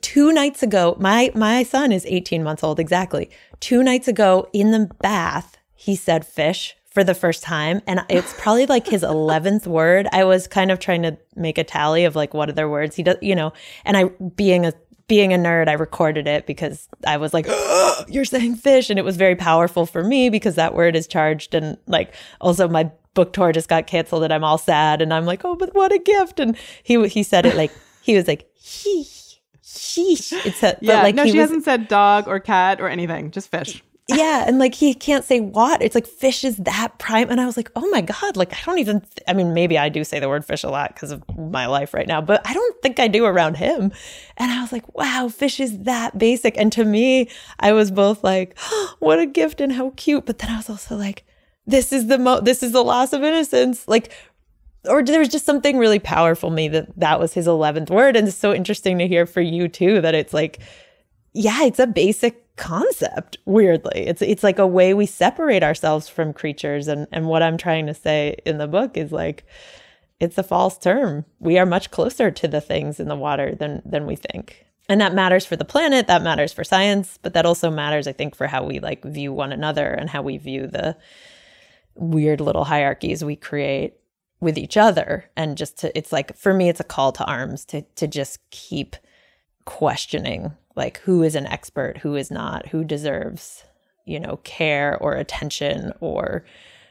Two 0.01 0.33
nights 0.33 0.63
ago, 0.63 0.97
my 0.99 1.31
my 1.35 1.63
son 1.63 1.93
is 1.93 2.07
18 2.07 2.43
months 2.43 2.65
old 2.65 2.81
exactly. 2.81 3.29
Two 3.61 3.83
nights 3.83 4.09
ago, 4.09 4.49
in 4.55 4.71
the 4.71 4.91
bath, 5.03 5.59
he 5.75 5.95
said 5.95 6.27
fish 6.27 6.75
for 6.95 7.05
the 7.05 7.15
first 7.15 7.43
time, 7.43 7.83
and 7.87 8.03
it's 8.09 8.33
probably 8.41 8.65
like 8.75 8.87
his 8.87 9.03
11th 9.03 9.67
word. 9.67 10.09
I 10.11 10.25
was 10.25 10.47
kind 10.47 10.71
of 10.71 10.79
trying 10.79 11.03
to 11.03 11.19
make 11.37 11.59
a 11.59 11.65
tally 11.65 12.05
of 12.05 12.17
like 12.17 12.33
what 12.33 12.49
other 12.49 12.69
words 12.69 12.97
he 12.97 13.03
does, 13.03 13.17
you 13.21 13.35
know. 13.35 13.53
And 13.85 13.97
I, 13.97 14.05
being 14.37 14.65
a 14.65 14.73
being 15.07 15.35
a 15.35 15.37
nerd, 15.37 15.69
I 15.69 15.73
recorded 15.73 16.27
it 16.27 16.47
because 16.47 16.89
I 17.07 17.19
was 17.19 17.35
like, 17.35 17.45
oh, 17.49 18.05
"You're 18.09 18.25
saying 18.25 18.57
fish," 18.57 18.89
and 18.89 18.99
it 18.99 19.05
was 19.05 19.17
very 19.17 19.37
powerful 19.37 19.85
for 19.85 20.03
me 20.03 20.31
because 20.31 20.55
that 20.55 20.75
word 20.75 20.97
is 20.97 21.07
charged, 21.07 21.55
and 21.55 21.77
like 21.87 22.15
also 22.41 22.69
my 22.69 22.91
book 23.15 23.33
tour 23.33 23.53
just 23.53 23.69
got 23.69 23.87
canceled 23.87 24.25
and 24.25 24.33
I'm 24.33 24.45
all 24.45 24.59
sad 24.59 25.01
and 25.01 25.15
I'm 25.15 25.25
like, 25.25 25.45
oh, 25.45 25.57
but 25.57 25.75
what 25.75 25.93
a 25.93 25.99
gift. 25.99 26.41
And 26.41 26.57
he 26.83 27.09
he 27.09 27.23
said 27.23 27.47
it 27.47 27.57
like 27.57 27.73
he 28.03 28.17
was 28.17 28.29
like, 28.29 28.51
he 28.55 29.05
sheesh. 29.63 30.45
It's 30.45 30.63
a, 30.63 30.77
yeah, 30.81 31.03
like 31.03 31.15
no, 31.15 31.25
she 31.25 31.33
was, 31.33 31.49
hasn't 31.49 31.65
said 31.65 31.89
dog 31.89 32.29
or 32.29 32.41
cat 32.41 32.81
or 32.81 32.89
anything, 32.89 33.31
just 33.31 33.51
fish. 33.51 33.83
yeah, 34.09 34.45
and 34.47 34.59
like 34.59 34.75
he 34.75 34.93
can't 34.93 35.25
say 35.25 35.41
what. 35.41 35.81
It's 35.83 35.95
like 35.95 36.07
fish 36.07 36.45
is 36.45 36.59
that 36.59 36.99
prime, 36.99 37.31
and 37.31 37.41
I 37.41 37.47
was 37.47 37.57
like, 37.57 37.71
oh 37.75 37.89
my 37.89 38.03
god, 38.03 38.37
like 38.37 38.53
I 38.53 38.59
don't 38.67 38.79
even. 38.79 39.01
Th- 39.01 39.25
I 39.27 39.33
mean, 39.33 39.55
maybe 39.55 39.79
I 39.79 39.89
do 39.89 40.05
say 40.05 40.21
the 40.21 40.29
word 40.29 40.45
fish 40.45 40.63
a 40.63 40.69
lot 40.69 40.95
because 40.95 41.11
of 41.11 41.23
my 41.37 41.67
life 41.67 41.95
right 41.95 42.07
now, 42.07 42.21
but 42.21 42.47
I 42.47 42.53
don't 42.53 42.83
think 42.83 43.01
I 43.01 43.09
do 43.09 43.25
around 43.25 43.57
him. 43.57 43.93
And 44.37 44.53
I 44.53 44.61
was 44.61 44.73
like, 44.73 44.95
wow, 44.95 45.29
fish 45.29 45.59
is 45.59 45.85
that 45.85 46.19
basic. 46.19 46.57
And 46.59 46.71
to 46.73 46.85
me, 46.85 47.31
I 47.61 47.73
was 47.73 47.91
both 47.91 48.23
like, 48.23 48.59
oh, 48.61 48.95
what 48.99 49.19
a 49.19 49.27
gift 49.27 49.61
and 49.61 49.73
how 49.73 49.93
cute, 49.97 50.27
but 50.27 50.39
then 50.39 50.51
I 50.51 50.57
was 50.59 50.69
also 50.69 50.97
like 50.97 51.25
this 51.67 51.93
is 51.93 52.07
the 52.09 52.19
mo 52.19 52.41
this 52.41 52.63
is 52.63 52.73
the 52.73 52.85
loss 52.85 53.13
of 53.13 53.23
innocence 53.23 53.87
like 53.89 54.13
or 54.87 55.03
there 55.03 55.19
was 55.19 55.29
just 55.29 55.47
something 55.47 55.79
really 55.79 55.99
powerful 55.99 56.51
me 56.51 56.69
that 56.69 56.89
that 56.99 57.19
was 57.19 57.33
his 57.33 57.47
11th 57.47 57.91
word. 57.91 58.17
And 58.17 58.29
it's 58.29 58.37
so 58.37 58.53
interesting 58.53 58.99
to 58.99 59.09
hear 59.09 59.27
for 59.27 59.41
you 59.41 59.69
too 59.69 60.01
that 60.01 60.15
it's 60.15 60.35
like 60.35 60.61
yeah 61.33 61.65
it's 61.65 61.79
a 61.79 61.87
basic 61.87 62.41
concept 62.57 63.39
weirdly. 63.47 64.07
It's 64.07 64.23
it's 64.23 64.43
like 64.45 64.59
a 64.59 64.67
way 64.67 64.95
we 64.95 65.07
separate 65.07 65.63
ourselves 65.63 66.09
from 66.09 66.33
creatures. 66.33 66.89
And 66.89 67.07
and 67.13 67.27
what 67.27 67.43
i'm 67.43 67.57
trying 67.57 67.87
to 67.87 67.95
say 67.95 68.37
in 68.45 68.59
the 68.59 68.69
book 68.69 68.97
is 68.97 69.11
like 69.11 69.45
it's 70.21 70.39
a 70.39 70.43
false 70.43 70.79
term. 70.79 71.25
We 71.41 71.59
are 71.59 71.67
much 71.67 71.91
closer 71.91 72.31
to 72.31 72.49
the 72.49 72.61
things 72.61 73.01
in 73.01 73.09
the 73.09 73.17
water 73.17 73.55
than 73.55 73.83
than 73.85 74.07
we 74.07 74.17
think. 74.17 74.67
And 74.89 75.01
that 75.01 75.15
matters 75.15 75.47
for 75.47 75.57
the 75.57 75.65
planet 75.65 76.07
that 76.09 76.23
matters 76.23 76.53
for 76.53 76.63
science 76.63 77.19
but 77.23 77.33
that 77.33 77.47
also 77.47 77.71
matters 77.71 78.07
i 78.07 78.13
think 78.13 78.37
for 78.37 78.47
how 78.47 78.63
we 78.63 78.81
like 78.81 79.03
view 79.03 79.33
one 79.33 79.51
another 79.51 79.87
and 79.87 80.11
how 80.11 80.21
we 80.21 80.37
view 80.37 80.67
the 80.67 80.95
weird 81.97 82.41
little 82.41 82.65
hierarchies 82.65 83.25
we 83.25 83.37
create 83.37 83.95
with 84.41 84.59
each 84.59 84.77
other 84.77 85.31
and 85.37 85.57
just 85.57 85.79
to 85.79 85.97
it's 85.97 86.13
like 86.13 86.37
for 86.37 86.53
me 86.53 86.69
it's 86.69 86.81
a 86.81 86.85
call 86.85 87.13
to 87.13 87.25
arms 87.25 87.65
to 87.65 87.83
to 87.95 88.07
just 88.07 88.39
keep 88.51 88.97
questioning 89.65 90.53
like 90.77 90.99
who 91.01 91.23
is 91.23 91.35
an 91.35 91.47
expert 91.47 91.99
who 91.99 92.15
is 92.17 92.31
not 92.31 92.67
who 92.69 92.85
deserves 92.85 93.65
you 94.05 94.21
know 94.21 94.39
care 94.45 94.99
or 95.01 95.15
attention 95.15 95.93
or 96.01 96.45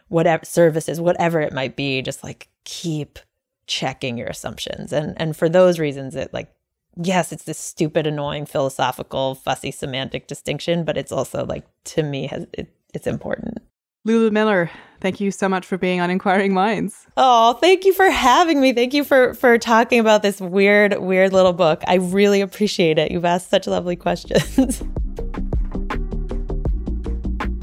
whatever 0.08 0.44
services 0.46 1.00
whatever 1.00 1.42
it 1.42 1.54
might 1.54 1.76
be 1.76 2.02
just 2.02 2.24
like 2.24 2.50
keep 2.64 3.20
checking 3.66 4.18
your 4.18 4.28
assumptions. 4.28 4.92
And 4.92 5.20
and 5.20 5.36
for 5.36 5.50
those 5.50 5.80
reasons 5.80 6.16
it 6.16 6.34
like 6.34 6.54
yes 7.02 7.32
it's 7.32 7.46
this 7.46 7.58
stupid 7.58 8.06
annoying 8.06 8.46
philosophical 8.46 9.36
fussy 9.36 9.72
semantic 9.72 10.28
distinction 10.28 10.84
but 10.84 10.98
it's 10.98 11.12
also 11.12 11.44
like 11.46 11.66
to 11.84 12.04
me 12.04 12.28
has 12.28 12.46
it, 12.54 12.72
it's 12.94 13.08
important 13.08 13.58
Lulu 14.06 14.32
Miller, 14.32 14.70
thank 15.00 15.22
you 15.22 15.32
so 15.32 15.48
much 15.48 15.66
for 15.66 15.78
being 15.78 16.02
on 16.02 16.10
Inquiring 16.10 16.54
Minds. 16.54 17.08
Oh, 17.16 17.54
thank 17.54 17.86
you 17.86 17.94
for 17.94 18.10
having 18.10 18.60
me. 18.60 18.74
Thank 18.74 18.94
you 18.94 19.06
for 19.06 19.34
for 19.34 19.58
talking 19.58 20.02
about 20.02 20.24
this 20.24 20.42
weird, 20.42 21.00
weird 21.00 21.32
little 21.32 21.54
book. 21.54 21.82
I 21.88 21.96
really 21.96 22.42
appreciate 22.42 22.98
it. 22.98 23.12
You've 23.12 23.24
asked 23.24 23.50
such 23.50 23.66
lovely 23.66 23.96
questions. 23.96 24.78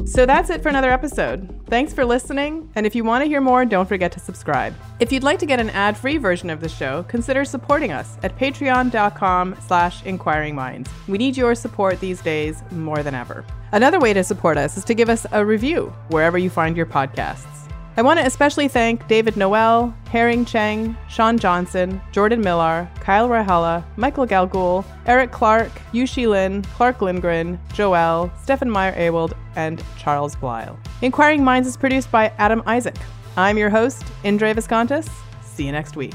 so 0.11 0.25
that's 0.25 0.49
it 0.49 0.63
for 0.63 0.71
another 0.71 0.91
episode. 0.91 1.60
Thanks 1.71 1.95
for 1.95 2.05
listening, 2.05 2.69
and 2.75 2.85
if 2.85 2.97
you 2.97 3.05
want 3.05 3.23
to 3.23 3.29
hear 3.29 3.41
more, 3.41 3.65
don't 3.65 3.89
forget 3.89 4.11
to 4.13 4.19
subscribe. 4.19 4.75
If 4.99 5.13
you'd 5.13 5.23
like 5.23 5.39
to 5.39 5.47
get 5.47 5.61
an 5.61 5.71
ad-free 5.71 6.17
version 6.17 6.51
of 6.51 6.61
the 6.61 6.69
show, 6.69 7.05
consider 7.05 7.45
supporting 7.45 7.93
us 7.93 8.19
at 8.25 8.37
patreon.com 8.37 9.55
slash 9.69 10.03
inquiringminds. 10.03 10.89
We 11.07 11.17
need 11.17 11.37
your 11.37 11.55
support 11.55 12.01
these 12.01 12.21
days 12.23 12.65
more 12.73 13.05
than 13.05 13.15
ever. 13.15 13.45
Another 13.71 14.01
way 14.01 14.13
to 14.13 14.25
support 14.25 14.59
us 14.59 14.77
is 14.77 14.85
to 14.87 14.95
give 14.95 15.09
us 15.09 15.27
a 15.31 15.47
review 15.47 15.93
wherever 16.09 16.39
you 16.39 16.51
find 16.51 16.77
your 16.77 16.87
podcasts. 16.87 17.60
I 17.97 18.03
want 18.03 18.21
to 18.21 18.27
especially 18.27 18.69
thank 18.69 19.07
David 19.09 19.37
Noel, 19.37 19.95
Herring 20.11 20.45
Cheng, 20.45 20.97
Sean 21.09 21.39
Johnson, 21.39 22.01
Jordan 22.13 22.41
Millar, 22.41 22.89
Kyle 23.01 23.29
Rahala, 23.29 23.85
Michael 23.97 24.27
Galgul, 24.27 24.85
Eric 25.07 25.33
Clark, 25.33 25.71
Yushi 25.93 26.29
Lin, 26.29 26.63
Clark 26.63 27.03
Lindgren, 27.03 27.59
Joel, 27.75 28.33
Stefan 28.43 28.71
Meyer 28.71 28.95
Ewald, 28.97 29.35
and 29.57 29.83
Charles 29.99 30.37
Blyle. 30.37 30.79
Inquiring 31.03 31.43
Minds 31.45 31.69
is 31.69 31.77
produced 31.77 32.11
by 32.11 32.33
Adam 32.39 32.63
Isaac. 32.67 32.97
I'm 33.37 33.59
your 33.59 33.71
host, 33.71 34.05
Indre 34.23 34.55
Viskontas. 34.55 35.09
See 35.43 35.67
you 35.67 35.73
next 35.73 35.97
week. 35.97 36.15